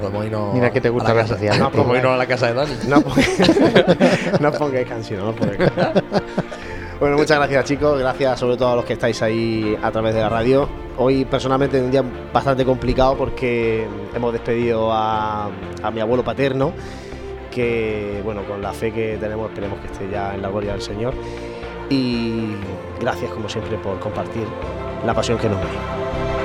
[0.00, 1.34] Podemos irnos Mira que te gusta a la la casa.
[1.34, 2.72] especial, No, podemos irnos a la casa de Dani.
[2.88, 3.02] No
[4.40, 6.04] no pongáis canción, no pongáis canción.
[7.00, 10.20] Bueno, muchas gracias chicos, gracias sobre todo a los que estáis ahí a través de
[10.20, 10.66] la radio.
[10.98, 12.02] Hoy personalmente un día
[12.32, 15.50] bastante complicado porque hemos despedido a,
[15.82, 16.72] a mi abuelo paterno,
[17.50, 20.80] que bueno, con la fe que tenemos esperemos que esté ya en la gloria del
[20.80, 21.12] Señor.
[21.90, 22.46] Y
[22.98, 24.44] gracias como siempre por compartir
[25.04, 26.35] la pasión que nos une.